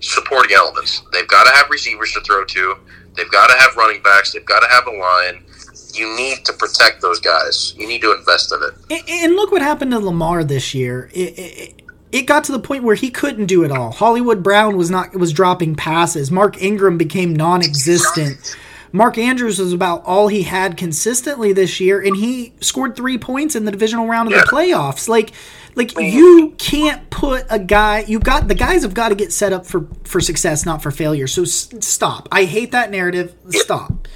supporting 0.00 0.56
elements. 0.56 1.02
They've 1.12 1.28
got 1.28 1.44
to 1.44 1.50
have 1.54 1.70
receivers 1.70 2.12
to 2.12 2.20
throw 2.20 2.44
to. 2.44 2.76
They've 3.16 3.30
got 3.30 3.48
to 3.48 3.54
have 3.54 3.76
running 3.76 4.02
backs. 4.02 4.32
They've 4.32 4.44
got 4.44 4.60
to 4.60 4.68
have 4.68 4.86
a 4.86 4.90
line. 4.90 5.44
You 5.92 6.16
need 6.16 6.44
to 6.44 6.52
protect 6.52 7.00
those 7.00 7.20
guys. 7.20 7.74
You 7.76 7.86
need 7.86 8.02
to 8.02 8.16
invest 8.16 8.52
in 8.52 8.60
it. 8.62 9.04
And 9.08 9.36
look 9.36 9.52
what 9.52 9.62
happened 9.62 9.92
to 9.92 10.00
Lamar 10.00 10.42
this 10.42 10.74
year. 10.74 11.08
It, 11.14 11.38
it, 11.38 11.82
it 12.10 12.22
got 12.22 12.44
to 12.44 12.52
the 12.52 12.58
point 12.58 12.82
where 12.82 12.96
he 12.96 13.10
couldn't 13.10 13.46
do 13.46 13.64
it 13.64 13.70
all. 13.70 13.92
Hollywood 13.92 14.42
Brown 14.42 14.76
was 14.76 14.90
not 14.90 15.14
was 15.16 15.32
dropping 15.32 15.76
passes. 15.76 16.30
Mark 16.30 16.60
Ingram 16.60 16.98
became 16.98 17.34
non-existent. 17.34 18.56
Mark 18.94 19.18
Andrews 19.18 19.58
was 19.58 19.72
about 19.72 20.04
all 20.04 20.28
he 20.28 20.44
had 20.44 20.76
consistently 20.76 21.52
this 21.52 21.80
year, 21.80 22.00
and 22.00 22.16
he 22.16 22.52
scored 22.60 22.94
three 22.94 23.18
points 23.18 23.56
in 23.56 23.64
the 23.64 23.72
divisional 23.72 24.06
round 24.06 24.28
of 24.28 24.34
yeah. 24.34 24.42
the 24.42 24.46
playoffs. 24.46 25.08
Like, 25.08 25.32
like 25.74 25.98
you 25.98 26.54
can't 26.58 27.10
put 27.10 27.44
a 27.50 27.58
guy. 27.58 28.04
You 28.06 28.20
got 28.20 28.46
the 28.46 28.54
guys 28.54 28.84
have 28.84 28.94
got 28.94 29.08
to 29.08 29.16
get 29.16 29.32
set 29.32 29.52
up 29.52 29.66
for 29.66 29.88
for 30.04 30.20
success, 30.20 30.64
not 30.64 30.80
for 30.80 30.92
failure. 30.92 31.26
So 31.26 31.42
s- 31.42 31.74
stop. 31.80 32.28
I 32.30 32.44
hate 32.44 32.70
that 32.70 32.92
narrative. 32.92 33.34
Stop. 33.48 34.06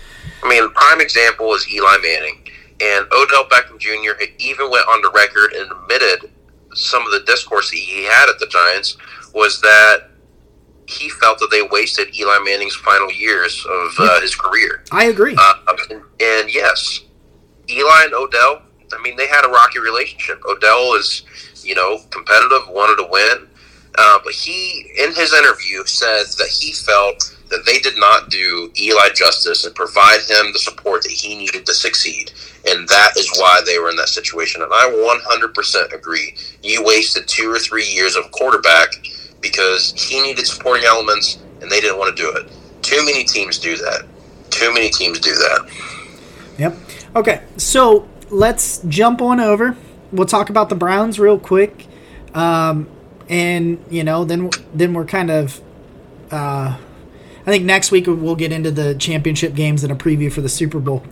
I 0.45 0.49
mean, 0.49 0.71
prime 0.71 1.01
example 1.01 1.53
is 1.55 1.69
Eli 1.75 1.97
Manning 2.01 2.49
and 2.81 3.05
Odell 3.11 3.47
Beckham 3.47 3.81
Jr. 3.81 4.23
even 4.39 4.71
went 4.71 4.87
on 4.87 5.03
the 5.03 5.11
record 5.13 5.55
and 5.55 5.73
admitted 5.73 6.31
some 6.75 7.05
of 7.05 7.11
the 7.11 7.25
discourse 7.27 7.73
that 7.73 7.79
he 7.79 8.05
had 8.05 8.29
at 8.29 8.39
the 8.39 8.47
Giants 8.47 8.97
was 9.35 9.61
that 9.61 10.05
he 10.89 11.11
felt 11.11 11.39
that 11.39 11.51
they 11.51 11.63
wasted 11.71 12.19
Eli 12.19 12.39
Manning's 12.45 12.75
final 12.75 13.13
years 13.13 13.65
of 13.69 13.93
uh, 13.99 14.21
his 14.23 14.35
career. 14.35 14.83
I 14.91 15.05
agree. 15.05 15.37
Uh, 15.39 15.55
and, 15.91 16.03
and, 16.21 16.55
yes, 16.55 17.05
Eli 17.69 18.05
and 18.05 18.15
Odell. 18.15 18.63
I 18.91 19.03
mean, 19.03 19.15
they 19.17 19.27
had 19.27 19.45
a 19.45 19.51
rocky 19.51 19.81
relationship. 19.81 20.43
Odell 20.47 20.95
is, 20.95 21.25
you 21.63 21.75
know, 21.75 21.99
competitive, 22.11 22.69
wanted 22.71 23.03
to 23.03 23.09
win, 23.11 23.49
uh, 23.99 24.19
but 24.25 24.33
he, 24.33 24.91
in 24.99 25.15
his 25.15 25.35
interview, 25.35 25.85
said 25.85 26.25
that 26.39 26.49
he 26.49 26.73
felt 26.73 27.37
that 27.51 27.67
they 27.67 27.81
did 27.81 27.99
not 27.99 28.31
do 28.31 28.73
Eli 28.81 29.11
justice 29.15 29.67
and 29.67 29.75
provide 29.75 30.21
him 30.21 30.53
the 30.53 30.59
support 30.59 31.03
that 31.03 31.13
he 31.13 31.37
needed 31.37 31.67
to 31.67 31.75
succeed. 31.75 32.33
And 32.67 32.89
that 32.89 33.13
is 33.17 33.31
why 33.37 33.61
they 33.67 33.79
were 33.79 33.91
in 33.91 33.97
that 33.97 34.09
situation. 34.09 34.63
And 34.63 34.73
I 34.73 34.91
100% 34.91 35.93
agree. 35.93 36.35
You 36.63 36.83
wasted 36.83 37.29
two 37.29 37.51
or 37.51 37.59
three 37.59 37.87
years 37.87 38.17
of 38.17 38.31
quarterback 38.31 38.89
because 39.41 39.93
he 39.93 40.21
needed 40.23 40.47
supporting 40.47 40.85
elements 40.85 41.39
and 41.61 41.71
they 41.71 41.81
didn't 41.81 41.99
want 41.99 42.17
to 42.17 42.23
do 42.23 42.31
it. 42.37 42.51
Too 42.83 43.05
many 43.05 43.25
teams 43.25 43.59
do 43.59 43.77
that. 43.77 44.07
Too 44.51 44.73
many 44.73 44.91
teams 44.91 45.21
do 45.21 45.33
that. 45.33 45.71
Yep. 46.59 46.77
Okay, 47.17 47.43
so 47.57 48.09
let's 48.31 48.79
jump 48.89 49.21
on 49.21 49.41
over. 49.41 49.77
We'll 50.13 50.27
talk 50.27 50.51
about 50.51 50.69
the 50.69 50.75
Browns 50.75 51.19
real 51.19 51.39
quick, 51.39 51.87
um, 52.35 52.89
and 53.29 53.85
you 53.91 54.05
know, 54.05 54.25
then 54.25 54.51
then 54.75 54.95
we're 54.95 55.05
kind 55.05 55.31
of. 55.31 55.61
Uh, 56.31 56.79
I 57.47 57.51
think 57.51 57.65
next 57.65 57.91
week 57.91 58.07
we'll 58.07 58.37
get 58.37 58.53
into 58.53 58.71
the 58.71 58.95
championship 58.95 59.55
games 59.55 59.83
and 59.83 59.91
a 59.91 59.97
preview 59.97 60.31
for 60.31 60.43
the 60.43 60.51
Super 60.51 60.79
Bowl. 60.79 61.03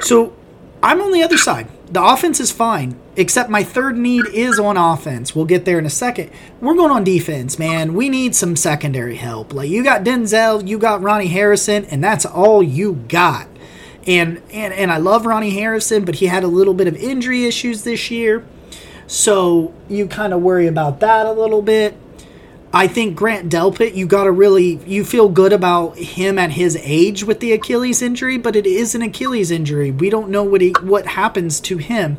So 0.00 0.36
I'm 0.82 1.00
on 1.00 1.10
the 1.10 1.22
other 1.22 1.38
side. 1.38 1.68
The 1.88 2.02
offense 2.02 2.40
is 2.40 2.50
fine, 2.50 2.98
except 3.14 3.48
my 3.48 3.62
third 3.62 3.96
need 3.96 4.26
is 4.26 4.58
on 4.58 4.76
offense. 4.76 5.36
We'll 5.36 5.44
get 5.44 5.64
there 5.64 5.78
in 5.78 5.86
a 5.86 5.90
second. 5.90 6.30
We're 6.60 6.74
going 6.74 6.90
on 6.90 7.04
defense, 7.04 7.60
man. 7.60 7.94
We 7.94 8.08
need 8.08 8.34
some 8.34 8.56
secondary 8.56 9.16
help. 9.16 9.52
Like 9.52 9.70
you 9.70 9.84
got 9.84 10.02
Denzel, 10.02 10.66
you 10.66 10.78
got 10.78 11.00
Ronnie 11.00 11.28
Harrison, 11.28 11.84
and 11.84 12.02
that's 12.02 12.26
all 12.26 12.60
you 12.60 12.94
got. 13.08 13.46
And 14.04 14.42
and 14.52 14.74
and 14.74 14.90
I 14.90 14.96
love 14.96 15.26
Ronnie 15.26 15.50
Harrison, 15.50 16.04
but 16.04 16.16
he 16.16 16.26
had 16.26 16.42
a 16.42 16.48
little 16.48 16.74
bit 16.74 16.88
of 16.88 16.96
injury 16.96 17.44
issues 17.44 17.84
this 17.84 18.10
year. 18.10 18.44
So 19.06 19.72
you 19.88 20.08
kind 20.08 20.32
of 20.32 20.42
worry 20.42 20.66
about 20.66 20.98
that 21.00 21.26
a 21.26 21.32
little 21.32 21.62
bit. 21.62 21.96
I 22.76 22.88
think 22.88 23.16
Grant 23.16 23.50
Delpit, 23.50 23.94
you 23.94 24.06
got 24.06 24.24
to 24.24 24.30
really 24.30 24.78
you 24.86 25.02
feel 25.02 25.30
good 25.30 25.54
about 25.54 25.96
him 25.96 26.38
at 26.38 26.50
his 26.50 26.76
age 26.82 27.24
with 27.24 27.40
the 27.40 27.52
Achilles 27.52 28.02
injury, 28.02 28.36
but 28.36 28.54
it 28.54 28.66
is 28.66 28.94
an 28.94 29.00
Achilles 29.00 29.50
injury. 29.50 29.90
We 29.90 30.10
don't 30.10 30.28
know 30.28 30.44
what 30.44 30.60
he, 30.60 30.74
what 30.82 31.06
happens 31.06 31.58
to 31.60 31.78
him. 31.78 32.18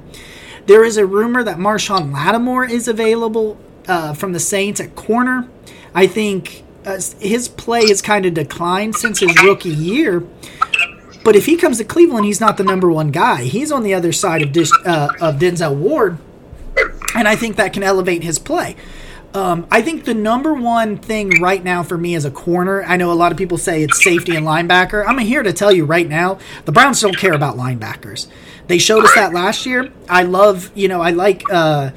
There 0.65 0.83
is 0.83 0.97
a 0.97 1.05
rumor 1.05 1.43
that 1.43 1.57
Marshon 1.57 2.11
Lattimore 2.11 2.65
is 2.65 2.87
available 2.87 3.59
uh, 3.87 4.15
from 4.15 4.33
the 4.33 4.39
Saints 4.39 4.79
at 4.79 4.95
corner. 4.95 5.47
I 5.93 6.07
think 6.07 6.63
uh, 6.87 6.99
his 7.19 7.47
play 7.49 7.87
has 7.89 8.01
kind 8.01 8.25
of 8.25 8.33
declined 8.33 8.95
since 8.95 9.19
his 9.19 9.39
rookie 9.43 9.69
year. 9.69 10.23
But 11.23 11.35
if 11.35 11.45
he 11.45 11.55
comes 11.55 11.77
to 11.77 11.83
Cleveland, 11.83 12.25
he's 12.25 12.41
not 12.41 12.57
the 12.57 12.63
number 12.63 12.89
one 12.89 13.11
guy. 13.11 13.43
He's 13.43 13.71
on 13.71 13.83
the 13.83 13.93
other 13.93 14.11
side 14.11 14.41
of, 14.41 14.57
uh, 14.83 15.09
of 15.21 15.35
Denzel 15.35 15.75
Ward, 15.75 16.17
and 17.13 17.27
I 17.27 17.35
think 17.35 17.57
that 17.57 17.73
can 17.73 17.83
elevate 17.83 18.23
his 18.23 18.39
play. 18.39 18.75
Um, 19.33 19.67
I 19.69 19.81
think 19.81 20.05
the 20.05 20.13
number 20.13 20.53
one 20.53 20.97
thing 20.97 21.41
right 21.41 21.63
now 21.63 21.83
for 21.83 21.97
me 21.97 22.15
as 22.15 22.25
a 22.25 22.31
corner, 22.31 22.83
I 22.83 22.97
know 22.97 23.11
a 23.11 23.13
lot 23.13 23.31
of 23.31 23.37
people 23.37 23.57
say 23.57 23.83
it's 23.83 24.03
safety 24.03 24.35
and 24.35 24.45
linebacker. 24.45 25.05
I'm 25.05 25.17
here 25.19 25.43
to 25.43 25.53
tell 25.53 25.71
you 25.71 25.85
right 25.85 26.07
now, 26.07 26.39
the 26.65 26.71
Browns 26.71 27.01
don't 27.01 27.17
care 27.17 27.33
about 27.33 27.55
linebackers. 27.55 28.27
They 28.67 28.77
showed 28.77 29.03
us 29.03 29.13
that 29.15 29.33
last 29.33 29.65
year. 29.65 29.91
I 30.09 30.23
love, 30.23 30.71
you 30.75 30.87
know, 30.87 31.01
I 31.01 31.11
like 31.11 31.43
uh, 31.51 31.91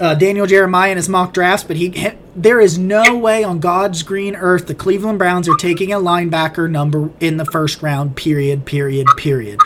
uh, 0.00 0.14
Daniel 0.14 0.46
Jeremiah 0.46 0.90
in 0.90 0.96
his 0.96 1.08
mock 1.08 1.32
drafts, 1.32 1.64
but 1.64 1.76
he, 1.76 1.90
he, 1.90 2.10
there 2.34 2.60
is 2.60 2.78
no 2.78 3.16
way 3.16 3.44
on 3.44 3.60
God's 3.60 4.02
green 4.02 4.34
earth 4.34 4.66
the 4.66 4.74
Cleveland 4.74 5.18
Browns 5.18 5.48
are 5.48 5.56
taking 5.56 5.92
a 5.92 5.98
linebacker 5.98 6.70
number 6.70 7.10
in 7.20 7.36
the 7.36 7.44
first 7.46 7.82
round. 7.82 8.16
Period. 8.16 8.64
Period. 8.64 9.06
Period. 9.16 9.60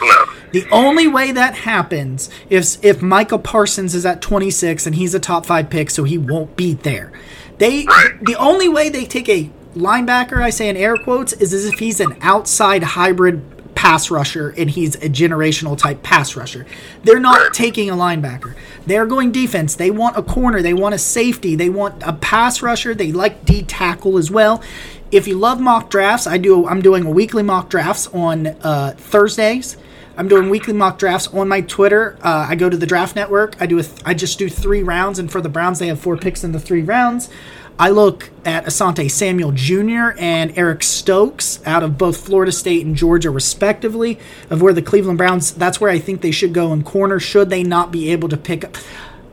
The 0.54 0.70
only 0.70 1.08
way 1.08 1.32
that 1.32 1.56
happens 1.56 2.30
is 2.48 2.78
if 2.80 3.02
Micah 3.02 3.38
Parsons 3.38 3.92
is 3.92 4.06
at 4.06 4.22
26 4.22 4.86
and 4.86 4.94
he's 4.94 5.12
a 5.12 5.18
top 5.18 5.46
five 5.46 5.68
pick, 5.68 5.90
so 5.90 6.04
he 6.04 6.16
won't 6.16 6.54
be 6.54 6.74
there. 6.74 7.10
They 7.58 7.86
the 8.22 8.36
only 8.38 8.68
way 8.68 8.88
they 8.88 9.04
take 9.04 9.28
a 9.28 9.50
linebacker, 9.74 10.40
I 10.40 10.50
say 10.50 10.68
in 10.68 10.76
air 10.76 10.96
quotes, 10.96 11.32
is 11.32 11.52
as 11.52 11.64
if 11.64 11.80
he's 11.80 11.98
an 11.98 12.16
outside 12.20 12.84
hybrid 12.84 13.74
pass 13.74 14.12
rusher 14.12 14.54
and 14.56 14.70
he's 14.70 14.94
a 14.94 15.08
generational 15.08 15.76
type 15.76 16.04
pass 16.04 16.36
rusher. 16.36 16.66
They're 17.02 17.18
not 17.18 17.52
taking 17.52 17.90
a 17.90 17.94
linebacker. 17.94 18.54
They're 18.86 19.06
going 19.06 19.32
defense. 19.32 19.74
They 19.74 19.90
want 19.90 20.16
a 20.16 20.22
corner. 20.22 20.62
They 20.62 20.72
want 20.72 20.94
a 20.94 20.98
safety. 20.98 21.56
They 21.56 21.68
want 21.68 22.00
a 22.04 22.12
pass 22.12 22.62
rusher. 22.62 22.94
They 22.94 23.10
like 23.10 23.44
D 23.44 23.62
tackle 23.62 24.18
as 24.18 24.30
well. 24.30 24.62
If 25.10 25.26
you 25.26 25.36
love 25.36 25.60
mock 25.60 25.90
drafts, 25.90 26.28
I 26.28 26.38
do. 26.38 26.68
I'm 26.68 26.80
doing 26.80 27.12
weekly 27.12 27.42
mock 27.42 27.70
drafts 27.70 28.06
on 28.06 28.46
uh, 28.46 28.94
Thursdays. 28.96 29.76
I'm 30.16 30.28
doing 30.28 30.48
weekly 30.48 30.72
mock 30.72 30.98
drafts 30.98 31.26
on 31.28 31.48
my 31.48 31.60
Twitter. 31.60 32.16
Uh, 32.22 32.46
I 32.48 32.54
go 32.54 32.70
to 32.70 32.76
the 32.76 32.86
Draft 32.86 33.16
Network. 33.16 33.60
I 33.60 33.66
do. 33.66 33.82
Th- 33.82 34.02
I 34.04 34.14
just 34.14 34.38
do 34.38 34.48
three 34.48 34.82
rounds, 34.82 35.18
and 35.18 35.30
for 35.30 35.40
the 35.40 35.48
Browns, 35.48 35.80
they 35.80 35.88
have 35.88 35.98
four 35.98 36.16
picks 36.16 36.44
in 36.44 36.52
the 36.52 36.60
three 36.60 36.82
rounds. 36.82 37.28
I 37.76 37.90
look 37.90 38.30
at 38.44 38.66
Asante 38.66 39.10
Samuel 39.10 39.50
Jr. 39.50 40.16
and 40.16 40.56
Eric 40.56 40.84
Stokes 40.84 41.58
out 41.66 41.82
of 41.82 41.98
both 41.98 42.16
Florida 42.16 42.52
State 42.52 42.86
and 42.86 42.94
Georgia, 42.94 43.30
respectively, 43.30 44.20
of 44.48 44.62
where 44.62 44.72
the 44.72 44.82
Cleveland 44.82 45.18
Browns. 45.18 45.52
That's 45.52 45.80
where 45.80 45.90
I 45.90 45.98
think 45.98 46.20
they 46.20 46.30
should 46.30 46.52
go 46.54 46.72
in 46.72 46.84
corner. 46.84 47.18
Should 47.18 47.50
they 47.50 47.64
not 47.64 47.90
be 47.90 48.12
able 48.12 48.28
to 48.28 48.36
pick 48.36 48.64
up? 48.64 48.76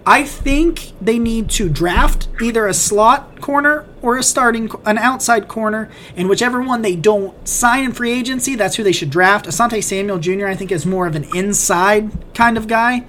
I 0.06 0.24
think 0.24 0.94
they 1.00 1.20
need 1.20 1.50
to 1.52 1.70
draft 1.70 2.28
either 2.42 2.66
a 2.66 2.74
slot 2.74 3.40
corner 3.40 3.86
or 4.02 4.18
a 4.18 4.24
starting, 4.24 4.72
an 4.84 4.98
outside 4.98 5.48
corner, 5.48 5.90
and 6.16 6.28
whichever 6.28 6.60
one 6.62 6.82
they 6.82 6.96
don't 6.96 7.48
sign 7.48 7.86
in 7.86 7.92
free 7.92 8.12
agency, 8.12 8.56
that's 8.56 8.76
who 8.76 8.84
they 8.84 8.92
should 8.92 9.12
draft. 9.12 9.46
Asante 9.46 9.84
Samuel 9.84 10.18
Jr. 10.18 10.48
I 10.48 10.56
think 10.56 10.72
is 10.72 10.86
more 10.88 11.06
of 11.06 11.16
an 11.16 11.26
inside 11.36 12.12
kind 12.34 12.58
of 12.58 12.68
guy, 12.68 13.06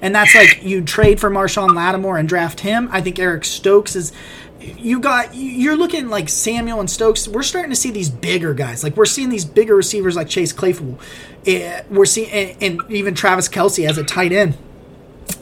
and 0.00 0.14
that's 0.14 0.34
like 0.34 0.62
you 0.62 0.82
trade 0.82 1.18
for 1.18 1.28
Marshon 1.28 1.74
Lattimore 1.74 2.18
and 2.18 2.28
draft 2.28 2.60
him. 2.60 2.88
I 2.92 3.00
think 3.00 3.18
Eric 3.18 3.44
Stokes 3.44 3.96
is. 3.96 4.12
You 4.60 4.98
got 4.98 5.34
you're 5.36 5.76
looking 5.76 6.08
like 6.08 6.28
Samuel 6.28 6.80
and 6.80 6.90
Stokes. 6.90 7.28
We're 7.28 7.44
starting 7.44 7.70
to 7.70 7.76
see 7.76 7.92
these 7.92 8.10
bigger 8.10 8.54
guys. 8.54 8.82
Like 8.82 8.96
we're 8.96 9.06
seeing 9.06 9.28
these 9.28 9.44
bigger 9.44 9.76
receivers 9.76 10.16
like 10.16 10.28
Chase 10.28 10.52
Claypool. 10.52 10.98
Eh, 11.46 11.82
We're 11.88 12.04
seeing 12.04 12.28
and, 12.30 12.62
and 12.80 12.90
even 12.90 13.14
Travis 13.14 13.48
Kelce 13.48 13.88
as 13.88 13.98
a 13.98 14.04
tight 14.04 14.32
end 14.32 14.58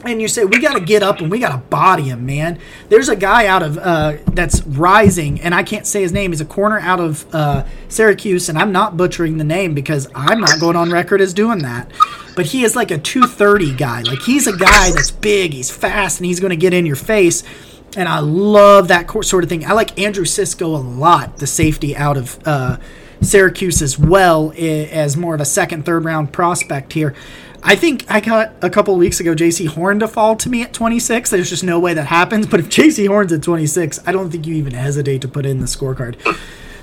and 0.03 0.21
you 0.21 0.27
say 0.27 0.45
we 0.45 0.59
got 0.59 0.73
to 0.73 0.79
get 0.79 1.03
up 1.03 1.19
and 1.19 1.29
we 1.29 1.39
got 1.39 1.51
to 1.51 1.57
body 1.57 2.03
him, 2.03 2.25
man. 2.25 2.59
There's 2.89 3.09
a 3.09 3.15
guy 3.15 3.47
out 3.47 3.63
of 3.63 3.77
uh, 3.77 4.17
that's 4.33 4.61
rising, 4.63 5.41
and 5.41 5.53
I 5.53 5.63
can't 5.63 5.85
say 5.85 6.01
his 6.01 6.11
name. 6.11 6.31
He's 6.31 6.41
a 6.41 6.45
corner 6.45 6.79
out 6.79 6.99
of 6.99 7.25
uh, 7.33 7.65
Syracuse, 7.89 8.49
and 8.49 8.57
I'm 8.57 8.71
not 8.71 8.97
butchering 8.97 9.37
the 9.37 9.43
name 9.43 9.73
because 9.73 10.07
I'm 10.15 10.39
not 10.39 10.59
going 10.59 10.75
on 10.75 10.91
record 10.91 11.21
as 11.21 11.33
doing 11.33 11.59
that. 11.59 11.91
But 12.35 12.47
he 12.47 12.63
is 12.63 12.75
like 12.75 12.91
a 12.91 12.97
230 12.97 13.75
guy. 13.75 14.01
Like 14.03 14.21
he's 14.21 14.47
a 14.47 14.55
guy 14.55 14.91
that's 14.91 15.11
big, 15.11 15.53
he's 15.53 15.71
fast, 15.71 16.19
and 16.19 16.25
he's 16.25 16.39
going 16.39 16.51
to 16.51 16.57
get 16.57 16.73
in 16.73 16.85
your 16.85 16.95
face. 16.95 17.43
And 17.95 18.07
I 18.07 18.19
love 18.19 18.89
that 18.89 19.09
sort 19.23 19.43
of 19.43 19.49
thing. 19.49 19.65
I 19.65 19.73
like 19.73 19.99
Andre 19.99 20.25
Cisco 20.25 20.67
a 20.67 20.77
lot, 20.77 21.37
the 21.37 21.47
safety 21.47 21.95
out 21.95 22.17
of 22.17 22.37
uh, 22.45 22.77
Syracuse 23.21 23.81
as 23.81 23.97
well, 23.97 24.53
as 24.55 25.17
more 25.17 25.33
of 25.33 25.41
a 25.41 25.45
second, 25.45 25.85
third 25.85 26.05
round 26.05 26.31
prospect 26.31 26.93
here. 26.93 27.15
I 27.63 27.75
think 27.75 28.09
I 28.09 28.19
got 28.19 28.53
a 28.61 28.69
couple 28.69 28.93
of 28.93 28.99
weeks 28.99 29.19
ago 29.19 29.33
Jaycee 29.33 29.67
Horn 29.67 29.99
to 29.99 30.07
fall 30.07 30.35
to 30.37 30.49
me 30.49 30.63
at 30.63 30.73
26. 30.73 31.29
There's 31.29 31.49
just 31.49 31.63
no 31.63 31.79
way 31.79 31.93
that 31.93 32.05
happens. 32.05 32.47
But 32.47 32.59
if 32.59 32.69
Jaycee 32.69 33.07
Horn's 33.07 33.33
at 33.33 33.43
26, 33.43 33.99
I 34.05 34.11
don't 34.11 34.29
think 34.29 34.45
you 34.47 34.55
even 34.55 34.73
hesitate 34.73 35.21
to 35.21 35.27
put 35.27 35.45
in 35.45 35.59
the 35.59 35.65
scorecard. 35.65 36.15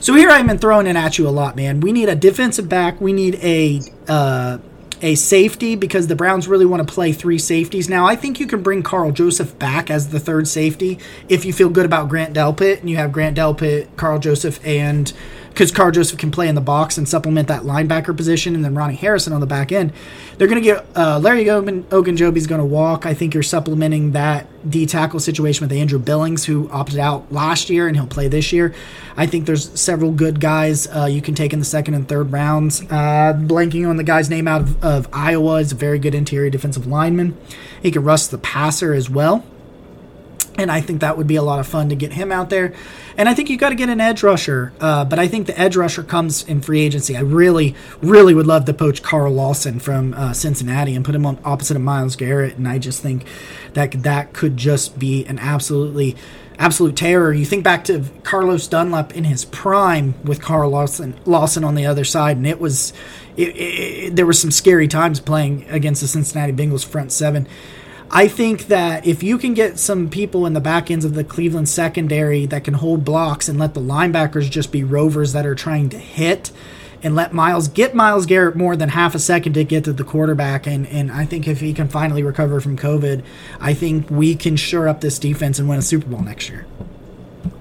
So 0.00 0.14
here 0.14 0.28
I've 0.28 0.46
been 0.46 0.58
throwing 0.58 0.86
it 0.86 0.96
at 0.96 1.16
you 1.16 1.26
a 1.26 1.30
lot, 1.30 1.56
man. 1.56 1.80
We 1.80 1.92
need 1.92 2.08
a 2.08 2.14
defensive 2.14 2.68
back. 2.68 3.00
We 3.00 3.12
need 3.12 3.36
a 3.36 3.80
uh, 4.06 4.58
a 5.00 5.14
safety 5.14 5.76
because 5.76 6.06
the 6.06 6.16
Browns 6.16 6.48
really 6.48 6.64
want 6.64 6.86
to 6.86 6.92
play 6.92 7.12
three 7.12 7.38
safeties. 7.38 7.88
Now 7.88 8.06
I 8.06 8.16
think 8.16 8.40
you 8.40 8.46
can 8.46 8.62
bring 8.62 8.82
Karl 8.82 9.12
Joseph 9.12 9.58
back 9.58 9.90
as 9.90 10.08
the 10.08 10.20
third 10.20 10.48
safety 10.48 10.98
if 11.28 11.44
you 11.44 11.52
feel 11.52 11.68
good 11.68 11.86
about 11.86 12.08
Grant 12.08 12.34
Delpit 12.34 12.80
and 12.80 12.88
you 12.88 12.96
have 12.96 13.12
Grant 13.12 13.36
Delpit, 13.36 13.96
Karl 13.96 14.18
Joseph, 14.18 14.64
and 14.64 15.12
because 15.54 15.70
Karl 15.70 15.92
Joseph 15.92 16.18
can 16.18 16.32
play 16.32 16.48
in 16.48 16.56
the 16.56 16.60
box 16.60 16.98
and 16.98 17.08
supplement 17.08 17.46
that 17.46 17.62
linebacker 17.62 18.16
position, 18.16 18.56
and 18.56 18.64
then 18.64 18.74
Ronnie 18.74 18.96
Harrison 18.96 19.32
on 19.32 19.38
the 19.40 19.46
back 19.46 19.70
end. 19.70 19.92
They're 20.36 20.48
going 20.48 20.60
to 20.60 20.68
get 20.68 20.84
uh, 20.96 21.20
Larry 21.20 21.48
Ogun- 21.48 21.84
Ogunjobi's 21.84 22.48
going 22.48 22.58
to 22.58 22.64
walk. 22.64 23.06
I 23.06 23.14
think 23.14 23.34
you're 23.34 23.44
supplementing 23.44 24.12
that 24.12 24.48
D 24.68 24.84
tackle 24.84 25.20
situation 25.20 25.64
with 25.64 25.70
Andrew 25.70 26.00
Billings, 26.00 26.44
who 26.44 26.68
opted 26.70 26.98
out 26.98 27.30
last 27.30 27.70
year 27.70 27.86
and 27.86 27.96
he'll 27.96 28.08
play 28.08 28.26
this 28.26 28.52
year. 28.52 28.74
I 29.16 29.26
think 29.26 29.46
there's 29.46 29.80
several 29.80 30.10
good 30.10 30.40
guys 30.40 30.88
uh, 30.88 31.04
you 31.04 31.22
can 31.22 31.36
take 31.36 31.52
in 31.52 31.60
the 31.60 31.64
second 31.64 31.94
and 31.94 32.08
third 32.08 32.32
rounds. 32.32 32.82
Uh, 32.82 33.32
blanking 33.36 33.88
on 33.88 33.96
the 33.96 34.02
guy's 34.02 34.28
name 34.28 34.48
out 34.48 34.62
of, 34.62 34.84
of 34.84 35.08
Iowa 35.12 35.60
is 35.60 35.70
a 35.70 35.76
very 35.76 36.00
good 36.00 36.16
interior 36.16 36.50
defensive 36.50 36.88
lineman. 36.88 37.36
He 37.80 37.92
can 37.92 38.02
rust 38.02 38.32
the 38.32 38.38
passer 38.38 38.92
as 38.92 39.08
well 39.08 39.44
and 40.56 40.70
I 40.70 40.80
think 40.80 41.00
that 41.00 41.16
would 41.18 41.26
be 41.26 41.36
a 41.36 41.42
lot 41.42 41.58
of 41.58 41.66
fun 41.66 41.88
to 41.88 41.96
get 41.96 42.12
him 42.12 42.30
out 42.30 42.50
there. 42.50 42.74
And 43.16 43.28
I 43.28 43.34
think 43.34 43.50
you 43.50 43.56
got 43.56 43.70
to 43.70 43.74
get 43.74 43.88
an 43.88 44.00
edge 44.00 44.22
rusher, 44.22 44.72
uh, 44.80 45.04
but 45.04 45.18
I 45.18 45.28
think 45.28 45.46
the 45.46 45.58
edge 45.58 45.76
rusher 45.76 46.02
comes 46.02 46.44
in 46.44 46.60
free 46.60 46.80
agency. 46.80 47.16
I 47.16 47.20
really, 47.20 47.74
really 48.02 48.34
would 48.34 48.46
love 48.46 48.64
to 48.66 48.74
poach 48.74 49.02
Carl 49.02 49.32
Lawson 49.32 49.78
from 49.78 50.14
uh, 50.14 50.32
Cincinnati 50.32 50.94
and 50.94 51.04
put 51.04 51.14
him 51.14 51.26
on 51.26 51.38
opposite 51.44 51.76
of 51.76 51.82
Myles 51.82 52.16
Garrett, 52.16 52.56
and 52.56 52.68
I 52.68 52.78
just 52.78 53.02
think 53.02 53.24
that 53.74 53.92
that 54.02 54.32
could 54.32 54.56
just 54.56 54.98
be 54.98 55.24
an 55.26 55.38
absolutely, 55.38 56.16
absolute 56.58 56.96
terror. 56.96 57.32
You 57.32 57.44
think 57.44 57.64
back 57.64 57.84
to 57.84 58.04
Carlos 58.22 58.66
Dunlap 58.66 59.14
in 59.16 59.24
his 59.24 59.44
prime 59.44 60.14
with 60.24 60.40
Carl 60.40 60.70
Lawson, 60.70 61.14
Lawson 61.24 61.64
on 61.64 61.74
the 61.74 61.86
other 61.86 62.04
side, 62.04 62.36
and 62.36 62.46
it 62.46 62.60
was, 62.60 62.92
it, 63.36 63.56
it, 63.56 64.16
there 64.16 64.26
were 64.26 64.32
some 64.32 64.50
scary 64.50 64.88
times 64.88 65.20
playing 65.20 65.66
against 65.68 66.00
the 66.00 66.08
Cincinnati 66.08 66.52
Bengals 66.52 66.84
front 66.84 67.12
seven. 67.12 67.48
I 68.16 68.28
think 68.28 68.68
that 68.68 69.04
if 69.04 69.24
you 69.24 69.38
can 69.38 69.54
get 69.54 69.76
some 69.76 70.08
people 70.08 70.46
in 70.46 70.52
the 70.52 70.60
back 70.60 70.88
ends 70.88 71.04
of 71.04 71.14
the 71.14 71.24
Cleveland 71.24 71.68
secondary 71.68 72.46
that 72.46 72.62
can 72.62 72.74
hold 72.74 73.04
blocks 73.04 73.48
and 73.48 73.58
let 73.58 73.74
the 73.74 73.80
linebackers 73.80 74.48
just 74.48 74.70
be 74.70 74.84
rovers 74.84 75.32
that 75.32 75.44
are 75.44 75.56
trying 75.56 75.88
to 75.88 75.98
hit 75.98 76.52
and 77.02 77.16
let 77.16 77.32
Myles 77.32 77.66
get 77.66 77.92
Myles 77.92 78.24
Garrett 78.24 78.54
more 78.54 78.76
than 78.76 78.90
half 78.90 79.16
a 79.16 79.18
second 79.18 79.54
to 79.54 79.64
get 79.64 79.82
to 79.84 79.92
the 79.92 80.04
quarterback 80.04 80.64
and 80.64 80.86
and 80.86 81.10
I 81.10 81.26
think 81.26 81.48
if 81.48 81.58
he 81.58 81.74
can 81.74 81.88
finally 81.88 82.22
recover 82.22 82.60
from 82.60 82.78
COVID, 82.78 83.24
I 83.58 83.74
think 83.74 84.08
we 84.08 84.36
can 84.36 84.54
shore 84.54 84.86
up 84.86 85.00
this 85.00 85.18
defense 85.18 85.58
and 85.58 85.68
win 85.68 85.80
a 85.80 85.82
Super 85.82 86.06
Bowl 86.06 86.22
next 86.22 86.48
year. 86.48 86.66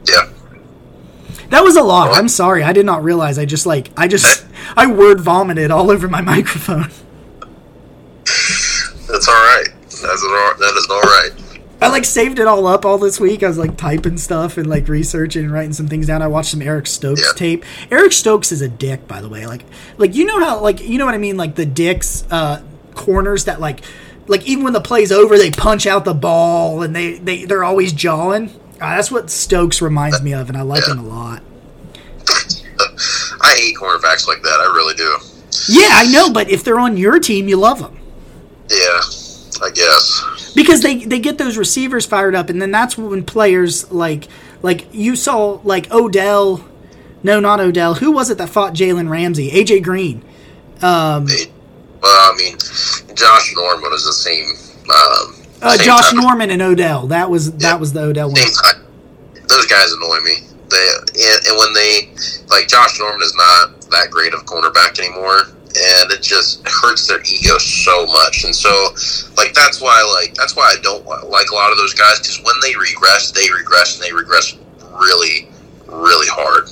Yeah. 0.08 0.30
That 1.49 1.64
was 1.64 1.76
a 1.76 1.84
lot. 1.84 2.14
I'm 2.14 2.30
sorry. 2.30 2.62
I 2.62 2.74
did 2.74 2.86
not 2.86 3.04
realize. 3.04 3.39
I 3.39 3.45
just 3.45 3.66
like 3.66 3.89
I 3.97 4.08
just 4.08 4.45
I 4.78 4.86
word 4.86 5.20
vomited 5.20 5.72
all 5.72 5.89
over 5.89 6.08
my 6.08 6.22
microphone. 6.36 6.91
That's 9.08 9.28
all 9.28 9.34
right. 9.34 9.68
That's 10.02 10.24
all, 10.24 10.54
that 10.60 10.74
is 10.78 10.88
all 10.89 11.02
right. 11.02 11.32
I 11.82 11.89
like 11.89 12.06
saved 12.06 12.39
it 12.39 12.48
all 12.48 12.66
up 12.66 12.86
all 12.86 12.98
this 12.98 13.20
week. 13.20 13.44
I 13.44 13.48
was 13.50 13.58
like 13.58 13.76
typing 13.78 14.18
stuff 14.18 14.58
and 14.58 14.68
like 14.68 14.88
researching 14.88 15.44
and 15.44 15.52
writing 15.52 15.74
some 15.74 15.88
things 15.88 16.08
down. 16.08 16.22
I 16.22 16.28
watched 16.28 16.52
some 16.52 16.62
Eric 16.62 16.88
Stokes 16.88 17.22
Yeah. 17.22 17.34
tape. 17.36 17.66
Eric 17.91 18.14
Stokes 18.14 18.52
is 18.54 18.62
a 18.62 18.70
dick, 18.70 19.06
by 19.08 19.20
the 19.20 19.28
way. 19.28 19.46
Like, 19.48 19.64
like 19.98 20.16
you 20.16 20.24
know 20.26 20.39
how 20.39 20.60
like 20.62 20.80
you 20.82 20.98
know 20.98 21.06
what 21.06 21.14
I 21.14 21.18
mean? 21.18 21.36
Like 21.36 21.56
the 21.56 21.66
dicks 21.66 22.24
uh, 22.32 22.62
corners 22.96 23.46
that 23.46 23.60
like 23.60 23.82
like 24.28 24.46
even 24.48 24.64
when 24.64 24.72
the 24.72 24.80
play's 24.82 25.12
over, 25.12 25.38
they 25.38 25.52
punch 25.52 25.86
out 25.86 26.06
the 26.06 26.14
ball 26.14 26.84
and 26.84 26.96
they 26.96 27.18
they 27.18 27.44
they're 27.44 27.66
always 27.66 27.91
jawing. 27.91 28.50
Uh, 28.82 28.96
that's 28.96 29.12
what 29.12 29.30
Stokes 29.30 29.82
reminds 29.82 30.22
me 30.22 30.34
of, 30.34 30.48
and 30.48 30.58
I 30.58 30.62
like 30.62 30.84
Yeah. 30.88 30.94
him 30.94 31.00
a 31.00 31.04
lot. 31.08 31.44
I 33.41 33.56
hate 33.58 33.76
cornerbacks 33.76 34.26
like 34.28 34.41
that. 34.44 34.60
I 34.60 34.66
really 34.74 34.96
do. 34.96 35.18
Yeah, 35.68 35.89
I 35.91 36.10
know, 36.12 36.32
but 36.32 36.50
if 36.50 36.64
they're 36.64 36.80
on 36.80 36.96
your 36.98 37.20
team, 37.20 37.48
you 37.50 37.58
love 37.58 37.80
them. 37.80 38.00
Yeah, 38.70 39.02
I 39.64 39.70
guess. 39.72 40.53
because 40.55 40.82
they 40.82 41.05
they 41.05 41.20
get 41.20 41.38
those 41.38 41.57
receivers 41.57 42.05
fired 42.05 42.36
up 42.36 42.49
and 42.49 42.61
then 42.61 42.72
that's 42.72 42.97
when 42.97 43.24
players 43.24 43.89
like 43.91 44.28
like 44.61 44.88
you 44.93 45.16
saw 45.16 45.59
like 45.64 45.91
Odell 45.91 46.66
no 47.24 47.39
not 47.39 47.59
Odell 47.59 47.95
who 47.95 48.11
was 48.11 48.30
it 48.30 48.38
that 48.38 48.49
fought 48.49 48.74
Jalen 48.74 49.09
Ramsey 49.09 49.49
AJ 49.51 49.84
Green 49.84 50.24
um, 50.82 51.26
They- 51.28 51.51
well, 52.01 52.34
I 52.34 52.36
mean, 52.38 52.57
Josh 53.16 53.53
Norman 53.55 53.93
is 53.93 54.03
the 54.03 54.11
same. 54.11 54.45
Um, 54.89 55.36
uh, 55.61 55.78
same 55.78 55.86
Josh 55.86 56.09
type 56.09 56.18
of- 56.18 56.20
Norman 56.24 56.49
and 56.51 56.61
Odell 56.61 57.07
that 57.07 57.30
was 57.30 57.47
Yeah. 57.47 57.53
that 57.59 57.80
was 57.80 57.93
the 57.93 58.01
Odell 58.01 58.28
one. 58.28 58.36
Those 59.47 59.66
guys 59.68 59.91
annoy 59.93 60.20
me. 60.20 60.36
They 60.70 60.89
and, 61.16 61.47
and 61.47 61.57
when 61.57 61.74
they 61.74 62.09
like 62.49 62.68
Josh 62.68 62.99
Norman 62.99 63.22
is 63.22 63.34
not 63.36 63.82
that 63.91 64.09
great 64.11 64.34
of 64.34 64.41
a 64.41 64.43
cornerback 64.43 64.99
anymore, 64.99 65.43
and 65.76 66.12
it 66.12 66.22
just 66.22 66.62
hurts 66.68 67.08
their 67.08 67.22
ego 67.22 67.58
so 67.58 68.06
much. 68.08 68.44
And 68.46 68.56
so, 68.56 68.70
like 69.38 69.54
that's 69.54 69.82
why 69.82 70.02
like 70.22 70.34
that's 70.36 70.56
why 70.56 70.64
I 70.78 70.82
don't 70.82 71.06
like 71.30 71.50
a 71.52 71.56
lot 71.56 71.72
of 71.72 71.78
those 71.78 71.94
guys 71.94 72.20
because 72.20 72.40
when 72.44 72.56
they 72.62 72.76
regress, 72.76 73.32
they 73.32 73.50
regress 73.52 73.96
and 74.00 74.04
they 74.06 74.14
regress 74.14 74.58
really, 75.00 75.50
really 75.88 76.28
hard. 76.30 76.66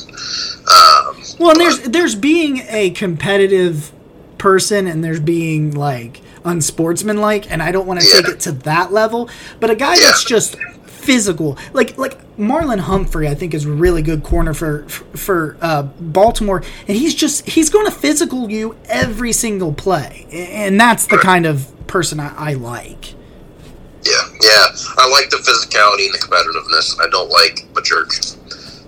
Um, 0.61 1.21
well 1.39 1.51
and 1.51 1.59
there's 1.59 1.79
there's 1.81 2.15
being 2.15 2.59
a 2.69 2.91
competitive 2.91 3.91
person 4.37 4.87
and 4.87 5.03
there's 5.03 5.19
being 5.19 5.71
like 5.73 6.21
unsportsmanlike 6.45 7.51
and 7.51 7.61
I 7.63 7.71
don't 7.71 7.87
want 7.87 7.99
to 8.01 8.07
Yeah. 8.07 8.21
take 8.21 8.27
it 8.35 8.39
to 8.41 8.51
that 8.51 8.91
level 8.93 9.29
but 9.59 9.69
a 9.69 9.75
guy 9.75 9.95
Yeah. 9.95 10.01
that's 10.07 10.23
just 10.23 10.55
physical 10.85 11.57
like 11.73 11.97
like 11.97 12.17
Marlon 12.41 12.79
Humphrey 12.79 13.27
I 13.27 13.35
think 13.35 13.53
is 13.53 13.65
a 13.65 13.71
really 13.71 14.01
good 14.01 14.23
corner 14.23 14.53
for 14.53 14.87
for 14.89 15.57
uh, 15.61 15.83
Baltimore 15.83 16.63
and 16.87 16.97
he's 16.97 17.15
just 17.15 17.47
he's 17.47 17.69
going 17.69 17.85
to 17.85 17.91
physical 17.91 18.51
you 18.51 18.75
every 18.85 19.31
single 19.31 19.73
play 19.73 20.27
and 20.31 20.79
that's 20.79 21.07
the 21.07 21.17
kind 21.17 21.45
of 21.45 21.71
person 21.87 22.19
I, 22.19 22.51
I 22.51 22.53
like 22.53 23.15
yeah, 24.03 24.13
yeah. 24.41 24.65
I 24.97 25.09
like 25.09 25.29
the 25.29 25.37
physicality 25.37 26.05
and 26.05 26.13
the 26.13 26.19
competitiveness. 26.19 26.99
I 26.99 27.09
don't 27.09 27.29
like 27.29 27.67
a 27.77 27.81
jerk 27.81 28.09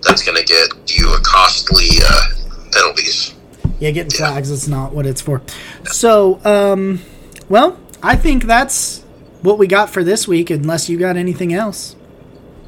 that's 0.01 0.23
going 0.23 0.37
to 0.37 0.43
get 0.43 0.97
you 0.97 1.13
a 1.13 1.19
costly 1.21 1.87
uh, 2.03 2.29
penalties. 2.71 3.33
Yeah, 3.79 3.91
getting 3.91 4.11
flags 4.11 4.49
is 4.49 4.67
not 4.67 4.93
what 4.93 5.05
it's 5.05 5.21
for. 5.21 5.41
So, 5.85 6.39
um, 6.45 7.01
well, 7.49 7.79
I 8.01 8.15
think 8.15 8.45
that's 8.45 9.01
what 9.41 9.57
we 9.57 9.67
got 9.67 9.89
for 9.89 10.03
this 10.03 10.27
week. 10.27 10.49
Unless 10.49 10.89
you 10.89 10.97
got 10.97 11.15
anything 11.15 11.53
else. 11.53 11.95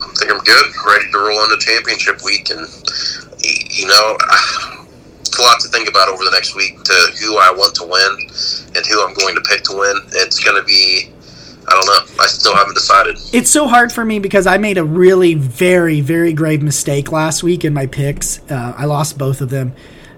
I 0.01 0.07
think 0.17 0.31
I'm 0.31 0.39
good. 0.39 0.65
Ready 0.85 1.11
to 1.11 1.17
roll 1.17 1.43
into 1.43 1.57
championship 1.59 2.23
week, 2.23 2.49
and 2.49 2.67
you 3.39 3.87
know, 3.87 4.17
it's 5.21 5.37
a 5.37 5.41
lot 5.41 5.59
to 5.61 5.67
think 5.69 5.89
about 5.89 6.09
over 6.09 6.23
the 6.23 6.31
next 6.31 6.55
week 6.55 6.81
to 6.83 6.93
who 7.19 7.37
I 7.37 7.51
want 7.51 7.75
to 7.75 7.83
win 7.83 8.29
and 8.75 8.85
who 8.85 9.05
I'm 9.05 9.13
going 9.13 9.35
to 9.35 9.41
pick 9.41 9.63
to 9.63 9.77
win. 9.77 9.97
It's 10.13 10.43
going 10.43 10.59
to 10.59 10.65
be. 10.65 11.11
I 11.67 11.71
don't 11.71 11.85
know. 11.87 12.23
I 12.23 12.27
still 12.27 12.55
haven't 12.55 12.75
decided. 12.75 13.17
It's 13.33 13.49
so 13.49 13.67
hard 13.67 13.91
for 13.91 14.05
me 14.05 14.19
because 14.19 14.45
I 14.45 14.57
made 14.57 14.77
a 14.77 14.83
really 14.83 15.33
very 15.33 15.99
very 15.99 16.31
grave 16.31 16.61
mistake 16.61 17.11
last 17.11 17.41
week 17.41 17.65
in 17.65 17.73
my 17.73 17.87
picks. 17.87 18.39
Uh, 18.51 18.73
I 18.77 18.85
lost 18.85 19.17
both 19.17 19.41
of 19.41 19.49
them, 19.49 19.73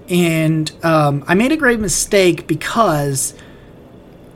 and 0.09 0.71
um, 0.83 1.23
I 1.27 1.35
made 1.35 1.53
a 1.53 1.57
grave 1.57 1.79
mistake 1.79 2.47
because 2.47 3.33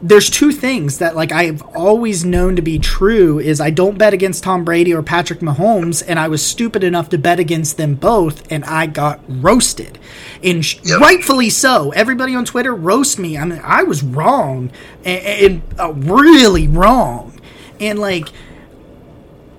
there's 0.01 0.29
two 0.29 0.51
things 0.51 0.97
that 0.97 1.15
like 1.15 1.31
I've 1.31 1.61
always 1.75 2.25
known 2.25 2.55
to 2.55 2.61
be 2.61 2.79
true 2.79 3.39
is 3.39 3.61
I 3.61 3.69
don't 3.69 3.97
bet 3.97 4.13
against 4.13 4.43
Tom 4.43 4.65
Brady 4.65 4.93
or 4.93 5.03
Patrick 5.03 5.39
Mahomes 5.39 6.03
and 6.05 6.19
I 6.19 6.27
was 6.27 6.43
stupid 6.43 6.83
enough 6.83 7.09
to 7.09 7.17
bet 7.17 7.39
against 7.39 7.77
them 7.77 7.95
both 7.95 8.51
and 8.51 8.65
I 8.65 8.87
got 8.87 9.19
roasted. 9.27 9.99
And 10.43 10.65
yep. 10.83 10.99
rightfully 10.99 11.51
so. 11.51 11.91
Everybody 11.91 12.33
on 12.33 12.45
Twitter 12.45 12.73
roast 12.73 13.19
me. 13.19 13.37
I 13.37 13.45
mean 13.45 13.61
I 13.63 13.83
was 13.83 14.01
wrong 14.01 14.71
and, 15.05 15.25
and 15.25 15.61
uh, 15.79 15.93
really 15.93 16.67
wrong. 16.67 17.39
And 17.79 17.99
like 17.99 18.29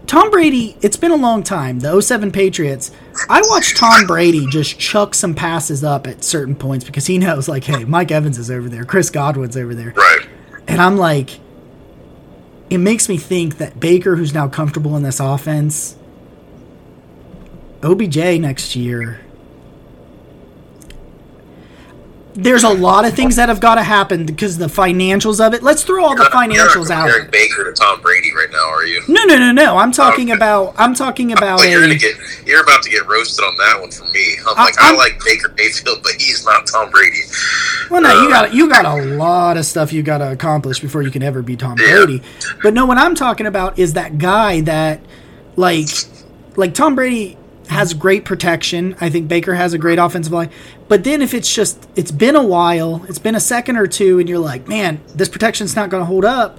Tom 0.07 0.31
Brady, 0.31 0.77
it's 0.83 0.97
been 0.97 1.13
a 1.13 1.17
long 1.17 1.43
time. 1.43 1.81
The 1.81 1.99
07 1.99 2.33
Patriots, 2.33 2.91
I 3.31 3.41
watched 3.49 3.79
Tom 3.79 4.07
Brady 4.07 4.47
just 4.49 4.79
chuck 4.79 5.15
some 5.15 5.35
passes 5.35 5.83
up 5.83 6.07
at 6.07 6.23
certain 6.23 6.55
points 6.55 6.85
because 6.85 7.07
he 7.07 7.17
knows, 7.17 7.49
like, 7.49 7.65
hey, 7.65 7.85
Mike 7.85 8.11
Evans 8.11 8.37
is 8.37 8.51
over 8.51 8.69
there, 8.69 8.85
Chris 8.85 9.09
Godwin's 9.09 9.57
over 9.57 9.75
there. 9.75 9.95
Right. 9.97 10.29
And 10.67 10.81
I'm 10.81 10.97
like, 10.97 11.41
it 12.71 12.79
makes 12.79 13.09
me 13.09 13.17
think 13.19 13.59
that 13.59 13.79
Baker, 13.79 14.17
who's 14.17 14.33
now 14.33 14.49
comfortable 14.49 14.97
in 14.97 15.03
this 15.03 15.21
offense, 15.21 15.97
OBJ 17.83 18.17
next 18.41 18.77
year, 18.77 19.21
there's 22.35 22.65
a 22.65 22.71
lot 22.71 23.05
of 23.05 23.15
things 23.15 23.37
that 23.37 23.49
have 23.49 23.61
got 23.61 23.75
to 23.75 23.83
happen 23.83 24.25
because 24.25 24.57
the 24.57 24.67
financials 24.67 25.45
of 25.45 25.53
it. 25.55 25.63
Let's 25.63 25.83
throw 25.83 26.05
all 26.05 26.17
the 26.17 26.25
financials 26.25 26.91
out. 26.91 27.07
You're 27.07 27.25
Baker 27.27 27.65
to 27.65 27.73
Tom 27.73 28.01
Brady 28.01 28.33
right 28.35 28.51
now, 28.51 28.71
are 28.71 28.85
you? 28.85 29.03
No, 29.09 29.25
no, 29.25 29.39
no, 29.39 29.53
no. 29.53 29.77
I'm 29.77 29.93
talking 29.93 30.31
okay. 30.31 30.37
about. 30.37 30.75
I'm 30.79 30.95
talking 30.95 31.33
about. 31.33 31.59
But 31.59 31.69
you're 31.69 31.83
gonna 31.83 31.95
get. 31.95 32.17
You're 32.47 32.63
about 32.63 32.83
to 32.85 32.91
get 32.91 33.07
roasted 33.07 33.45
on 33.45 33.57
that 33.59 33.81
one 33.81 33.91
from 33.91 34.11
me. 34.13 34.37
I'm 34.49 34.57
like, 34.57 34.75
I'm, 34.81 34.95
i 34.95 34.97
like 34.97 35.21
Baker 35.25 35.53
Mayfield, 35.57 36.03
but 36.03 36.13
he's 36.13 36.45
not 36.45 36.67
Tom 36.67 36.91
Brady. 36.91 37.21
Well, 37.91 38.01
no, 38.01 38.09
uh, 38.09 38.23
you 38.23 38.29
got 38.31 38.55
you 38.55 38.69
got 38.69 38.85
a 38.85 39.03
lot 39.15 39.57
of 39.57 39.67
stuff 39.67 39.93
you 39.93 40.03
got 40.03 40.19
to 40.19 40.33
accomplish 40.33 40.81
before 40.81 41.03
you 41.03 41.11
can 41.11 41.23
ever 41.23 41.43
be 41.43 41.57
Tom 41.57 41.77
yeah. 41.79 42.05
Brady. 42.05 42.23
But 42.63 42.73
no, 42.73 42.87
what 42.87 42.99
I'm 42.99 43.15
talking 43.15 43.47
about 43.47 43.79
is 43.79 43.93
that 43.95 44.17
guy 44.19 44.63
that, 44.63 45.01
like, 45.57 45.89
like 46.57 46.73
Tom 46.73 46.95
Brady 46.95 47.37
has 47.73 47.95
great 47.95 48.25
protection. 48.25 48.97
I 49.01 49.11
think 49.11 49.29
Baker 49.29 49.55
has 49.55 49.73
a 49.73 49.79
great 49.79 49.99
offensive 49.99 50.33
line. 50.33 50.51
But 50.89 51.05
then 51.05 51.23
if 51.23 51.35
it's 51.35 51.53
just 51.53 51.89
it's 51.97 52.13
been 52.13 52.37
a 52.37 52.45
while, 52.45 53.05
it's 53.09 53.19
been 53.19 53.35
a 53.35 53.41
second 53.41 53.77
or 53.77 53.87
two, 53.87 54.19
and 54.19 54.29
you're 54.29 54.39
like, 54.39 54.69
man, 54.69 55.01
this 55.15 55.29
protection's 55.29 55.75
not 55.75 55.91
going 55.91 56.01
to 56.01 56.07
hold 56.07 56.25
up. 56.25 56.59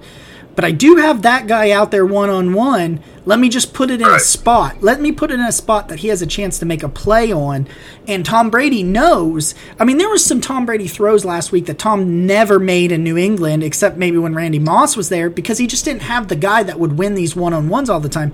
But 0.55 0.66
I 0.66 0.72
do 0.72 0.97
have 0.97 1.24
that 1.24 1.47
guy 1.47 1.72
out 1.72 1.89
there 1.89 2.05
one 2.05 2.30
on 2.30 2.53
one. 2.53 2.99
Let 3.26 3.39
me 3.39 3.49
just 3.49 3.74
put 3.74 3.89
it 3.89 4.01
in 4.01 4.07
a 4.07 4.20
spot. 4.20 4.84
Let 4.84 5.01
me 5.01 5.11
put 5.11 5.32
it 5.32 5.36
in 5.36 5.39
a 5.39 5.51
spot 5.51 5.88
that 5.88 5.99
he 5.99 6.09
has 6.09 6.22
a 6.22 6.28
chance 6.28 6.59
to 6.59 6.66
make 6.66 6.84
a 6.84 6.89
play 6.89 7.32
on. 7.32 7.68
And 8.07 8.24
Tom 8.24 8.51
Brady 8.51 8.84
knows. 8.84 9.55
I 9.80 9.86
mean, 9.86 9.97
there 9.97 10.09
was 10.09 10.24
some 10.24 10.41
Tom 10.41 10.68
Brady 10.68 10.88
throws 10.88 11.26
last 11.26 11.51
week 11.51 11.66
that 11.66 11.80
Tom 11.80 12.28
never 12.28 12.59
made 12.59 12.91
in 12.91 13.03
New 13.03 13.18
England, 13.18 13.64
except 13.64 13.97
maybe 13.97 14.18
when 14.20 14.36
Randy 14.36 14.59
Moss 14.59 14.95
was 14.95 15.09
there, 15.09 15.30
because 15.30 15.57
he 15.57 15.66
just 15.66 15.86
didn't 15.86 16.03
have 16.03 16.28
the 16.28 16.36
guy 16.36 16.61
that 16.61 16.80
would 16.80 16.99
win 16.99 17.16
these 17.16 17.36
one 17.36 17.53
on 17.53 17.70
ones 17.70 17.89
all 17.89 17.99
the 17.99 18.09
time. 18.09 18.32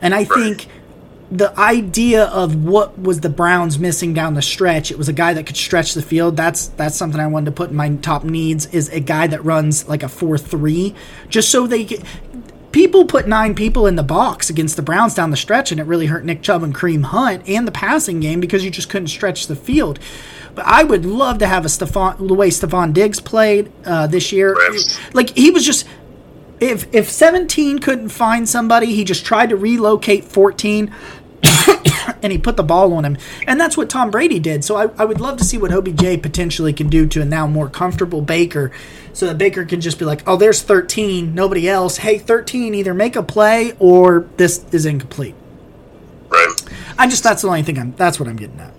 And 0.00 0.14
I 0.14 0.24
think 0.24 0.68
the 1.30 1.58
idea 1.58 2.24
of 2.26 2.64
what 2.64 2.98
was 2.98 3.20
the 3.20 3.28
Browns 3.28 3.78
missing 3.78 4.14
down 4.14 4.34
the 4.34 4.42
stretch. 4.42 4.90
It 4.90 4.96
was 4.96 5.08
a 5.08 5.12
guy 5.12 5.34
that 5.34 5.46
could 5.46 5.56
stretch 5.56 5.94
the 5.94 6.02
field. 6.02 6.36
That's 6.36 6.68
that's 6.68 6.96
something 6.96 7.20
I 7.20 7.26
wanted 7.26 7.46
to 7.46 7.52
put 7.52 7.70
in 7.70 7.76
my 7.76 7.94
top 7.96 8.24
needs 8.24 8.66
is 8.66 8.88
a 8.88 9.00
guy 9.00 9.26
that 9.26 9.44
runs 9.44 9.86
like 9.88 10.02
a 10.02 10.08
four 10.08 10.38
three, 10.38 10.94
just 11.28 11.50
so 11.50 11.66
they 11.66 11.84
get. 11.84 12.02
People 12.72 13.06
put 13.06 13.26
nine 13.26 13.54
people 13.54 13.86
in 13.86 13.96
the 13.96 14.02
box 14.02 14.50
against 14.50 14.76
the 14.76 14.82
Browns 14.82 15.14
down 15.14 15.30
the 15.30 15.36
stretch, 15.36 15.72
and 15.72 15.80
it 15.80 15.84
really 15.84 16.06
hurt 16.06 16.24
Nick 16.24 16.42
Chubb 16.42 16.62
and 16.62 16.74
Kareem 16.74 17.04
Hunt 17.04 17.48
and 17.48 17.66
the 17.66 17.72
passing 17.72 18.20
game 18.20 18.40
because 18.40 18.64
you 18.64 18.70
just 18.70 18.90
couldn't 18.90 19.08
stretch 19.08 19.46
the 19.46 19.56
field. 19.56 19.98
But 20.54 20.66
I 20.66 20.84
would 20.84 21.04
love 21.06 21.38
to 21.38 21.46
have 21.46 21.64
a 21.64 21.68
Stefon, 21.68 22.28
the 22.28 22.34
way 22.34 22.50
Stefon 22.50 22.92
Diggs 22.92 23.20
played 23.20 23.72
uh, 23.84 24.06
this 24.06 24.32
year. 24.32 24.56
Like 25.12 25.30
he 25.30 25.50
was 25.50 25.64
just 25.64 25.86
if 26.60 26.92
if 26.94 27.08
17 27.08 27.78
couldn't 27.78 28.08
find 28.08 28.48
somebody, 28.48 28.94
he 28.94 29.04
just 29.04 29.24
tried 29.24 29.50
to 29.50 29.56
relocate 29.56 30.24
14 30.24 30.94
and 32.22 32.32
he 32.32 32.38
put 32.38 32.56
the 32.56 32.62
ball 32.62 32.92
on 32.94 33.04
him. 33.04 33.16
And 33.46 33.60
that's 33.60 33.76
what 33.76 33.90
Tom 33.90 34.10
Brady 34.10 34.38
did. 34.38 34.64
So 34.64 34.76
I, 34.76 34.90
I 34.98 35.04
would 35.04 35.20
love 35.20 35.38
to 35.38 35.44
see 35.44 35.58
what 35.58 35.72
OBJ 35.72 36.22
potentially 36.22 36.72
can 36.72 36.88
do 36.88 37.06
to 37.06 37.22
a 37.22 37.24
now 37.24 37.46
more 37.46 37.68
comfortable 37.68 38.22
Baker 38.22 38.70
so 39.12 39.26
that 39.26 39.38
Baker 39.38 39.64
can 39.64 39.80
just 39.80 39.98
be 39.98 40.04
like, 40.04 40.22
oh, 40.26 40.36
there's 40.36 40.62
13, 40.62 41.34
nobody 41.34 41.68
else. 41.68 41.98
Hey, 41.98 42.18
13, 42.18 42.74
either 42.74 42.94
make 42.94 43.16
a 43.16 43.22
play 43.22 43.72
or 43.78 44.28
this 44.36 44.64
is 44.72 44.86
incomplete. 44.86 45.34
Right. 46.28 46.54
I 46.98 47.08
just, 47.08 47.22
that's 47.22 47.42
the 47.42 47.48
only 47.48 47.62
thing 47.62 47.78
I'm, 47.78 47.94
that's 47.96 48.20
what 48.20 48.28
I'm 48.28 48.36
getting 48.36 48.60
at. 48.60 48.74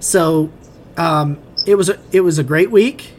So, 0.00 0.52
um, 0.96 1.38
it 1.66 1.76
was 1.76 1.88
a, 1.88 1.98
it 2.12 2.20
was 2.20 2.38
a 2.38 2.44
great 2.44 2.70
week. 2.70 3.13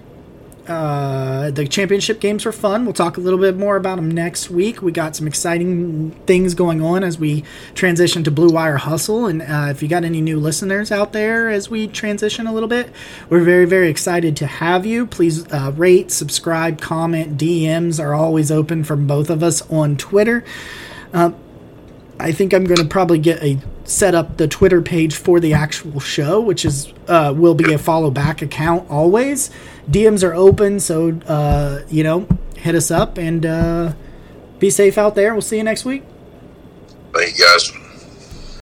Uh, 0.68 1.51
the 1.51 1.68
championship 1.68 2.20
games 2.20 2.43
were 2.43 2.51
fun. 2.51 2.86
We'll 2.86 2.93
talk 2.93 3.18
a 3.18 3.20
little 3.20 3.38
bit 3.38 3.55
more 3.55 3.76
about 3.76 3.97
them 3.97 4.09
next 4.09 4.49
week. 4.49 4.82
We 4.82 4.91
got 4.91 5.16
some 5.16 5.28
exciting 5.28 6.11
things 6.26 6.55
going 6.55 6.82
on 6.82 7.03
as 7.03 7.20
we 7.20 7.43
transition 7.76 8.24
to 8.24 8.32
Blue 8.32 8.49
Wire 8.49 8.78
Hustle. 8.78 9.28
And 9.28 9.43
uh, 9.43 9.68
if 9.70 9.84
you 9.84 9.88
got 9.88 10.03
any 10.03 10.22
new 10.22 10.39
listeners 10.39 10.91
out 10.91 11.13
there 11.13 11.49
as 11.49 11.70
we 11.70 11.88
transition 11.88 12.47
a 12.47 12.53
little 12.53 12.70
bit, 12.70 12.91
we're 13.30 13.43
very, 13.43 13.66
very 13.66 13.89
excited 13.89 14.36
to 14.38 14.47
have 14.47 14.88
you. 14.88 15.05
Please 15.05 15.45
uh, 15.53 15.72
rate, 15.76 16.09
subscribe, 16.09 16.82
comment. 16.82 17.38
DMs 17.38 18.03
are 18.03 18.16
always 18.16 18.51
open 18.51 18.84
from 18.84 19.05
both 19.05 19.30
of 19.30 19.43
us 19.43 19.61
on 19.70 19.97
Twitter. 19.97 20.43
Uh, 21.13 21.32
I 22.20 22.32
think 22.32 22.53
I'm 22.53 22.63
going 22.63 22.78
to 22.78 22.86
probably 22.86 23.20
get 23.20 23.43
a 23.43 23.59
set 23.84 24.16
up 24.16 24.38
the 24.38 24.47
Twitter 24.47 24.82
page 24.82 25.16
for 25.16 25.39
the 25.39 25.53
actual 25.53 25.99
show, 25.99 26.39
which 26.39 26.66
is 26.66 26.91
uh, 27.07 27.34
will 27.36 27.53
be 27.53 27.74
a 27.74 27.78
follow 27.78 28.09
back 28.09 28.41
account 28.41 28.89
always. 28.89 29.51
DMs 29.89 30.23
are 30.23 30.33
open, 30.33 30.79
so 30.79 31.19
uh, 31.27 31.81
you 31.89 32.03
know, 32.03 32.27
hit 32.57 32.75
us 32.75 32.91
up 32.91 33.17
and 33.17 33.45
uh, 33.45 33.93
be 34.59 34.69
safe 34.69 34.97
out 34.97 35.15
there. 35.15 35.33
We'll 35.33 35.41
see 35.41 35.57
you 35.57 35.63
next 35.63 35.86
week. 35.86 36.03
Thank 37.13 37.38
you 37.38 37.45
guys. 37.45 37.84